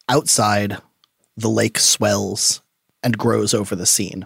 Outside, 0.10 0.78
the 1.36 1.50
lake 1.50 1.80
swells 1.80 2.62
and 3.04 3.18
grows 3.18 3.54
over 3.54 3.76
the 3.76 3.86
scene, 3.86 4.26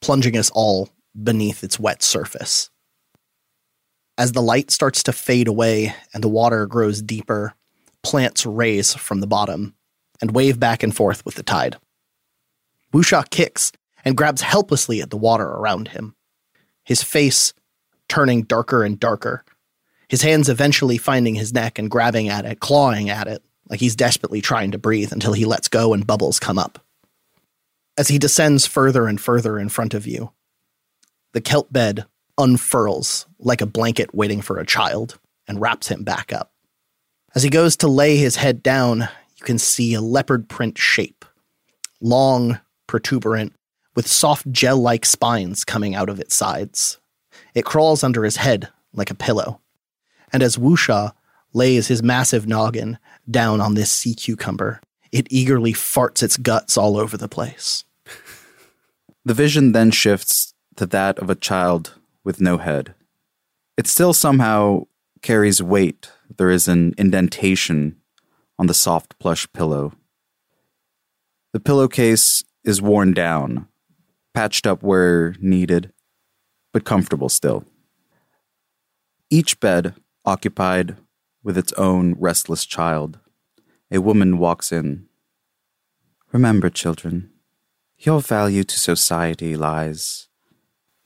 plunging 0.00 0.36
us 0.36 0.50
all 0.50 0.90
beneath 1.20 1.62
its 1.62 1.78
wet 1.78 2.02
surface. 2.02 2.70
As 4.16 4.32
the 4.32 4.42
light 4.42 4.70
starts 4.70 5.02
to 5.04 5.12
fade 5.12 5.48
away 5.48 5.94
and 6.12 6.22
the 6.22 6.28
water 6.28 6.66
grows 6.66 7.02
deeper, 7.02 7.54
plants 8.02 8.46
raise 8.46 8.94
from 8.94 9.20
the 9.20 9.26
bottom 9.26 9.74
and 10.20 10.34
wave 10.34 10.60
back 10.60 10.82
and 10.82 10.94
forth 10.94 11.24
with 11.24 11.34
the 11.34 11.42
tide. 11.42 11.76
Wusha 12.92 13.28
kicks 13.30 13.72
and 14.04 14.16
grabs 14.16 14.42
helplessly 14.42 15.00
at 15.00 15.10
the 15.10 15.16
water 15.16 15.46
around 15.46 15.88
him, 15.88 16.14
his 16.84 17.02
face 17.02 17.52
turning 18.08 18.42
darker 18.42 18.84
and 18.84 19.00
darker, 19.00 19.44
his 20.08 20.22
hands 20.22 20.48
eventually 20.48 20.98
finding 20.98 21.34
his 21.34 21.52
neck 21.52 21.78
and 21.78 21.90
grabbing 21.90 22.28
at 22.28 22.44
it, 22.44 22.60
clawing 22.60 23.10
at 23.10 23.26
it, 23.26 23.42
like 23.68 23.80
he's 23.80 23.96
desperately 23.96 24.40
trying 24.40 24.70
to 24.70 24.78
breathe 24.78 25.12
until 25.12 25.32
he 25.32 25.44
lets 25.44 25.68
go 25.68 25.92
and 25.92 26.06
bubbles 26.06 26.38
come 26.38 26.58
up. 26.58 26.78
As 27.96 28.08
he 28.08 28.18
descends 28.18 28.66
further 28.66 29.06
and 29.06 29.20
further 29.20 29.58
in 29.58 29.68
front 29.68 29.94
of 29.94 30.06
you, 30.06 30.32
the 31.34 31.40
kelp 31.40 31.70
bed 31.72 32.06
unfurls 32.38 33.26
like 33.38 33.60
a 33.60 33.66
blanket 33.66 34.14
waiting 34.14 34.40
for 34.40 34.58
a 34.58 34.66
child 34.66 35.18
and 35.46 35.60
wraps 35.60 35.88
him 35.88 36.04
back 36.04 36.32
up. 36.32 36.52
As 37.34 37.42
he 37.42 37.50
goes 37.50 37.76
to 37.78 37.88
lay 37.88 38.16
his 38.16 38.36
head 38.36 38.62
down, 38.62 39.00
you 39.36 39.44
can 39.44 39.58
see 39.58 39.94
a 39.94 40.00
leopard 40.00 40.48
print 40.48 40.78
shape, 40.78 41.24
long, 42.00 42.60
protuberant, 42.86 43.52
with 43.96 44.06
soft 44.06 44.50
gel 44.50 44.78
like 44.78 45.04
spines 45.04 45.64
coming 45.64 45.94
out 45.94 46.08
of 46.08 46.20
its 46.20 46.34
sides. 46.34 46.98
It 47.52 47.64
crawls 47.64 48.04
under 48.04 48.24
his 48.24 48.36
head 48.36 48.68
like 48.92 49.10
a 49.10 49.16
pillow. 49.16 49.60
And 50.32 50.42
as 50.42 50.56
Wusha 50.56 51.12
lays 51.52 51.88
his 51.88 52.02
massive 52.02 52.46
noggin 52.46 52.98
down 53.28 53.60
on 53.60 53.74
this 53.74 53.90
sea 53.90 54.14
cucumber, 54.14 54.80
it 55.10 55.26
eagerly 55.30 55.72
farts 55.72 56.22
its 56.22 56.36
guts 56.36 56.76
all 56.76 56.96
over 56.96 57.16
the 57.16 57.28
place. 57.28 57.84
The 59.26 59.32
vision 59.32 59.72
then 59.72 59.90
shifts 59.90 60.53
to 60.76 60.86
that 60.86 61.18
of 61.18 61.30
a 61.30 61.34
child 61.34 61.94
with 62.22 62.40
no 62.40 62.58
head. 62.58 62.94
It 63.76 63.86
still 63.86 64.12
somehow 64.12 64.84
carries 65.22 65.62
weight. 65.62 66.10
There 66.36 66.50
is 66.50 66.68
an 66.68 66.94
indentation 66.98 67.96
on 68.58 68.66
the 68.66 68.74
soft 68.74 69.18
plush 69.18 69.50
pillow. 69.52 69.92
The 71.52 71.60
pillowcase 71.60 72.44
is 72.64 72.82
worn 72.82 73.12
down, 73.12 73.68
patched 74.32 74.66
up 74.66 74.82
where 74.82 75.34
needed, 75.40 75.92
but 76.72 76.84
comfortable 76.84 77.28
still. 77.28 77.64
Each 79.30 79.58
bed 79.60 79.94
occupied 80.24 80.96
with 81.42 81.58
its 81.58 81.72
own 81.74 82.14
restless 82.18 82.64
child. 82.64 83.18
A 83.90 84.00
woman 84.00 84.38
walks 84.38 84.72
in. 84.72 85.06
Remember, 86.32 86.70
children, 86.70 87.30
your 87.98 88.20
value 88.20 88.64
to 88.64 88.78
society 88.78 89.56
lies 89.56 90.28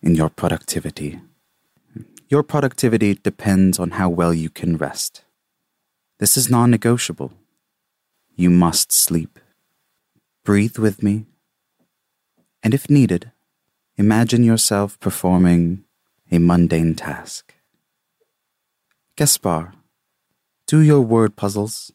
in 0.03 0.15
your 0.15 0.29
productivity. 0.29 1.21
Your 2.29 2.43
productivity 2.43 3.15
depends 3.15 3.79
on 3.79 3.93
how 3.93 4.09
well 4.09 4.35
you 4.35 4.51
can 4.51 4.77
rest. 4.77 5.25
This 6.19 6.37
is 6.37 6.51
non 6.51 6.71
negotiable. 6.71 7.33
You 8.37 8.51
must 8.51 8.93
sleep. 8.93 9.39
Breathe 10.45 10.79
with 10.79 11.03
me, 11.03 11.27
and 12.63 12.75
if 12.75 12.89
needed, 12.89 13.33
imagine 13.97 14.43
yourself 14.45 14.99
performing 15.01 15.85
a 16.31 16.39
mundane 16.39 16.95
task. 16.95 17.55
Gaspar, 19.17 19.73
do 20.67 20.81
your 20.81 21.01
word 21.01 21.35
puzzles. 21.35 21.93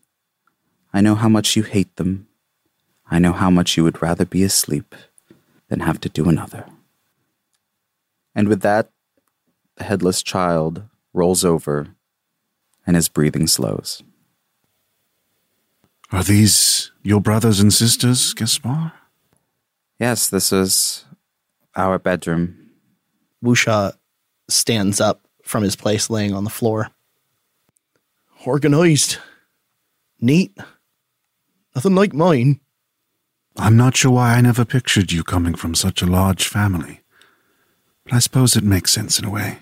I 0.93 1.01
know 1.01 1.15
how 1.15 1.29
much 1.29 1.55
you 1.55 1.63
hate 1.63 1.95
them. 1.95 2.27
I 3.09 3.19
know 3.19 3.33
how 3.33 3.49
much 3.49 3.77
you 3.77 3.83
would 3.83 4.01
rather 4.01 4.25
be 4.25 4.43
asleep 4.43 4.95
than 5.69 5.81
have 5.81 5.99
to 6.01 6.09
do 6.09 6.27
another. 6.27 6.65
And 8.35 8.47
with 8.47 8.61
that, 8.61 8.89
the 9.75 9.83
headless 9.83 10.23
child 10.23 10.83
rolls 11.13 11.45
over 11.45 11.95
and 12.85 12.95
his 12.95 13.09
breathing 13.09 13.47
slows. 13.47 14.03
Are 16.11 16.23
these 16.23 16.91
your 17.01 17.21
brothers 17.21 17.59
and 17.59 17.73
sisters, 17.73 18.33
Gaspar? 18.33 18.93
Yes, 19.99 20.29
this 20.29 20.51
is 20.51 21.05
our 21.75 21.97
bedroom. 21.97 22.71
Wusha 23.43 23.93
stands 24.49 25.01
up 25.01 25.27
from 25.43 25.63
his 25.63 25.75
place 25.75 26.09
laying 26.09 26.33
on 26.33 26.43
the 26.43 26.49
floor. 26.49 26.89
Organized. 28.45 29.17
Neat. 30.19 30.57
Nothing 31.75 31.95
like 31.95 32.13
mine. 32.13 32.59
I'm 33.57 33.77
not 33.77 33.95
sure 33.95 34.11
why 34.11 34.35
I 34.35 34.41
never 34.41 34.65
pictured 34.65 35.11
you 35.11 35.23
coming 35.23 35.55
from 35.55 35.75
such 35.75 36.01
a 36.01 36.07
large 36.07 36.47
family. 36.47 37.02
But 38.05 38.13
I 38.13 38.19
suppose 38.19 38.55
it 38.55 38.63
makes 38.63 38.91
sense 38.91 39.19
in 39.19 39.25
a 39.25 39.29
way. 39.29 39.59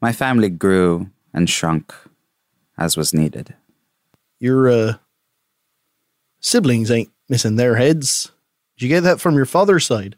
My 0.00 0.12
family 0.12 0.48
grew 0.48 1.10
and 1.34 1.48
shrunk 1.50 1.92
as 2.76 2.96
was 2.96 3.12
needed. 3.12 3.54
Your 4.38 4.68
uh, 4.68 4.94
siblings 6.40 6.90
ain't 6.90 7.10
missing 7.28 7.56
their 7.56 7.76
heads. 7.76 8.32
Did 8.76 8.84
you 8.84 8.88
get 8.88 9.00
that 9.02 9.20
from 9.20 9.34
your 9.34 9.46
father's 9.46 9.86
side? 9.86 10.16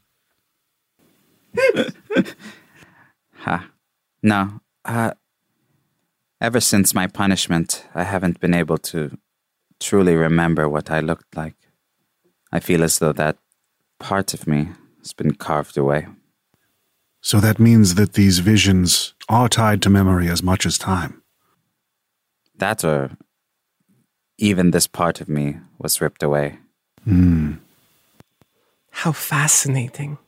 Ha. 3.40 3.70
No. 4.22 4.61
Uh, 4.84 5.12
ever 6.42 6.61
since 6.61 6.94
my 6.94 7.07
punishment, 7.07 7.86
I 7.94 8.05
haven't 8.05 8.38
been 8.38 8.53
able 8.53 8.76
to 8.78 9.16
truly 9.80 10.14
remember 10.14 10.68
what 10.68 10.90
I 10.90 11.01
looked 11.01 11.34
like. 11.36 11.57
I 12.53 12.61
feel 12.61 12.82
as 12.82 12.98
though 12.98 13.14
that 13.14 13.38
part 13.98 14.34
of 14.34 14.46
me 14.46 14.68
has 14.98 15.14
been 15.14 15.34
carved 15.34 15.78
away. 15.78 16.07
So 17.21 17.39
that 17.41 17.59
means 17.59 17.95
that 17.97 18.14
these 18.14 18.39
visions 18.39 19.14
are 19.29 19.49
tied 19.49 19.83
to 19.83 19.91
memory 19.91 20.29
as 20.29 20.43
much 20.43 20.64
as 20.64 20.79
time. 20.79 21.23
That 22.57 22.85
or 22.85 23.16
even 24.39 24.71
this 24.71 24.87
part 24.87 25.21
of 25.21 25.29
me 25.29 25.59
was 25.79 26.01
ripped 26.01 26.23
away. 26.23 26.59
Hmm. 27.05 27.55
How 28.91 29.12
fascinating. 29.12 30.18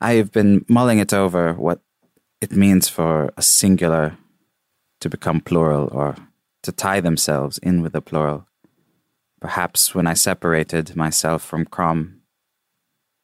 I 0.00 0.14
have 0.14 0.32
been 0.32 0.64
mulling 0.68 0.98
it 0.98 1.12
over 1.12 1.52
what 1.54 1.80
it 2.40 2.52
means 2.52 2.88
for 2.88 3.32
a 3.36 3.42
singular 3.42 4.16
to 5.00 5.08
become 5.08 5.40
plural 5.40 5.88
or 5.92 6.16
to 6.62 6.72
tie 6.72 7.00
themselves 7.00 7.58
in 7.58 7.82
with 7.82 7.94
a 7.94 8.00
plural. 8.00 8.46
Perhaps 9.40 9.94
when 9.94 10.06
I 10.06 10.14
separated 10.14 10.96
myself 10.96 11.42
from 11.42 11.64
Crom, 11.64 12.20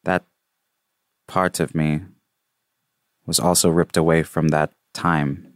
that 0.03 0.25
part 1.27 1.59
of 1.59 1.75
me 1.75 2.01
was 3.27 3.39
also 3.39 3.69
ripped 3.69 3.97
away 3.97 4.23
from 4.23 4.47
that 4.47 4.71
time. 4.93 5.53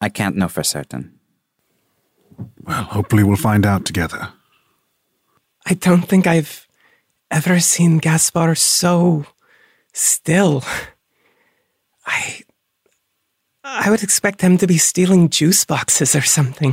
I 0.00 0.10
can't 0.10 0.36
know 0.36 0.48
for 0.48 0.62
certain. 0.62 1.18
Well, 2.62 2.84
hopefully 2.84 3.24
we'll 3.24 3.36
find 3.36 3.64
out 3.66 3.84
together. 3.84 4.28
I 5.66 5.74
don't 5.74 6.02
think 6.02 6.26
I've 6.26 6.68
ever 7.30 7.58
seen 7.58 7.98
Gaspar 7.98 8.54
so 8.54 9.24
still. 9.92 10.62
I 12.06 12.42
I 13.64 13.88
would 13.90 14.02
expect 14.02 14.42
him 14.42 14.58
to 14.58 14.66
be 14.66 14.76
stealing 14.76 15.30
juice 15.30 15.64
boxes 15.64 16.14
or 16.14 16.20
something. 16.20 16.72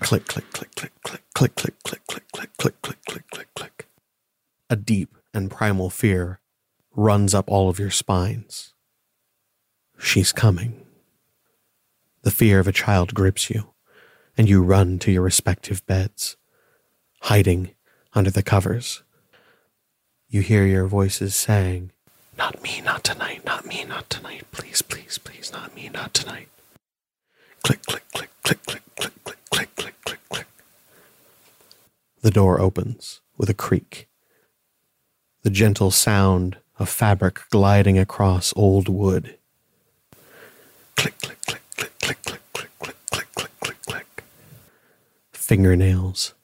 click, 0.00 0.26
click, 0.26 0.52
click, 0.52 0.74
click, 0.76 0.92
click, 1.02 1.22
click, 1.34 1.56
click, 1.56 1.56
click, 1.82 2.06
click, 2.06 2.28
click, 2.32 2.50
click, 2.56 2.82
click, 2.82 3.04
click, 3.06 3.30
click, 3.30 3.54
click. 3.54 3.88
A 4.70 4.76
deep 4.76 5.16
and 5.34 5.50
primal 5.50 5.90
fear 5.90 6.40
runs 6.98 7.32
up 7.32 7.48
all 7.48 7.68
of 7.68 7.78
your 7.78 7.90
spines. 7.90 8.74
She's 9.98 10.32
coming. 10.32 10.84
The 12.22 12.32
fear 12.32 12.58
of 12.58 12.66
a 12.66 12.72
child 12.72 13.14
grips 13.14 13.48
you, 13.48 13.72
and 14.36 14.48
you 14.48 14.62
run 14.62 14.98
to 15.00 15.12
your 15.12 15.22
respective 15.22 15.86
beds, 15.86 16.36
hiding 17.22 17.70
under 18.14 18.32
the 18.32 18.42
covers. 18.42 19.04
You 20.28 20.40
hear 20.40 20.66
your 20.66 20.86
voices 20.86 21.36
saying, 21.36 21.92
Not 22.36 22.60
me, 22.64 22.80
not 22.80 23.04
tonight, 23.04 23.44
not 23.44 23.64
me, 23.64 23.84
not 23.84 24.10
tonight, 24.10 24.46
please, 24.50 24.82
please, 24.82 25.18
please, 25.18 25.52
not 25.52 25.76
me, 25.76 25.88
not 25.88 26.12
tonight. 26.12 26.48
Click, 27.62 27.80
click, 27.86 28.02
click, 28.12 28.30
click, 28.42 28.66
click, 28.66 28.82
click, 28.96 29.24
click, 29.24 29.38
click, 29.50 29.76
click, 29.76 29.94
click, 30.04 30.20
click. 30.28 30.46
The 32.22 32.32
door 32.32 32.60
opens 32.60 33.20
with 33.36 33.48
a 33.48 33.54
creak. 33.54 34.08
The 35.42 35.50
gentle 35.50 35.92
sound 35.92 36.58
of 36.78 36.88
fabric 36.88 37.40
gliding 37.50 37.98
across 37.98 38.52
old 38.56 38.88
wood. 38.88 39.36
Click, 40.96 41.18
click, 41.20 41.38
click, 41.46 41.62
click, 41.76 41.98
click, 42.00 42.22
click, 42.22 42.38
click, 42.52 42.68
click, 42.78 42.96
click, 43.10 43.28
click, 43.34 43.60
click, 43.60 43.82
click. 43.86 44.24
Fingernails 45.32 46.34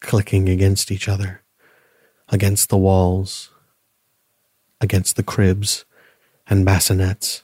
clicking 0.00 0.48
against 0.48 0.90
each 0.90 1.08
other, 1.08 1.42
against 2.28 2.68
the 2.68 2.76
walls, 2.76 3.50
against 4.80 5.16
the 5.16 5.22
cribs 5.22 5.84
and 6.46 6.66
bassinets 6.66 7.42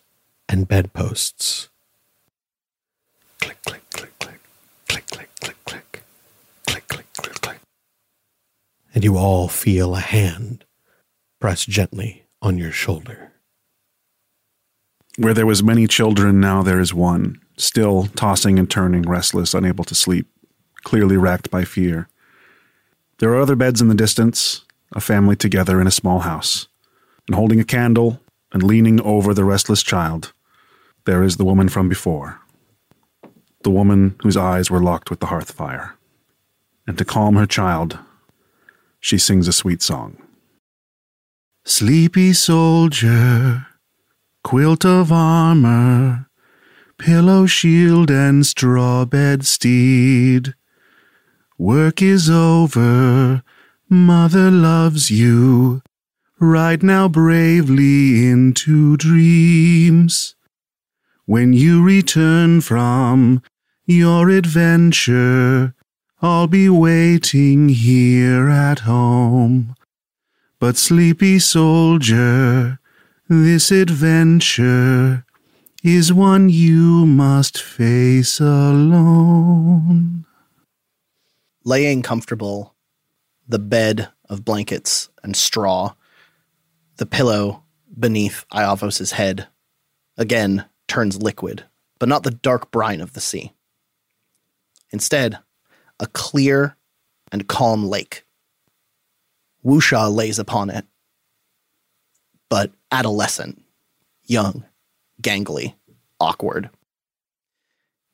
and 0.49 0.69
bedposts. 0.69 1.69
Click, 3.41 3.63
click, 3.65 3.83
click, 3.91 4.19
click, 4.19 4.41
click, 4.89 5.07
click, 5.07 5.29
click, 5.41 5.65
click, 5.65 6.03
click, 6.67 6.87
click, 6.89 7.13
click, 7.15 7.35
click. 7.41 7.59
And 8.95 9.03
you 9.03 9.17
all 9.17 9.49
feel 9.49 9.95
a 9.95 10.01
hand 10.01 10.65
press 11.41 11.65
gently 11.65 12.27
on 12.43 12.59
your 12.59 12.71
shoulder. 12.71 13.33
Where 15.17 15.35
there 15.35 15.47
was 15.47 15.63
many 15.63 15.87
children, 15.87 16.39
now 16.39 16.63
there 16.63 16.81
is 16.81 16.95
one, 16.95 17.41
still 17.57 18.07
tossing 18.15 18.59
and 18.59 18.71
turning, 18.71 19.03
restless, 19.03 19.55
unable 19.55 19.85
to 19.85 19.95
sleep, 19.95 20.29
clearly 20.85 21.17
racked 21.17 21.51
by 21.51 21.65
fear. 21.65 22.09
There 23.19 23.31
are 23.31 23.41
other 23.41 23.57
beds 23.57 23.81
in 23.81 23.89
the 23.89 23.95
distance, 23.95 24.65
a 24.95 25.01
family 25.01 25.35
together 25.35 25.81
in 25.81 25.87
a 25.87 25.91
small 25.91 26.21
house, 26.21 26.69
and 27.27 27.35
holding 27.35 27.61
a 27.61 27.65
candle 27.65 28.21
and 28.53 28.63
leaning 28.63 29.01
over 29.01 29.35
the 29.35 29.45
restless 29.45 29.83
child, 29.83 30.33
there 31.07 31.23
is 31.23 31.37
the 31.37 31.45
woman 31.45 31.69
from 31.69 31.89
before, 31.89 32.41
the 33.63 33.71
woman 33.71 34.17
whose 34.23 34.37
eyes 34.37 34.71
were 34.71 34.83
locked 34.83 35.11
with 35.11 35.21
the 35.21 35.27
hearth 35.27 35.53
fire. 35.53 35.97
And 36.87 36.99
to 36.99 37.05
calm 37.05 37.37
her 37.37 37.47
child, 37.47 37.99
she 39.01 39.17
sings 39.19 39.49
a 39.49 39.53
sweet 39.53 39.83
song. 39.83 40.21
Sleepy 41.71 42.33
soldier, 42.33 43.65
quilt 44.43 44.85
of 44.85 45.13
armor, 45.13 46.27
pillow 46.99 47.47
shield 47.47 48.11
and 48.11 48.45
straw 48.45 49.05
bed 49.05 49.47
steed. 49.47 50.55
Work 51.59 52.03
is 52.03 52.29
over, 52.29 53.45
mother 53.89 54.51
loves 54.51 55.13
you. 55.13 55.81
Ride 56.41 56.83
now 56.83 57.07
bravely 57.07 58.29
into 58.29 58.97
dreams. 58.97 60.35
When 61.25 61.53
you 61.53 61.85
return 61.85 62.63
from 62.63 63.43
your 63.87 64.29
adventure, 64.29 65.75
I'll 66.21 66.49
be 66.49 66.69
waiting 66.69 67.69
here 67.69 68.51
at 68.51 68.81
home. 68.81 69.77
But 70.61 70.77
sleepy 70.77 71.39
soldier, 71.39 72.79
this 73.31 73.71
adventure 73.71 75.25
is 75.83 76.13
one 76.13 76.51
you 76.51 77.07
must 77.07 77.63
face 77.63 78.41
alone. 78.41 80.27
Laying 81.65 82.03
comfortable, 82.03 82.75
the 83.49 83.59
bed 83.59 84.11
of 84.29 84.45
blankets 84.45 85.09
and 85.23 85.35
straw, 85.35 85.95
the 86.99 87.07
pillow 87.07 87.63
beneath 87.99 88.45
Iavos' 88.53 89.13
head, 89.13 89.49
again 90.19 90.67
turns 90.87 91.23
liquid, 91.23 91.65
but 91.99 92.11
not 92.11 92.23
the 92.23 92.33
dark 92.33 92.71
brine 92.71 93.01
of 93.01 93.15
the 93.15 93.21
sea. 93.23 93.55
Instead, 94.91 95.39
a 95.99 96.07
clear 96.07 96.77
and 97.33 97.49
calm 97.49 97.89
lake. 97.89 98.27
Wusha 99.65 100.13
lays 100.13 100.39
upon 100.39 100.71
it, 100.71 100.87
but 102.49 102.73
adolescent, 102.91 103.63
young, 104.25 104.65
gangly, 105.23 105.75
awkward. 106.19 106.71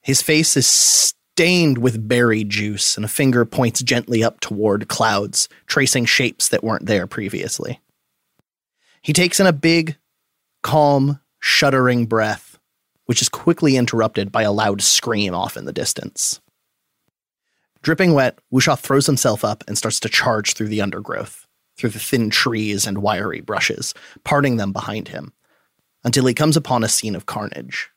His 0.03 0.23
face 0.23 0.57
is 0.57 0.67
stained 0.67 1.79
with 1.79 2.09
berry 2.09 2.45
juice, 2.45 2.97
and 2.97 3.05
a 3.05 3.09
finger 3.09 3.45
points 3.45 3.83
gently 3.83 4.25
up 4.25 4.41
toward 4.41 4.89
clouds, 4.89 5.49
tracing 5.67 6.05
shapes 6.05 6.49
that 6.49 6.65
weren't 6.65 6.87
there 6.87 7.07
previously. 7.07 7.81
He 9.03 9.13
takes 9.13 9.39
in 9.39 9.47
a 9.47 9.53
big, 9.53 9.97
calm, 10.63 11.21
shuddering 11.39 12.07
breath, 12.07 12.59
which 13.05 13.23
is 13.23 13.29
quickly 13.29 13.77
interrupted 13.77 14.33
by 14.33 14.43
a 14.43 14.53
loud 14.53 14.83
scream 14.83 15.35
off 15.35 15.57
in 15.57 15.65
the 15.65 15.73
distance. 15.73 16.41
Dripping 17.87 18.14
wet, 18.14 18.41
Wusha 18.53 18.76
throws 18.76 19.07
himself 19.07 19.45
up 19.45 19.62
and 19.68 19.78
starts 19.78 20.01
to 20.01 20.09
charge 20.09 20.55
through 20.55 20.66
the 20.66 20.80
undergrowth, 20.80 21.47
through 21.76 21.91
the 21.91 22.01
thin 22.01 22.30
trees 22.30 22.84
and 22.84 22.99
wiry 22.99 23.41
brushes, 23.41 23.95
parting 24.24 24.57
them 24.57 24.72
behind 24.72 25.07
him, 25.07 25.32
until 26.03 26.26
he 26.26 26.34
comes 26.34 26.57
upon 26.57 26.82
a 26.82 26.89
scene 26.89 27.14
of 27.14 27.26
carnage. 27.26 27.91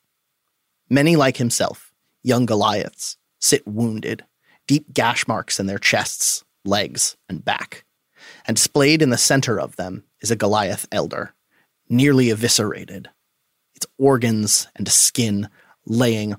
Many 0.92 1.16
like 1.16 1.38
himself, 1.38 1.92
young 2.22 2.46
Goliaths, 2.46 3.18
sit 3.40 3.68
wounded, 3.68 4.24
deep 4.68 4.94
gash 4.94 5.28
marks 5.28 5.60
in 5.60 5.66
their 5.66 5.80
chests, 5.80 6.44
legs, 6.64 7.18
and 7.28 7.44
back. 7.44 7.84
And 8.46 8.60
splayed 8.60 9.02
in 9.02 9.10
the 9.10 9.18
center 9.18 9.60
of 9.60 9.76
them 9.76 10.04
is 10.22 10.30
a 10.30 10.36
Goliath 10.36 10.88
elder, 10.92 11.34
nearly 11.90 12.30
eviscerated, 12.30 13.10
its 13.74 13.88
organs 13.98 14.68
and 14.76 14.88
skin 14.88 15.50
laying 15.88 16.36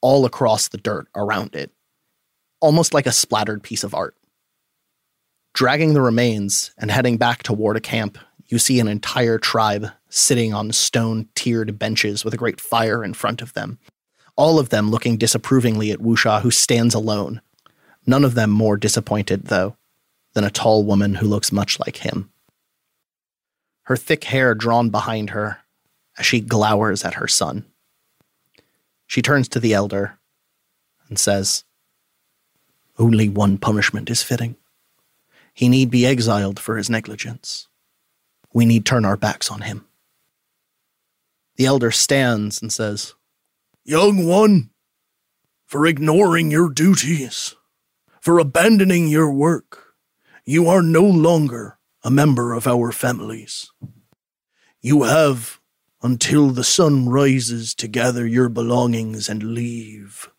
all 0.00 0.24
across 0.24 0.68
the 0.68 0.78
dirt 0.78 1.08
around 1.14 1.54
it, 1.54 1.70
almost 2.60 2.94
like 2.94 3.06
a 3.06 3.12
splattered 3.12 3.62
piece 3.62 3.84
of 3.84 3.94
art. 3.94 4.16
Dragging 5.54 5.94
the 5.94 6.02
remains 6.02 6.72
and 6.78 6.90
heading 6.90 7.16
back 7.16 7.42
toward 7.42 7.76
a 7.76 7.80
camp, 7.80 8.18
you 8.48 8.58
see 8.58 8.78
an 8.78 8.88
entire 8.88 9.38
tribe 9.38 9.90
sitting 10.08 10.54
on 10.54 10.72
stone 10.72 11.28
tiered 11.34 11.78
benches 11.78 12.24
with 12.24 12.34
a 12.34 12.38
great 12.38 12.60
fire 12.60 13.04
in 13.04 13.14
front 13.14 13.42
of 13.42 13.54
them, 13.54 13.78
all 14.36 14.58
of 14.58 14.68
them 14.68 14.90
looking 14.90 15.16
disapprovingly 15.16 15.90
at 15.90 15.98
Wusha, 15.98 16.42
who 16.42 16.50
stands 16.50 16.94
alone. 16.94 17.40
None 18.06 18.24
of 18.24 18.34
them 18.34 18.50
more 18.50 18.76
disappointed, 18.76 19.46
though, 19.46 19.76
than 20.34 20.44
a 20.44 20.50
tall 20.50 20.84
woman 20.84 21.14
who 21.14 21.26
looks 21.26 21.50
much 21.50 21.80
like 21.80 21.98
him. 21.98 22.30
Her 23.84 23.96
thick 23.96 24.24
hair 24.24 24.54
drawn 24.54 24.90
behind 24.90 25.30
her 25.30 25.58
as 26.18 26.26
she 26.26 26.40
glowers 26.40 27.04
at 27.04 27.14
her 27.14 27.28
son. 27.28 27.64
She 29.06 29.22
turns 29.22 29.48
to 29.50 29.60
the 29.60 29.74
elder 29.74 30.18
and 31.08 31.18
says, 31.18 31.64
Only 32.98 33.28
one 33.28 33.58
punishment 33.58 34.10
is 34.10 34.22
fitting. 34.22 34.56
He 35.52 35.68
need 35.68 35.90
be 35.90 36.06
exiled 36.06 36.58
for 36.58 36.76
his 36.76 36.90
negligence. 36.90 37.68
We 38.52 38.64
need 38.64 38.86
turn 38.86 39.04
our 39.04 39.16
backs 39.16 39.50
on 39.50 39.62
him. 39.62 39.86
The 41.56 41.66
elder 41.66 41.90
stands 41.90 42.60
and 42.60 42.72
says, 42.72 43.14
Young 43.84 44.26
one, 44.26 44.70
for 45.64 45.86
ignoring 45.86 46.50
your 46.50 46.70
duties, 46.70 47.54
for 48.20 48.38
abandoning 48.38 49.08
your 49.08 49.32
work, 49.32 49.94
you 50.44 50.68
are 50.68 50.82
no 50.82 51.02
longer 51.02 51.78
a 52.02 52.10
member 52.10 52.52
of 52.52 52.66
our 52.66 52.92
families. 52.92 53.70
You 54.80 55.02
have 55.02 55.60
until 56.02 56.50
the 56.50 56.64
sun 56.64 57.08
rises 57.08 57.74
to 57.74 57.88
gather 57.88 58.26
your 58.26 58.48
belongings 58.48 59.28
and 59.28 59.42
leave. 59.42 60.30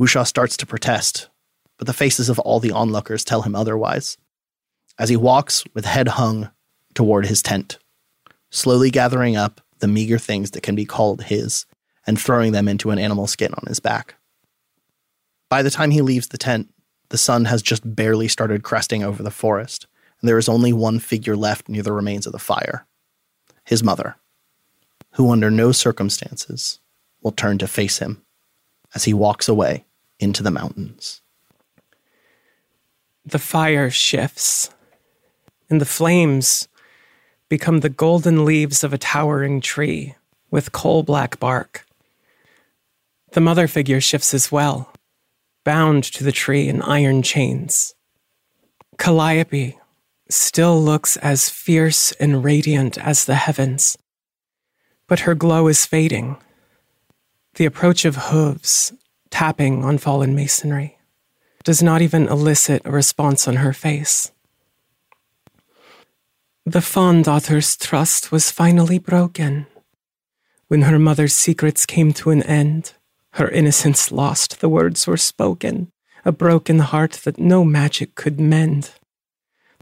Wusha 0.00 0.26
starts 0.26 0.56
to 0.56 0.66
protest, 0.66 1.28
but 1.76 1.86
the 1.86 1.92
faces 1.92 2.30
of 2.30 2.38
all 2.38 2.58
the 2.58 2.72
onlookers 2.72 3.22
tell 3.22 3.42
him 3.42 3.54
otherwise. 3.54 4.16
As 4.98 5.10
he 5.10 5.16
walks 5.16 5.62
with 5.74 5.84
head 5.84 6.08
hung 6.08 6.50
toward 6.94 7.26
his 7.26 7.42
tent, 7.42 7.78
slowly 8.48 8.90
gathering 8.90 9.36
up 9.36 9.60
the 9.80 9.88
meager 9.88 10.16
things 10.16 10.52
that 10.52 10.62
can 10.62 10.74
be 10.74 10.86
called 10.86 11.24
his 11.24 11.66
and 12.06 12.18
throwing 12.18 12.52
them 12.52 12.66
into 12.66 12.90
an 12.90 12.98
animal 12.98 13.26
skin 13.26 13.52
on 13.52 13.64
his 13.68 13.78
back. 13.78 14.14
By 15.50 15.62
the 15.62 15.70
time 15.70 15.90
he 15.90 16.00
leaves 16.00 16.28
the 16.28 16.38
tent, 16.38 16.72
the 17.10 17.18
sun 17.18 17.44
has 17.44 17.60
just 17.60 17.94
barely 17.94 18.26
started 18.26 18.62
cresting 18.62 19.04
over 19.04 19.22
the 19.22 19.30
forest, 19.30 19.86
and 20.20 20.28
there 20.28 20.38
is 20.38 20.48
only 20.48 20.72
one 20.72 20.98
figure 20.98 21.36
left 21.36 21.68
near 21.68 21.82
the 21.82 21.92
remains 21.92 22.26
of 22.26 22.32
the 22.32 22.38
fire 22.38 22.86
his 23.66 23.84
mother, 23.84 24.16
who 25.12 25.30
under 25.30 25.50
no 25.50 25.72
circumstances 25.72 26.80
will 27.20 27.32
turn 27.32 27.58
to 27.58 27.68
face 27.68 27.98
him 27.98 28.24
as 28.94 29.04
he 29.04 29.12
walks 29.12 29.46
away 29.46 29.84
into 30.20 30.42
the 30.42 30.50
mountains. 30.50 31.22
The 33.24 33.38
fire 33.38 33.90
shifts, 33.90 34.70
and 35.68 35.80
the 35.80 35.86
flames 35.86 36.68
become 37.48 37.80
the 37.80 37.88
golden 37.88 38.44
leaves 38.44 38.84
of 38.84 38.92
a 38.92 38.98
towering 38.98 39.60
tree 39.60 40.14
with 40.50 40.72
coal 40.72 41.02
black 41.02 41.40
bark. 41.40 41.84
The 43.32 43.40
mother 43.40 43.66
figure 43.66 44.00
shifts 44.00 44.34
as 44.34 44.52
well, 44.52 44.92
bound 45.64 46.04
to 46.04 46.24
the 46.24 46.32
tree 46.32 46.68
in 46.68 46.82
iron 46.82 47.22
chains. 47.22 47.94
Calliope 48.98 49.78
still 50.28 50.80
looks 50.80 51.16
as 51.16 51.48
fierce 51.48 52.12
and 52.12 52.44
radiant 52.44 52.98
as 52.98 53.24
the 53.24 53.34
heavens, 53.34 53.96
but 55.08 55.20
her 55.20 55.34
glow 55.34 55.66
is 55.68 55.86
fading. 55.86 56.36
The 57.54 57.64
approach 57.66 58.04
of 58.04 58.16
hooves 58.16 58.92
tapping 59.30 59.84
on 59.84 59.98
fallen 59.98 60.34
masonry 60.34 60.98
does 61.64 61.82
not 61.82 62.02
even 62.02 62.28
elicit 62.28 62.82
a 62.84 62.90
response 62.90 63.46
on 63.46 63.56
her 63.56 63.72
face. 63.72 64.32
The 66.66 66.82
fond 66.82 67.24
daughter's 67.24 67.76
trust 67.76 68.30
was 68.30 68.50
finally 68.50 68.98
broken. 68.98 69.66
When 70.68 70.82
her 70.82 70.98
mother's 70.98 71.34
secrets 71.34 71.86
came 71.86 72.12
to 72.14 72.30
an 72.30 72.42
end, 72.42 72.92
her 73.32 73.48
innocence 73.48 74.12
lost, 74.12 74.60
the 74.60 74.68
words 74.68 75.06
were 75.06 75.16
spoken, 75.16 75.90
a 76.24 76.32
broken 76.32 76.80
heart 76.80 77.20
that 77.24 77.38
no 77.38 77.64
magic 77.64 78.14
could 78.14 78.38
mend. 78.38 78.90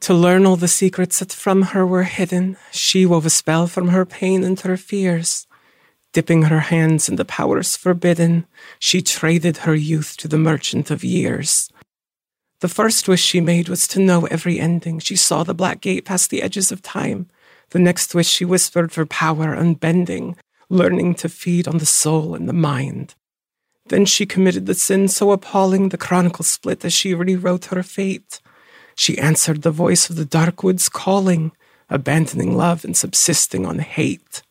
To 0.02 0.14
learn 0.14 0.46
all 0.46 0.56
the 0.56 0.68
secrets 0.68 1.18
that 1.18 1.32
from 1.32 1.62
her 1.74 1.84
were 1.84 2.04
hidden, 2.04 2.56
she 2.70 3.04
wove 3.04 3.26
a 3.26 3.30
spell 3.30 3.66
from 3.66 3.88
her 3.88 4.06
pain 4.06 4.44
and 4.44 4.58
her 4.60 4.76
fears. 4.76 5.47
Dipping 6.12 6.44
her 6.44 6.60
hands 6.60 7.08
in 7.08 7.16
the 7.16 7.24
powers 7.24 7.76
forbidden, 7.76 8.46
she 8.78 9.02
traded 9.02 9.58
her 9.58 9.74
youth 9.74 10.16
to 10.18 10.28
the 10.28 10.38
merchant 10.38 10.90
of 10.90 11.04
years. 11.04 11.70
The 12.60 12.68
first 12.68 13.06
wish 13.06 13.22
she 13.22 13.40
made 13.40 13.68
was 13.68 13.86
to 13.88 14.00
know 14.00 14.26
every 14.26 14.58
ending. 14.58 14.98
She 14.98 15.16
saw 15.16 15.44
the 15.44 15.54
black 15.54 15.80
gate 15.80 16.06
past 16.06 16.30
the 16.30 16.42
edges 16.42 16.72
of 16.72 16.82
time. 16.82 17.28
The 17.70 17.78
next 17.78 18.14
wish 18.14 18.28
she 18.28 18.44
whispered 18.44 18.90
for 18.90 19.06
power 19.06 19.54
unbending, 19.54 20.36
learning 20.68 21.14
to 21.16 21.28
feed 21.28 21.68
on 21.68 21.78
the 21.78 21.86
soul 21.86 22.34
and 22.34 22.48
the 22.48 22.54
mind. 22.54 23.14
Then 23.88 24.06
she 24.06 24.26
committed 24.26 24.66
the 24.66 24.74
sin 24.74 25.08
so 25.08 25.30
appalling 25.30 25.90
the 25.90 25.98
chronicle 25.98 26.44
split 26.44 26.84
as 26.84 26.92
she 26.92 27.14
rewrote 27.14 27.66
her 27.66 27.82
fate. 27.82 28.40
She 28.94 29.18
answered 29.18 29.62
the 29.62 29.70
voice 29.70 30.10
of 30.10 30.16
the 30.16 30.24
dark 30.24 30.62
woods 30.62 30.88
calling, 30.88 31.52
abandoning 31.88 32.56
love 32.56 32.84
and 32.84 32.96
subsisting 32.96 33.64
on 33.64 33.78
hate. 33.78 34.42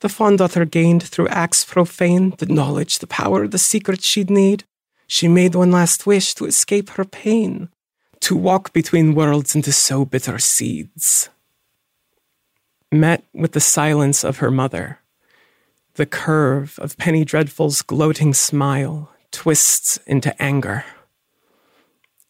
The 0.00 0.08
fond 0.08 0.38
daughter 0.38 0.64
gained 0.64 1.02
through 1.02 1.28
acts 1.28 1.64
profane 1.64 2.34
the 2.38 2.46
knowledge, 2.46 2.98
the 2.98 3.06
power, 3.06 3.46
the 3.46 3.58
secret 3.58 4.02
she'd 4.02 4.30
need. 4.30 4.64
She 5.06 5.28
made 5.28 5.54
one 5.54 5.70
last 5.70 6.06
wish 6.06 6.34
to 6.34 6.46
escape 6.46 6.90
her 6.90 7.04
pain, 7.04 7.68
to 8.20 8.36
walk 8.36 8.72
between 8.72 9.14
worlds 9.14 9.54
and 9.54 9.62
to 9.64 9.72
sow 9.72 10.04
bitter 10.04 10.38
seeds. 10.38 11.28
Met 12.90 13.24
with 13.34 13.52
the 13.52 13.60
silence 13.60 14.24
of 14.24 14.38
her 14.38 14.50
mother, 14.50 15.00
the 15.94 16.06
curve 16.06 16.78
of 16.78 16.96
Penny 16.96 17.24
Dreadful's 17.24 17.82
gloating 17.82 18.32
smile 18.32 19.12
twists 19.30 19.98
into 20.06 20.34
anger. 20.40 20.84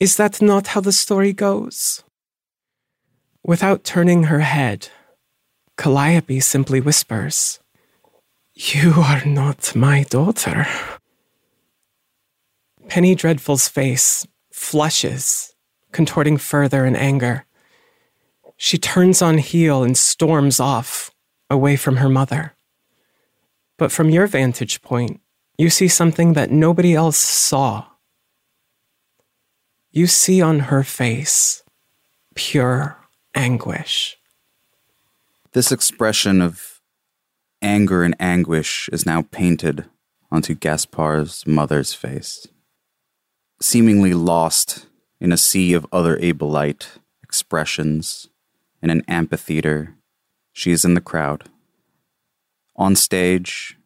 Is 0.01 0.17
that 0.17 0.43
not 0.43 0.69
how 0.69 0.81
the 0.81 0.93
story 0.93 1.33
goes? 1.33 2.03
Without 3.45 3.85
turning 3.85 4.25
her 4.25 4.41
head, 4.41 4.89
Calliope 5.81 6.41
simply 6.41 6.79
whispers, 6.81 7.59
You 8.55 8.93
are 8.99 9.25
not 9.25 9.75
my 9.75 10.03
daughter. 10.03 10.67
Penny 12.89 13.15
Dreadful's 13.15 13.67
face 13.67 14.27
flushes, 14.53 15.55
contorting 15.91 16.37
further 16.37 16.85
in 16.85 16.95
anger. 16.95 17.47
She 18.59 18.77
turns 18.77 19.23
on 19.23 19.39
heel 19.39 19.83
and 19.83 19.97
storms 19.97 20.61
off, 20.61 21.11
away 21.49 21.77
from 21.77 21.97
her 21.97 22.11
mother. 22.11 22.53
But 23.79 23.91
from 23.91 24.11
your 24.11 24.27
vantage 24.27 24.83
point, 24.83 25.23
you 25.57 25.71
see 25.71 25.89
something 25.89 26.35
that 26.35 26.51
nobody 26.51 26.95
else 26.95 27.17
saw 27.17 27.87
you 29.93 30.07
see 30.07 30.41
on 30.41 30.61
her 30.71 30.85
face 30.85 31.65
pure 32.35 32.97
anguish. 33.35 34.20
This 35.53 35.73
expression 35.73 36.41
of 36.41 36.81
anger 37.61 38.05
and 38.05 38.15
anguish 38.21 38.89
is 38.93 39.05
now 39.05 39.23
painted 39.33 39.85
onto 40.31 40.55
Gaspar's 40.55 41.45
mother's 41.45 41.93
face. 41.93 42.47
Seemingly 43.61 44.15
lost 44.15 44.87
in 45.21 45.33
a 45.33 45.37
sea 45.37 45.73
of 45.73 45.89
other 45.91 46.17
Abelite 46.19 47.01
expressions 47.25 48.29
in 48.81 48.91
an 48.91 49.03
amphitheater, 49.09 49.97
she 50.53 50.71
is 50.71 50.85
in 50.85 50.95
the 50.95 51.01
crowd. 51.01 51.49
On 52.77 52.95
stage, 52.95 53.77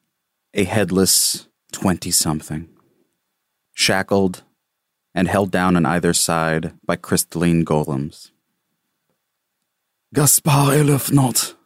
a 0.53 0.65
headless 0.65 1.49
20 1.73 2.11
something, 2.11 2.69
shackled 3.73 4.43
and 5.15 5.29
held 5.29 5.51
down 5.51 5.77
on 5.77 5.87
either 5.87 6.13
side 6.13 6.75
by 6.85 6.97
crystalline 6.97 7.65
golems. 7.65 8.33
Gaspar 10.15 10.77
Elefnot, 10.77 11.57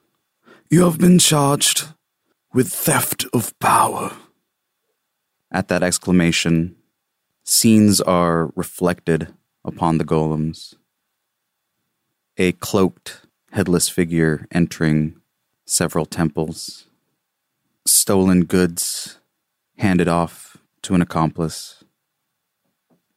you 0.71 0.85
have 0.85 0.97
been 0.99 1.19
charged 1.19 1.89
with 2.55 2.73
theft 2.73 3.27
of 3.35 3.53
power. 3.59 4.17
At 5.53 5.69
that 5.69 5.83
exclamation, 5.83 6.75
scenes 7.45 8.01
are 8.01 8.51
reflected 8.57 9.35
upon 9.67 9.99
the 9.99 10.05
golems. 10.05 10.73
A 12.39 12.53
cloaked, 12.53 13.27
headless 13.53 13.91
figure 13.91 14.47
entering 14.51 15.21
several 15.67 16.07
temples, 16.07 16.87
stolen 17.85 18.47
goods 18.47 19.19
handed 19.77 20.09
off 20.09 20.57
to 20.85 20.95
an 20.95 21.03
accomplice 21.03 21.85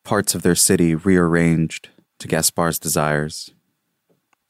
parts 0.03 0.35
of 0.35 0.41
their 0.41 0.55
city 0.55 0.93
rearranged 0.93 1.87
to 2.19 2.27
Gaspar's 2.27 2.77
desires. 2.77 3.51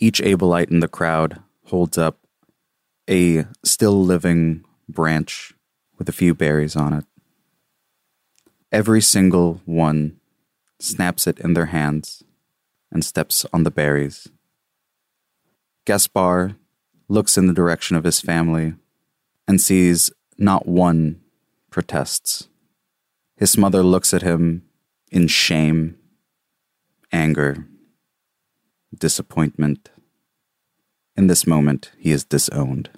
Each 0.04 0.20
Abelite 0.20 0.72
in 0.72 0.80
the 0.80 0.88
crowd 0.88 1.44
holds 1.66 1.96
up 1.96 2.18
a 3.08 3.46
still 3.64 4.04
living 4.04 4.66
branch 4.90 5.54
with 6.00 6.10
a 6.10 6.12
few 6.12 6.34
berries 6.34 6.76
on 6.76 6.94
it. 6.94 7.06
Every 8.72 9.00
single 9.00 9.62
one 9.66 10.20
snaps 10.80 11.28
it 11.28 11.40
in 11.40 11.54
their 11.54 11.68
hands 11.68 12.24
and 12.92 13.06
steps 13.06 13.46
on 13.54 13.62
the 13.62 13.70
berries. 13.70 14.28
Gaspar 15.86 16.56
looks 17.08 17.38
in 17.38 17.46
the 17.46 17.54
direction 17.54 17.96
of 17.96 18.04
his 18.04 18.20
family 18.20 18.74
and 19.48 19.62
sees 19.62 20.10
not 20.36 20.68
one 20.68 21.22
protests. 21.70 22.48
His 23.38 23.56
mother 23.56 23.84
looks 23.84 24.16
at 24.16 24.24
him 24.24 24.64
in 25.12 25.28
shame, 25.28 25.98
anger, 27.12 27.68
disappointment. 28.98 29.90
In 31.16 31.28
this 31.28 31.46
moment, 31.48 31.92
he 31.98 32.12
is 32.12 32.24
disowned. 32.24 32.90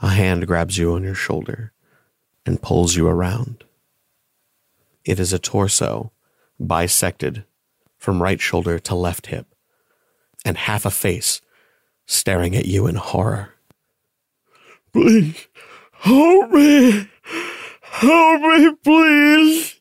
A 0.00 0.08
hand 0.08 0.46
grabs 0.46 0.78
you 0.78 0.92
on 0.94 1.02
your 1.02 1.14
shoulder 1.14 1.72
and 2.44 2.62
pulls 2.62 2.96
you 2.96 3.06
around. 3.06 3.64
It 5.04 5.20
is 5.20 5.32
a 5.32 5.38
torso 5.38 6.12
bisected 6.60 7.44
from 7.98 8.22
right 8.22 8.40
shoulder 8.40 8.78
to 8.80 8.94
left 8.96 9.28
hip, 9.28 9.46
and 10.44 10.56
half 10.56 10.84
a 10.84 10.90
face 10.90 11.40
staring 12.06 12.56
at 12.56 12.66
you 12.66 12.86
in 12.88 12.96
horror. 12.96 13.54
Please, 14.92 15.46
help 15.92 16.50
me! 16.50 17.08
Help 17.82 18.42
me, 18.42 18.74
please! 18.82 19.80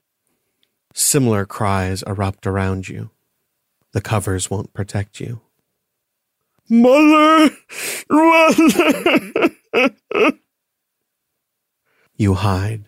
Similar 0.94 1.46
cries 1.48 2.04
erupt 2.04 2.46
around 2.46 2.88
you. 2.88 3.10
The 3.94 4.02
covers 4.02 4.50
won't 4.50 4.74
protect 4.74 5.20
you. 5.20 5.42
Mother! 6.70 7.50
Mother! 8.10 9.52
You 12.16 12.36
hide, 12.36 12.86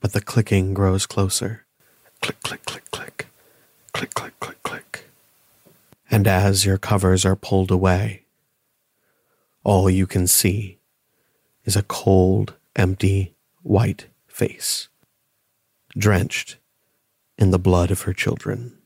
but 0.00 0.12
the 0.12 0.20
clicking 0.20 0.74
grows 0.74 1.06
closer. 1.06 1.64
Click, 2.20 2.42
click, 2.42 2.64
click, 2.64 2.90
click. 2.90 3.28
Click, 3.92 4.12
click, 4.14 4.38
click, 4.40 4.62
click. 4.62 5.04
And 6.10 6.26
as 6.26 6.66
your 6.66 6.76
covers 6.78 7.24
are 7.24 7.36
pulled 7.36 7.70
away, 7.70 8.24
all 9.62 9.88
you 9.88 10.06
can 10.06 10.26
see 10.26 10.78
is 11.64 11.76
a 11.76 11.82
cold, 11.82 12.54
empty, 12.76 13.34
white 13.62 14.08
face, 14.26 14.88
drenched 15.96 16.58
in 17.38 17.50
the 17.50 17.58
blood 17.58 17.90
of 17.90 18.02
her 18.02 18.12
children. 18.12 18.76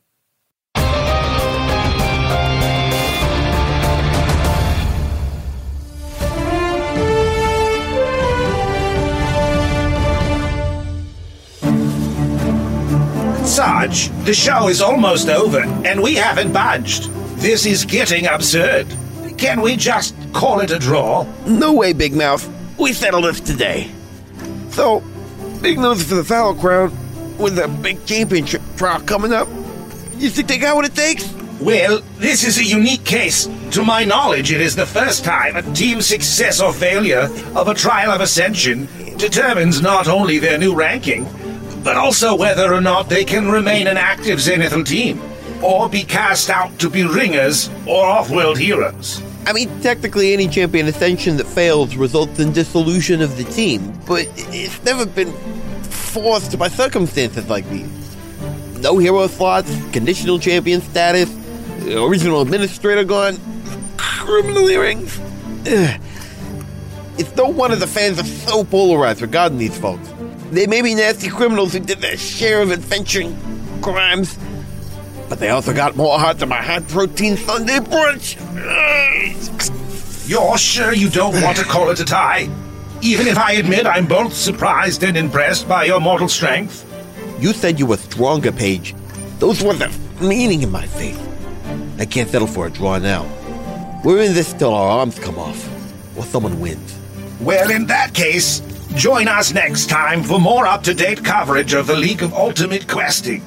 Sarge, 13.59 14.11
the 14.25 14.33
show 14.33 14.69
is 14.69 14.81
almost 14.81 15.29
over, 15.29 15.59
and 15.85 16.01
we 16.01 16.15
haven't 16.15 16.53
budged. 16.53 17.11
This 17.41 17.67
is 17.67 17.85
getting 17.85 18.29
absurd. 18.29 18.87
Can 19.37 19.63
we 19.63 19.75
just 19.75 20.15
call 20.33 20.61
it 20.61 20.71
a 20.71 20.79
draw? 20.79 21.27
No 21.45 21.73
way, 21.73 21.93
Big 21.93 22.15
Mouth. 22.15 22.49
We 22.79 22.93
settled 22.93 23.25
this 23.25 23.41
today. 23.41 23.91
So, 24.71 25.03
big 25.61 25.81
news 25.81 26.09
for 26.09 26.15
the 26.15 26.23
Fallow 26.23 26.55
Crown 26.55 26.97
with 27.37 27.59
a 27.59 27.67
big 27.67 28.07
championship 28.07 28.63
trial 28.77 29.01
coming 29.01 29.33
up. 29.33 29.49
You 30.19 30.31
think 30.31 30.47
they 30.47 30.59
got 30.59 30.77
what 30.77 30.85
it 30.85 30.95
takes? 30.95 31.29
Well, 31.61 32.01
this 32.19 32.45
is 32.45 32.59
a 32.59 32.65
unique 32.65 33.05
case. 33.05 33.49
To 33.73 33.83
my 33.83 34.05
knowledge, 34.05 34.53
it 34.53 34.61
is 34.61 34.77
the 34.77 34.87
first 34.87 35.25
time 35.25 35.57
a 35.57 35.63
team's 35.75 36.07
success 36.07 36.61
or 36.61 36.73
failure 36.73 37.29
of 37.57 37.67
a 37.67 37.75
trial 37.75 38.13
of 38.13 38.21
ascension 38.21 38.87
determines 39.17 39.83
not 39.83 40.07
only 40.07 40.39
their 40.39 40.59
new 40.59 40.77
ranking, 40.77 41.27
but 41.83 41.97
also 41.97 42.37
whether 42.37 42.73
or 42.73 42.81
not 42.81 43.09
they 43.09 43.25
can 43.25 43.51
remain 43.51 43.87
an 43.87 43.97
active 43.97 44.39
Zenithal 44.39 44.87
team, 44.87 45.21
or 45.63 45.89
be 45.89 46.03
cast 46.03 46.51
out 46.51 46.79
to 46.79 46.89
be 46.89 47.05
ringers 47.05 47.69
or 47.87 48.05
off-world 48.05 48.59
heroes. 48.59 49.23
I 49.47 49.53
mean, 49.53 49.69
technically, 49.81 50.33
any 50.35 50.47
champion 50.47 50.87
ascension 50.87 51.37
that 51.39 51.47
fails 51.47 51.97
results 51.97 52.39
in 52.39 52.53
dissolution 52.53 53.23
of 53.23 53.37
the 53.37 53.45
team, 53.45 53.99
but 54.07 54.29
it's 54.37 54.83
never 54.85 55.07
been 55.07 55.33
forced 55.83 56.59
by 56.59 56.69
circumstances 56.69 57.49
like 57.49 57.69
these. 57.71 57.89
No 58.81 58.99
hero 58.99 59.27
slots, 59.27 59.75
conditional 59.91 60.39
champion 60.39 60.81
status, 60.81 61.35
original 61.87 62.43
administrator 62.43 63.05
gone, 63.05 63.39
criminal 63.97 64.67
hearings. 64.67 65.19
Ugh. 65.67 66.01
It's 67.19 67.35
no 67.35 67.49
wonder 67.49 67.75
the 67.75 67.87
fans 67.87 68.21
are 68.21 68.25
so 68.25 68.63
polarized 68.65 69.23
regarding 69.23 69.59
these 69.59 69.77
folks. 69.77 70.09
They 70.51 70.67
may 70.67 70.81
be 70.81 70.95
nasty 70.95 71.29
criminals 71.29 71.75
who 71.75 71.81
did 71.81 71.99
their 71.99 72.17
share 72.17 72.63
of 72.63 72.73
adventuring 72.73 73.37
crimes, 73.83 74.39
but 75.29 75.39
they 75.41 75.51
also 75.51 75.75
got 75.75 75.95
more 75.95 76.19
heart 76.19 76.39
than 76.39 76.49
my 76.49 76.63
high 76.63 76.81
protein 76.81 77.37
Sunday 77.37 77.79
brunch. 77.79 78.37
You're 80.27 80.59
sure 80.59 80.93
you 80.93 81.11
don't 81.11 81.41
want 81.43 81.59
to 81.59 81.65
call 81.65 81.91
it 81.91 82.01
a 82.01 82.05
tie? 82.05 82.49
Even 83.03 83.27
if 83.27 83.39
I 83.39 83.53
admit 83.53 83.87
I'm 83.87 84.07
both 84.07 84.33
surprised 84.33 85.03
and 85.03 85.17
impressed 85.17 85.69
by 85.69 85.85
your 85.85 86.01
mortal 86.01 86.29
strength? 86.29 86.85
You 87.39 87.53
said 87.53 87.79
you 87.79 87.87
were 87.87 87.99
stronger, 87.99 88.51
Paige. 88.51 88.95
Those 89.39 89.63
were 89.63 89.75
the 89.75 89.95
meaning 90.21 90.63
in 90.63 90.71
my 90.71 90.87
face. 90.87 91.19
I 91.99 92.07
can't 92.07 92.29
settle 92.29 92.49
for 92.49 92.67
a 92.67 92.71
draw 92.71 92.99
now. 92.99 93.27
We're 94.03 94.23
in 94.23 94.33
this 94.33 94.53
till 94.55 94.73
our 94.75 94.89
arms 94.89 95.19
come 95.19 95.39
off, 95.39 95.69
or 96.17 96.25
someone 96.25 96.59
wins. 96.59 96.99
Well, 97.41 97.71
in 97.71 97.87
that 97.87 98.15
case, 98.15 98.61
join 98.95 99.29
us 99.29 99.53
next 99.53 99.89
time 99.89 100.23
for 100.23 100.41
more 100.41 100.67
up 100.67 100.83
to 100.85 100.95
date 100.95 101.25
coverage 101.25 101.75
of 101.75 101.87
the 101.87 101.97
League 101.97 102.23
of 102.23 102.33
Ultimate 102.33 102.89
Questing. 102.89 103.43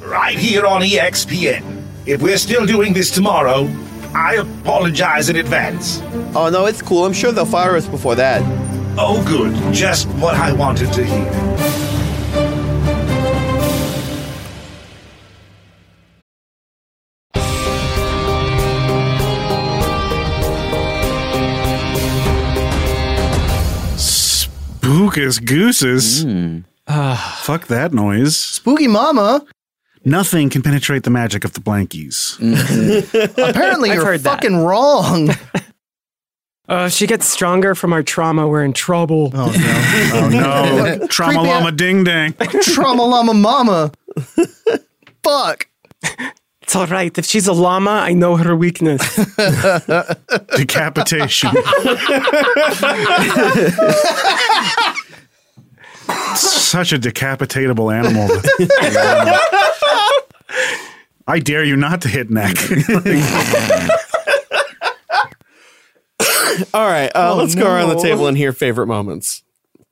Right 0.00 0.38
here 0.38 0.66
on 0.66 0.82
EXPN. 0.82 1.82
If 2.06 2.20
we're 2.20 2.38
still 2.38 2.66
doing 2.66 2.92
this 2.92 3.10
tomorrow, 3.10 3.68
I 4.14 4.34
apologize 4.34 5.28
in 5.30 5.36
advance. 5.36 6.00
Oh, 6.34 6.50
no, 6.52 6.66
it's 6.66 6.82
cool. 6.82 7.06
I'm 7.06 7.12
sure 7.12 7.32
they'll 7.32 7.46
fire 7.46 7.76
us 7.76 7.86
before 7.86 8.14
that. 8.16 8.42
Oh, 8.98 9.24
good. 9.26 9.72
Just 9.72 10.08
what 10.08 10.34
I 10.34 10.52
wanted 10.52 10.92
to 10.92 11.04
hear. 11.04 12.01
Spookus 25.12 25.44
gooses. 25.44 26.24
Mm. 26.24 26.64
Ah. 26.86 27.40
Fuck 27.42 27.66
that 27.68 27.92
noise. 27.92 28.36
Spooky 28.36 28.88
mama. 28.88 29.44
Nothing 30.04 30.50
can 30.50 30.62
penetrate 30.62 31.04
the 31.04 31.10
magic 31.10 31.44
of 31.44 31.52
the 31.52 31.60
blankies. 31.60 32.36
Mm-hmm. 32.38 33.40
Apparently, 33.40 33.90
I've 33.90 33.96
you're 33.96 34.04
heard 34.04 34.20
that. 34.20 34.36
fucking 34.42 34.56
wrong. 34.56 35.30
Uh, 36.68 36.86
if 36.86 36.92
she 36.92 37.06
gets 37.06 37.28
stronger 37.28 37.74
from 37.74 37.92
our 37.92 38.02
trauma, 38.02 38.48
we're 38.48 38.64
in 38.64 38.72
trouble. 38.72 39.30
Oh 39.34 39.52
Oh 40.14 40.28
no. 40.28 41.06
Trauma 41.08 41.34
Creepy 41.38 41.48
llama 41.48 41.72
ding 41.72 42.04
dang. 42.04 42.32
Trauma 42.62 43.04
llama 43.04 43.34
mama. 43.34 43.92
Fuck. 45.22 45.68
It's 46.62 46.74
all 46.74 46.86
right. 46.86 47.16
If 47.18 47.26
she's 47.26 47.46
a 47.46 47.52
llama, 47.52 47.90
I 47.90 48.14
know 48.14 48.36
her 48.36 48.56
weakness. 48.56 49.02
Decapitation. 50.56 51.50
Such 56.36 56.92
a 56.92 56.98
decapitatable 56.98 57.92
animal. 57.94 58.28
I 61.26 61.38
dare 61.38 61.62
you 61.64 61.76
not 61.76 62.02
to 62.02 62.08
hit 62.08 62.30
neck. 62.30 62.56
All 66.74 66.86
right, 66.86 67.10
uh, 67.14 67.32
Oh, 67.32 67.36
let's 67.38 67.54
go 67.54 67.66
around 67.66 67.88
the 67.90 68.00
table 68.02 68.26
and 68.26 68.36
hear 68.36 68.52
favorite 68.52 68.86
moments. 68.86 69.42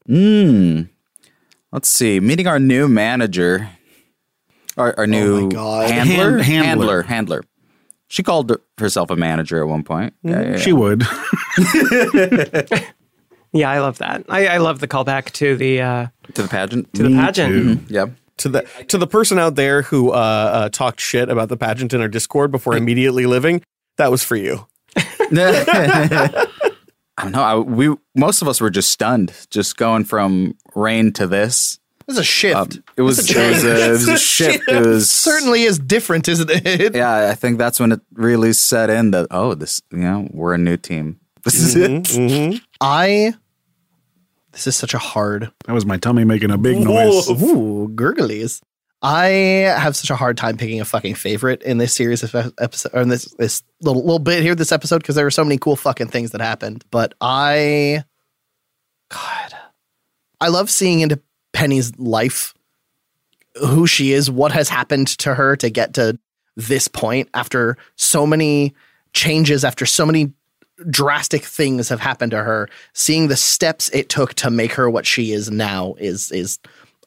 Hmm. 0.07 0.83
Let's 1.73 1.89
see. 1.89 2.21
Meeting 2.21 2.47
our 2.47 2.59
new 2.59 2.89
manager, 2.89 3.69
our, 4.77 4.95
our 4.99 5.07
new 5.07 5.49
God. 5.51 5.91
handler, 5.91 6.39
Hand- 6.39 6.43
handler. 6.43 6.57
handler, 6.65 7.03
handler. 7.03 7.45
She 8.09 8.23
called 8.25 8.57
herself 8.79 9.11
a 9.11 9.17
manager 9.17 9.61
at 9.63 9.69
one 9.69 9.85
point. 9.85 10.15
Yeah, 10.23 10.41
yeah, 10.43 10.57
She 10.59 10.73
would. 10.73 11.03
yeah, 13.53 13.71
I 13.71 13.79
love 13.81 13.99
that. 13.99 14.25
I, 14.29 14.47
I 14.49 14.57
love 14.59 14.81
the 14.81 14.89
callback 14.89 15.31
to 15.33 15.57
the 15.57 15.81
uh, 15.81 16.07
to 16.35 16.43
the 16.43 16.49
pageant. 16.49 16.93
to 16.95 17.03
the 17.05 17.11
pageant. 17.11 17.55
Mhm. 17.55 17.91
Yep. 17.91 18.11
To 18.39 18.49
the 18.49 18.63
to 18.89 18.99
the 18.99 19.07
person 19.07 19.39
out 19.39 19.55
there 19.57 19.83
who 19.83 20.11
uh, 20.13 20.15
uh, 20.15 20.69
talked 20.71 21.01
shit 21.01 21.29
about 21.29 21.49
the 21.51 21.57
pageant 21.57 21.93
in 21.93 22.01
our 22.01 22.09
Discord 22.09 22.51
before 22.51 22.77
immediately 22.77 23.27
living, 23.27 23.63
that 23.97 24.11
was 24.11 24.25
for 24.25 24.37
you. 24.37 24.67
I 24.97 26.47
don't 27.25 27.33
know. 27.33 27.43
I, 27.43 27.57
we 27.57 27.95
most 28.17 28.43
of 28.43 28.49
us 28.49 28.61
were 28.61 28.71
just 28.71 28.91
stunned, 28.91 29.33
just 29.51 29.77
going 29.77 30.05
from 30.05 30.57
rain 30.75 31.13
to 31.15 31.27
this. 31.27 31.79
It's 32.09 32.19
a 32.19 32.25
shift. 32.25 32.57
Um, 32.57 32.85
it 32.97 33.03
was, 33.03 33.19
it 33.31 33.37
a 33.37 33.49
was 33.51 33.65
a, 33.65 33.87
it 33.87 33.91
was 33.91 34.09
a 34.09 34.13
It's 34.15 34.23
shift. 34.23 34.69
It 34.69 34.81
was 34.87 35.11
Certainly 35.11 35.63
is 35.63 35.79
different, 35.79 36.27
isn't 36.29 36.51
it? 36.51 36.95
Yeah, 36.97 37.29
I 37.29 37.35
think 37.35 37.59
that's 37.59 37.79
when 37.79 37.93
it 37.93 38.01
really 38.15 38.53
set 38.53 38.91
in 38.91 39.13
that 39.13 39.29
oh, 39.31 39.55
this 39.55 39.81
you 39.93 39.99
know 39.99 40.29
we're 40.33 40.55
a 40.55 40.59
new 40.59 40.77
team. 40.77 41.21
This 41.45 41.55
is 41.55 41.75
Mm-hmm. 41.75 42.53
it. 42.55 42.61
I. 42.81 43.35
This 44.53 44.67
is 44.67 44.77
such 44.77 44.95
a 44.95 44.99
hard. 44.99 45.51
That 45.67 45.73
was 45.73 45.87
my 45.87 45.97
tummy 45.97 46.25
making 46.25 46.51
a 46.51 46.59
big 46.59 46.79
noise. 46.79 47.29
Ooh, 47.43 47.89
gurglies. 47.95 48.61
I 49.03 49.27
have 49.79 49.97
such 49.97 50.11
a 50.11 50.17
hard 50.17 50.37
time 50.37 50.59
picking 50.59 50.81
a 50.81 50.85
fucking 50.85 51.15
favorite 51.15 51.63
in 51.63 51.79
this 51.79 51.95
series 51.95 52.23
of 52.23 52.53
episode, 52.59 52.93
or 52.93 53.01
in 53.01 53.09
this 53.09 53.25
this 53.39 53.63
little 53.81 54.03
little 54.03 54.19
bit 54.19 54.43
here, 54.43 54.55
this 54.55 54.73
episode, 54.73 54.99
because 54.99 55.15
there 55.15 55.25
were 55.25 55.31
so 55.31 55.45
many 55.45 55.57
cool 55.57 55.77
fucking 55.77 56.09
things 56.09 56.33
that 56.33 56.43
happened. 56.43 56.85
But 56.91 57.15
I, 57.21 58.05
God, 59.09 59.55
I 60.41 60.49
love 60.49 60.69
seeing 60.69 61.01
into 61.01 61.21
Penny's 61.55 61.99
life, 61.99 62.53
who 63.59 63.87
she 63.87 64.13
is, 64.13 64.31
what 64.31 64.53
has 64.53 64.69
happened 64.69 65.09
to 65.19 65.35
her 65.35 65.57
to 65.57 65.71
get 65.71 65.95
to 65.95 66.19
this 66.57 66.89
point 66.89 67.31
after 67.33 67.79
so 67.97 68.27
many 68.27 68.75
changes, 69.15 69.65
after 69.65 69.87
so 69.87 70.05
many 70.05 70.33
drastic 70.89 71.45
things 71.45 71.89
have 71.89 72.01
happened 72.01 72.31
to 72.33 72.43
her. 72.43 72.69
Seeing 72.93 73.29
the 73.29 73.37
steps 73.37 73.89
it 73.91 74.09
took 74.09 74.35
to 74.35 74.51
make 74.51 74.73
her 74.73 74.89
what 74.89 75.07
she 75.07 75.33
is 75.33 75.51
now 75.51 75.95
is 75.99 76.31
is 76.33 76.59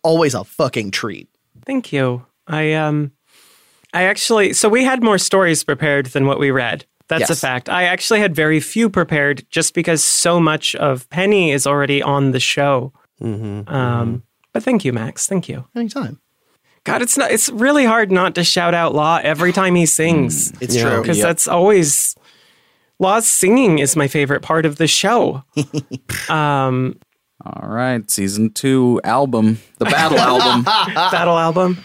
always 0.04 0.34
a 0.34 0.44
fucking 0.44 0.92
treat. 0.92 1.30
Thank 1.66 1.94
you. 1.94 2.26
I 2.48 2.74
um 2.74 3.12
I 3.94 4.04
actually 4.04 4.54
so 4.54 4.70
we 4.70 4.84
had 4.84 5.02
more 5.04 5.18
stories 5.18 5.64
prepared 5.64 6.08
than 6.08 6.26
what 6.28 6.40
we 6.40 6.52
read. 6.52 6.86
That's 7.08 7.30
a 7.30 7.36
fact. 7.36 7.70
I 7.70 7.84
actually 7.84 8.22
had 8.22 8.34
very 8.36 8.60
few 8.60 8.90
prepared 8.90 9.46
just 9.50 9.74
because 9.74 10.04
so 10.04 10.40
much 10.40 10.74
of 10.76 11.08
Penny 11.10 11.52
is 11.52 11.68
already 11.68 12.02
on 12.02 12.32
the 12.32 12.40
show. 12.40 12.92
Mm-hmm. 13.22 13.74
Um 13.74 14.24
but 14.52 14.64
thank 14.64 14.86
you, 14.86 14.94
Max. 14.94 15.26
Thank 15.28 15.50
you. 15.50 15.66
Anytime. 15.76 16.20
God, 16.84 17.02
it's 17.02 17.18
not 17.18 17.32
it's 17.32 17.50
really 17.50 17.86
hard 17.86 18.12
not 18.12 18.36
to 18.36 18.44
shout 18.44 18.74
out 18.74 18.94
Law 18.94 19.20
every 19.24 19.54
time 19.54 19.76
he 19.76 19.86
sings. 19.86 20.52
It's 20.62 20.76
true. 20.76 21.02
Because 21.02 21.18
Yep. 21.18 21.28
that's 21.28 21.48
always 21.48 22.16
Law's 23.04 23.28
singing 23.28 23.80
is 23.80 23.96
my 23.96 24.08
favorite 24.08 24.42
part 24.42 24.66
of 24.66 24.78
the 24.78 24.88
show. 24.88 25.44
um 26.30 26.98
All 27.46 27.68
right, 27.70 28.10
season 28.10 28.52
two 28.52 29.02
album, 29.04 29.60
the 29.78 29.86
battle 29.86 30.18
album. 30.32 30.64
battle 30.64 31.38
album. 31.38 31.78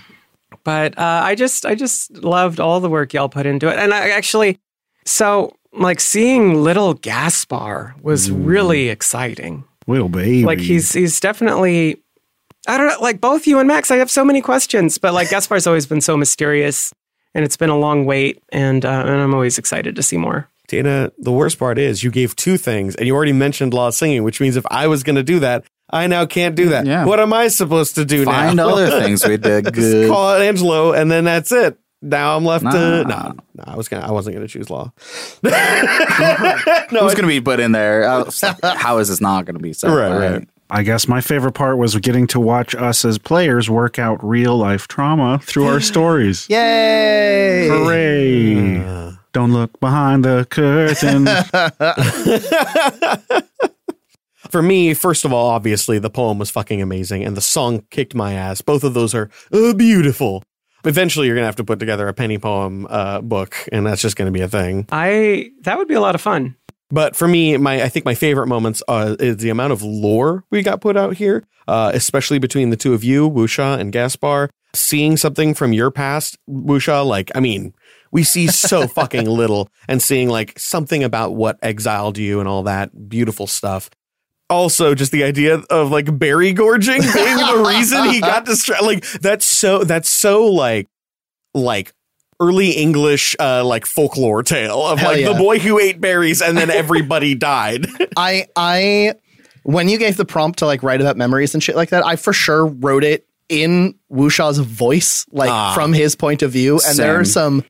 But 0.65 0.97
uh, 0.99 1.23
I 1.25 1.35
just 1.35 1.67
I 1.67 1.75
just 1.75 2.13
loved 2.23 2.61
all 2.61 2.81
the 2.81 2.89
work 2.89 3.13
y'all 3.13 3.29
put 3.29 3.47
into 3.47 3.69
it, 3.69 3.79
and 3.79 3.93
I 3.93 4.11
actually 4.11 4.61
so 5.05 5.57
like 5.73 6.01
seeing 6.01 6.63
little 6.63 6.95
Gaspar 6.95 7.95
was 8.01 8.31
really 8.31 8.89
exciting. 8.89 9.65
Little 9.87 10.09
baby. 10.09 10.45
Like 10.45 10.61
he's 10.61 10.93
he's 10.93 11.19
definitely 11.21 12.03
I 12.69 12.77
don't 12.79 12.89
know, 12.89 13.01
like 13.01 13.21
both 13.21 13.47
you 13.47 13.59
and 13.59 13.67
Max, 13.67 13.91
I 13.91 13.97
have 13.97 14.11
so 14.11 14.25
many 14.25 14.41
questions, 14.41 14.99
but 14.99 15.15
like 15.15 15.29
Gaspar's 15.29 15.67
always 15.67 15.87
been 15.87 16.01
so 16.01 16.17
mysterious 16.17 16.93
and 17.35 17.45
it's 17.45 17.57
been 17.57 17.71
a 17.71 17.79
long 17.79 18.05
wait 18.05 18.43
and 18.51 18.85
uh, 18.85 19.05
and 19.07 19.21
I'm 19.21 19.35
always 19.35 19.59
excited 19.59 19.97
to 19.97 20.03
see 20.03 20.17
more. 20.17 20.49
Dana, 20.69 21.11
the 21.19 21.33
worst 21.33 21.59
part 21.59 21.79
is 21.79 22.03
you 22.05 22.11
gave 22.11 22.37
two 22.37 22.57
things 22.57 22.95
and 22.95 23.07
you 23.07 23.15
already 23.17 23.33
mentioned 23.33 23.75
law 23.75 23.91
singing, 23.91 24.23
which 24.23 24.41
means 24.41 24.55
if 24.57 24.65
I 24.71 24.87
was 24.87 25.03
going 25.03 25.17
to 25.17 25.23
do 25.23 25.41
that, 25.41 25.65
I 25.91 26.07
now 26.07 26.27
can't 26.27 26.55
do 26.55 26.69
that. 26.69 26.87
Yeah. 26.87 27.05
What 27.07 27.19
am 27.21 27.33
I 27.33 27.49
supposed 27.49 27.95
to 27.95 28.05
do 28.05 28.25
Find 28.27 28.57
now? 28.57 28.69
other 28.69 28.91
things 29.01 29.27
we 29.27 29.39
did 29.39 29.65
Just 29.65 29.75
good. 29.75 30.11
call 30.11 30.35
it 30.37 30.45
Angelo 30.47 30.93
and 30.93 31.11
then 31.11 31.25
that's 31.25 31.51
it. 31.51 31.79
Now 32.03 32.37
I'm 32.37 32.45
left 32.45 32.65
to 32.65 32.71
Nah. 32.71 33.03
no, 33.05 33.35
no, 33.57 33.65
I 33.67 33.75
was 33.77 33.89
gonna 33.89 34.07
I 34.07 34.13
wasn't 34.13 34.37
gonna 34.37 34.47
choose 34.47 34.71
law. 34.71 34.93
No, 35.43 35.51
Who's 37.01 37.15
going 37.15 37.23
to 37.23 37.27
be 37.27 37.41
put 37.41 37.61
in 37.61 37.73
there? 37.73 38.05
Uh, 38.09 38.31
How 38.63 38.99
is 38.99 39.09
this 39.09 39.21
not 39.21 39.45
going 39.47 39.57
to 39.57 39.63
be? 39.63 39.73
set? 39.73 39.89
Right, 39.89 40.11
All 40.13 40.19
right. 40.19 40.49
I 40.71 40.83
guess 40.83 41.09
my 41.09 41.21
favorite 41.21 41.53
part 41.53 41.79
was 41.79 41.97
getting 41.97 42.27
to 42.29 42.41
watch 42.41 42.75
us 42.75 43.05
as 43.05 43.19
players 43.19 43.69
work 43.71 43.99
out 43.99 44.23
real 44.23 44.57
life 44.57 44.87
trauma 44.89 45.39
through 45.43 45.67
our 45.67 45.81
stories. 45.93 46.47
Yay! 46.51 47.69
Hooray! 47.69 49.08
Don't 49.33 49.53
look 49.53 49.79
behind 49.81 50.25
the 50.25 50.47
curtain. 50.49 51.27
For 54.51 54.63
me, 54.63 54.95
first 54.95 55.25
of 55.25 55.33
all, 55.33 55.51
obviously 55.51 55.99
the 55.99 56.11
poem 56.11 56.39
was 56.39 56.51
fucking 56.51 56.81
amazing 56.81 57.25
and 57.25 57.37
the 57.37 57.41
song 57.41 57.85
kicked 57.91 58.15
my 58.15 58.33
ass. 58.33 58.63
Both 58.63 58.83
of 58.83 58.95
those 58.95 59.15
are 59.15 59.31
uh, 59.53 59.75
beautiful. 59.75 60.43
Eventually, 60.85 61.27
you're 61.27 61.37
gonna 61.37 61.47
have 61.47 61.57
to 61.57 61.65
put 61.65 61.79
together 61.79 62.09
a 62.09 62.15
penny 62.15 62.39
poem 62.39 62.87
uh, 62.89 63.21
book, 63.21 63.55
and 63.73 63.87
that's 63.87 64.01
just 64.01 64.17
gonna 64.17 64.31
be 64.31 64.41
a 64.41 64.49
thing. 64.49 64.87
I 64.91 65.51
that 65.63 65.77
would 65.77 65.89
be 65.89 65.95
a 65.95 66.01
lot 66.01 66.15
of 66.15 66.21
fun. 66.21 66.57
But 66.91 67.17
for 67.17 67.29
me, 67.29 67.57
my 67.57 67.83
I 67.83 67.89
think 67.89 68.05
my 68.05 68.15
favorite 68.15 68.47
moments 68.47 68.83
uh, 68.89 69.17
is 69.19 69.39
the 69.39 69.51
amount 69.51 69.73
of 69.73 69.83
lore 69.83 70.45
we 70.51 70.63
got 70.63 70.81
put 70.81 70.97
out 70.97 71.17
here, 71.17 71.45
uh, 71.67 71.91
especially 71.93 72.39
between 72.39 72.71
the 72.71 72.77
two 72.77 72.95
of 72.95 73.05
you, 73.05 73.29
Wusha 73.29 73.79
and 73.79 73.93
Gaspar. 73.93 74.51
Seeing 74.75 75.17
something 75.17 75.55
from 75.55 75.73
your 75.73 75.91
past, 75.91 76.37
Wusha, 76.49 77.05
like 77.05 77.31
I 77.35 77.41
mean, 77.41 77.75
we 78.11 78.23
see 78.23 78.47
so 78.47 78.87
fucking 78.99 79.27
little, 79.27 79.69
and 79.89 80.03
seeing 80.03 80.29
like 80.29 80.59
something 80.59 81.03
about 81.05 81.35
what 81.35 81.59
exiled 81.63 82.19
you 82.19 82.41
and 82.41 82.49
all 82.49 82.63
that 82.65 83.09
beautiful 83.09 83.47
stuff. 83.47 83.91
Also, 84.51 84.95
just 84.95 85.13
the 85.13 85.25
idea 85.25 85.57
of 85.71 85.91
like 85.91 86.19
berry 86.19 86.53
gorging 86.53 87.01
being 87.15 87.37
the 87.37 87.65
reason 87.69 88.05
he 88.11 88.21
got 88.21 88.45
distracted. 88.47 88.87
Like 88.87 89.05
that's 89.21 89.45
so 89.45 89.85
that's 89.85 90.09
so 90.09 90.47
like 90.47 90.87
like 91.55 91.93
early 92.41 92.71
English 92.71 93.35
uh 93.41 93.65
like 93.65 93.85
folklore 93.85 94.43
tale 94.45 94.87
of 94.87 95.01
Hell 95.01 95.11
like 95.11 95.21
yeah. 95.21 95.33
the 95.33 95.39
boy 95.39 95.59
who 95.59 95.79
ate 95.79 96.01
berries 96.01 96.41
and 96.41 96.57
then 96.57 96.71
everybody 96.85 97.35
died. 97.35 97.87
I 98.17 98.47
I 98.57 99.15
when 99.65 99.89
you 99.89 99.99
gave 99.99 100.17
the 100.17 100.25
prompt 100.25 100.61
to 100.61 100.67
like 100.67 100.83
write 100.83 101.01
about 101.03 101.17
memories 101.19 101.53
and 101.53 101.63
shit 101.63 101.77
like 101.77 101.91
that, 101.91 102.07
I 102.07 102.17
for 102.17 102.33
sure 102.33 102.65
wrote 102.65 103.05
it 103.05 103.27
in 103.51 103.95
Wusha's 104.11 104.59
voice, 104.59 105.27
like 105.31 105.51
Ah. 105.51 105.75
from 105.75 105.93
his 105.93 106.15
point 106.15 106.43
of 106.43 106.53
view. 106.53 106.81
And 106.87 106.97
there 106.97 107.19
are 107.21 107.25
some 107.25 107.65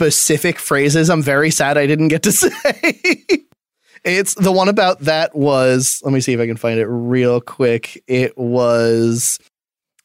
specific 0.00 0.58
phrases 0.58 1.10
I'm 1.10 1.20
very 1.20 1.50
sad 1.50 1.76
I 1.76 1.86
didn't 1.86 2.08
get 2.08 2.22
to 2.22 2.32
say. 2.42 2.50
it's 4.02 4.32
the 4.32 4.50
one 4.50 4.70
about 4.70 5.00
that 5.00 5.36
was 5.36 6.00
let 6.02 6.14
me 6.14 6.20
see 6.20 6.32
if 6.32 6.40
I 6.40 6.46
can 6.46 6.56
find 6.56 6.80
it 6.80 6.86
real 6.86 7.42
quick. 7.42 8.02
It 8.06 8.38
was 8.38 9.38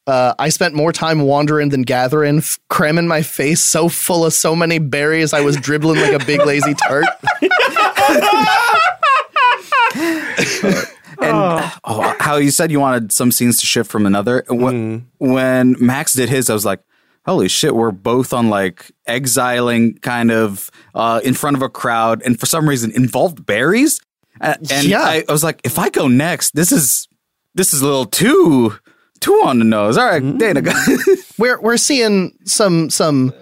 uh, 0.06 0.34
I 0.38 0.50
spent 0.50 0.74
more 0.74 0.92
time 0.92 1.22
wandering 1.22 1.70
than 1.70 1.80
gathering, 1.80 2.38
f- 2.38 2.58
cramming 2.68 3.08
my 3.08 3.22
face 3.22 3.62
so 3.62 3.88
full 3.88 4.26
of 4.26 4.34
so 4.34 4.54
many 4.54 4.78
berries 4.78 5.32
I 5.32 5.40
was 5.40 5.56
dribbling 5.56 5.98
like 5.98 6.12
a 6.12 6.24
big 6.26 6.44
lazy 6.44 6.74
tart. 6.74 7.06
And 11.18 11.72
oh, 11.84 12.14
how 12.20 12.36
you 12.36 12.50
said 12.50 12.70
you 12.70 12.78
wanted 12.78 13.10
some 13.10 13.32
scenes 13.32 13.58
to 13.60 13.66
shift 13.66 13.90
from 13.90 14.04
another. 14.04 14.44
When, 14.50 15.08
when 15.16 15.74
Max 15.80 16.12
did 16.12 16.28
his, 16.28 16.50
I 16.50 16.54
was 16.54 16.66
like, 16.66 16.80
holy 17.26 17.48
shit, 17.48 17.74
we're 17.74 17.90
both 17.90 18.32
on 18.32 18.48
like 18.48 18.90
exiling 19.06 19.98
kind 19.98 20.30
of 20.30 20.70
uh, 20.94 21.20
in 21.24 21.34
front 21.34 21.56
of 21.56 21.62
a 21.62 21.68
crowd 21.68 22.22
and 22.24 22.38
for 22.38 22.46
some 22.46 22.68
reason 22.68 22.90
involved 22.92 23.44
berries. 23.44 24.00
A- 24.40 24.56
And 24.70 24.86
Yeah. 24.86 25.02
I, 25.02 25.24
I 25.28 25.32
was 25.32 25.44
like, 25.44 25.60
if 25.64 25.78
I 25.78 25.90
go 25.90 26.08
next, 26.08 26.54
this 26.54 26.72
is 26.72 27.08
this 27.54 27.74
is 27.74 27.82
a 27.82 27.84
little 27.84 28.06
too 28.06 28.78
too 29.20 29.42
on 29.44 29.58
the 29.58 29.64
nose. 29.64 29.98
All 29.98 30.06
right, 30.06 30.22
mm-hmm. 30.22 30.38
Dana. 30.38 30.62
go- 30.62 30.72
we're 31.38 31.60
we're 31.60 31.76
seeing 31.76 32.36
some 32.44 32.90
some 32.90 33.34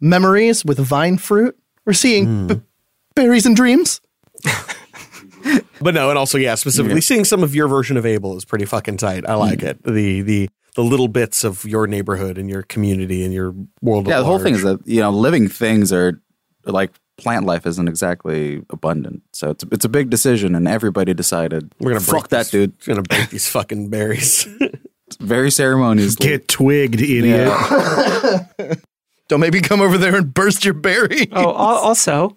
memories 0.00 0.64
with 0.64 0.78
vine 0.78 1.18
fruit. 1.18 1.56
We're 1.84 1.94
seeing 1.94 2.26
hmm. 2.26 2.46
b- 2.46 2.60
berries 3.14 3.44
and 3.46 3.56
dreams. 3.56 4.00
but 5.80 5.94
no, 5.94 6.10
and 6.10 6.18
also 6.18 6.38
yeah, 6.38 6.54
specifically 6.54 7.00
seeing 7.00 7.24
some 7.24 7.42
of 7.42 7.54
your 7.54 7.66
version 7.66 7.96
of 7.96 8.06
Abel 8.06 8.36
is 8.36 8.44
pretty 8.44 8.66
fucking 8.66 8.98
tight. 8.98 9.28
I 9.28 9.34
like 9.34 9.60
mm. 9.60 9.68
it. 9.68 9.82
The 9.82 10.22
the 10.22 10.50
the 10.74 10.82
little 10.82 11.08
bits 11.08 11.44
of 11.44 11.64
your 11.64 11.86
neighborhood 11.86 12.38
and 12.38 12.48
your 12.48 12.62
community 12.62 13.24
and 13.24 13.32
your 13.34 13.54
world. 13.80 14.06
yeah, 14.06 14.16
at 14.16 14.20
the 14.20 14.24
whole 14.24 14.38
thing 14.38 14.54
is 14.54 14.62
that 14.62 14.80
you 14.86 15.00
know 15.00 15.10
living 15.10 15.48
things 15.48 15.92
are 15.92 16.20
like 16.64 16.92
plant 17.18 17.44
life 17.46 17.66
isn't 17.66 17.88
exactly 17.88 18.62
abundant, 18.70 19.22
so 19.32 19.50
it's 19.50 19.64
it's 19.70 19.84
a 19.84 19.88
big 19.88 20.10
decision, 20.10 20.54
and 20.54 20.66
everybody 20.66 21.12
decided 21.14 21.72
we're 21.78 21.90
gonna 21.90 22.00
fuck 22.00 22.12
break 22.12 22.28
that 22.28 22.38
this- 22.38 22.50
dude. 22.50 22.72
We're 22.86 22.94
gonna 22.94 23.02
break 23.02 23.30
these 23.30 23.48
fucking 23.48 23.90
berries. 23.90 24.46
Very 25.20 25.50
ceremonious. 25.50 26.16
Get 26.16 26.48
twigged, 26.48 27.00
idiot. 27.00 27.52
Don't 29.28 29.40
maybe 29.40 29.60
come 29.60 29.80
over 29.82 29.98
there 29.98 30.16
and 30.16 30.32
burst 30.32 30.64
your 30.64 30.74
berry. 30.74 31.28
Oh, 31.32 31.50
also, 31.50 32.34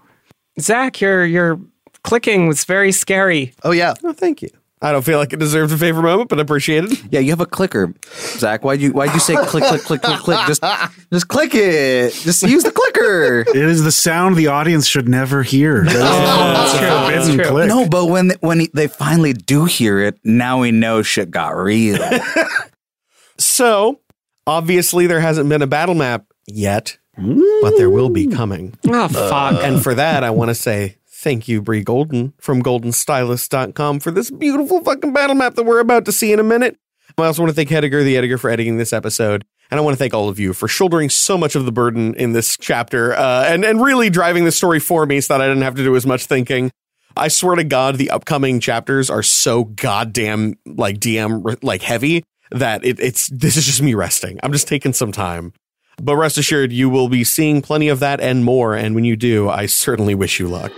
Zach, 0.60 1.00
your 1.02 1.26
your 1.26 1.60
clicking 2.04 2.48
was 2.48 2.64
very 2.66 2.92
scary. 2.92 3.54
Oh 3.64 3.72
yeah. 3.72 3.94
oh, 4.04 4.14
thank 4.14 4.42
you. 4.42 4.50
I 4.82 4.92
don't 4.92 5.04
feel 5.04 5.18
like 5.18 5.32
it 5.34 5.40
deserves 5.40 5.72
a 5.72 5.78
favorite 5.78 6.04
moment, 6.04 6.30
but 6.30 6.38
I 6.38 6.42
appreciate 6.44 6.84
it. 6.84 7.02
Yeah, 7.10 7.20
you 7.22 7.32
have 7.32 7.40
a 7.42 7.46
clicker, 7.46 7.94
Zach. 8.38 8.64
Why'd 8.64 8.82
you 8.82 8.92
Why'd 8.92 9.14
you 9.14 9.20
say 9.20 9.36
click 9.36 9.64
click 9.64 9.82
click 9.82 10.02
click 10.02 10.20
click? 10.20 10.38
Just 10.48 10.64
just 11.12 11.28
click 11.30 11.56
it. 11.56 12.14
Just 12.14 12.44
use 12.44 12.64
the 12.64 12.72
clicker. 12.72 13.40
It 13.48 13.56
is 13.56 13.84
the 13.84 13.92
sound 13.92 14.36
the 14.36 14.48
audience 14.48 14.86
should 14.86 15.08
never 15.08 15.42
hear. 15.44 15.86
That 15.86 15.96
is- 15.96 16.02
that's 16.02 16.74
a 16.74 16.78
true, 16.78 16.88
that's 16.88 17.34
true. 17.36 17.46
click. 17.46 17.68
No, 17.70 17.88
but 17.88 18.06
when 18.08 18.32
when 18.42 18.68
they 18.74 18.88
finally 18.88 19.34
do 19.34 19.66
hear 19.66 20.00
it, 20.00 20.20
now 20.24 20.60
we 20.60 20.72
know 20.72 21.02
shit 21.02 21.32
got 21.32 21.56
real. 21.56 21.98
So 23.38 24.00
obviously 24.48 25.08
there 25.08 25.20
hasn't 25.20 25.50
been 25.50 25.62
a 25.62 25.68
battle 25.68 25.96
map 25.96 26.26
yet, 26.48 26.98
but 27.18 27.78
there 27.78 27.90
will 27.90 28.10
be 28.10 28.28
coming. 28.28 28.78
Oh 28.88 29.08
fuck! 29.08 29.62
And 29.64 29.82
for 29.84 29.94
that, 29.96 30.24
I 30.24 30.30
want 30.32 30.50
to 30.50 30.56
say 30.56 30.98
thank 31.26 31.48
you, 31.48 31.60
Brie 31.60 31.82
Golden 31.82 32.34
from 32.38 32.62
goldenstylist.com 32.62 34.00
for 34.00 34.12
this 34.12 34.30
beautiful 34.30 34.84
fucking 34.84 35.12
battle 35.12 35.36
map 35.36 35.56
that 35.56 35.64
we're 35.64 35.80
about 35.80 36.06
to 36.06 36.12
see 36.12 36.32
in 36.32 36.40
a 36.40 36.44
minute. 36.44 36.78
I 37.18 37.26
also 37.26 37.42
want 37.42 37.50
to 37.50 37.56
thank 37.56 37.70
Hediger, 37.70 38.04
the 38.04 38.16
editor, 38.16 38.38
for 38.38 38.52
editing 38.52 38.78
this 38.78 38.94
episode. 38.94 39.44
And 39.72 39.80
I 39.80 39.82
want 39.82 39.96
to 39.96 39.98
thank 39.98 40.14
all 40.14 40.30
of 40.30 40.38
you 40.40 40.54
for 40.54 40.68
shouldering 40.68 41.10
so 41.10 41.36
much 41.36 41.56
of 41.56 41.66
the 41.66 41.72
burden 41.72 42.14
in 42.14 42.34
this 42.34 42.56
chapter 42.56 43.16
uh, 43.16 43.46
and, 43.48 43.66
and 43.66 43.82
really 43.82 44.12
driving 44.12 44.46
the 44.46 44.52
story 44.52 44.80
for 44.80 45.08
me 45.08 45.20
so 45.20 45.34
that 45.34 45.42
I 45.42 45.48
didn't 45.48 45.64
have 45.64 45.74
to 45.76 45.84
do 45.84 45.96
as 45.96 46.06
much 46.06 46.28
thinking. 46.28 46.70
I 47.18 47.30
swear 47.30 47.56
to 47.56 47.64
God, 47.64 47.96
the 47.96 48.12
upcoming 48.12 48.60
chapters 48.60 49.10
are 49.10 49.24
so 49.24 49.64
goddamn 49.64 50.60
like 50.68 51.00
DM 51.00 51.58
like 51.64 51.82
heavy 51.82 52.24
that 52.52 52.86
it, 52.86 53.00
it's 53.00 53.30
this 53.30 53.58
is 53.58 53.66
just 53.66 53.82
me 53.82 53.96
resting. 53.96 54.40
I'm 54.44 54.52
just 54.52 54.68
taking 54.68 54.94
some 54.94 55.12
time. 55.12 55.54
But 56.00 56.18
rest 56.18 56.38
assured, 56.38 56.72
you 56.72 56.88
will 56.88 57.10
be 57.10 57.24
seeing 57.24 57.64
plenty 57.64 57.88
of 57.88 58.00
that 58.02 58.22
and 58.22 58.46
more. 58.46 58.76
And 58.76 58.94
when 58.94 59.06
you 59.06 59.16
do, 59.16 59.50
I 59.50 59.66
certainly 59.66 60.14
wish 60.14 60.40
you 60.40 60.48
luck. 60.48 60.72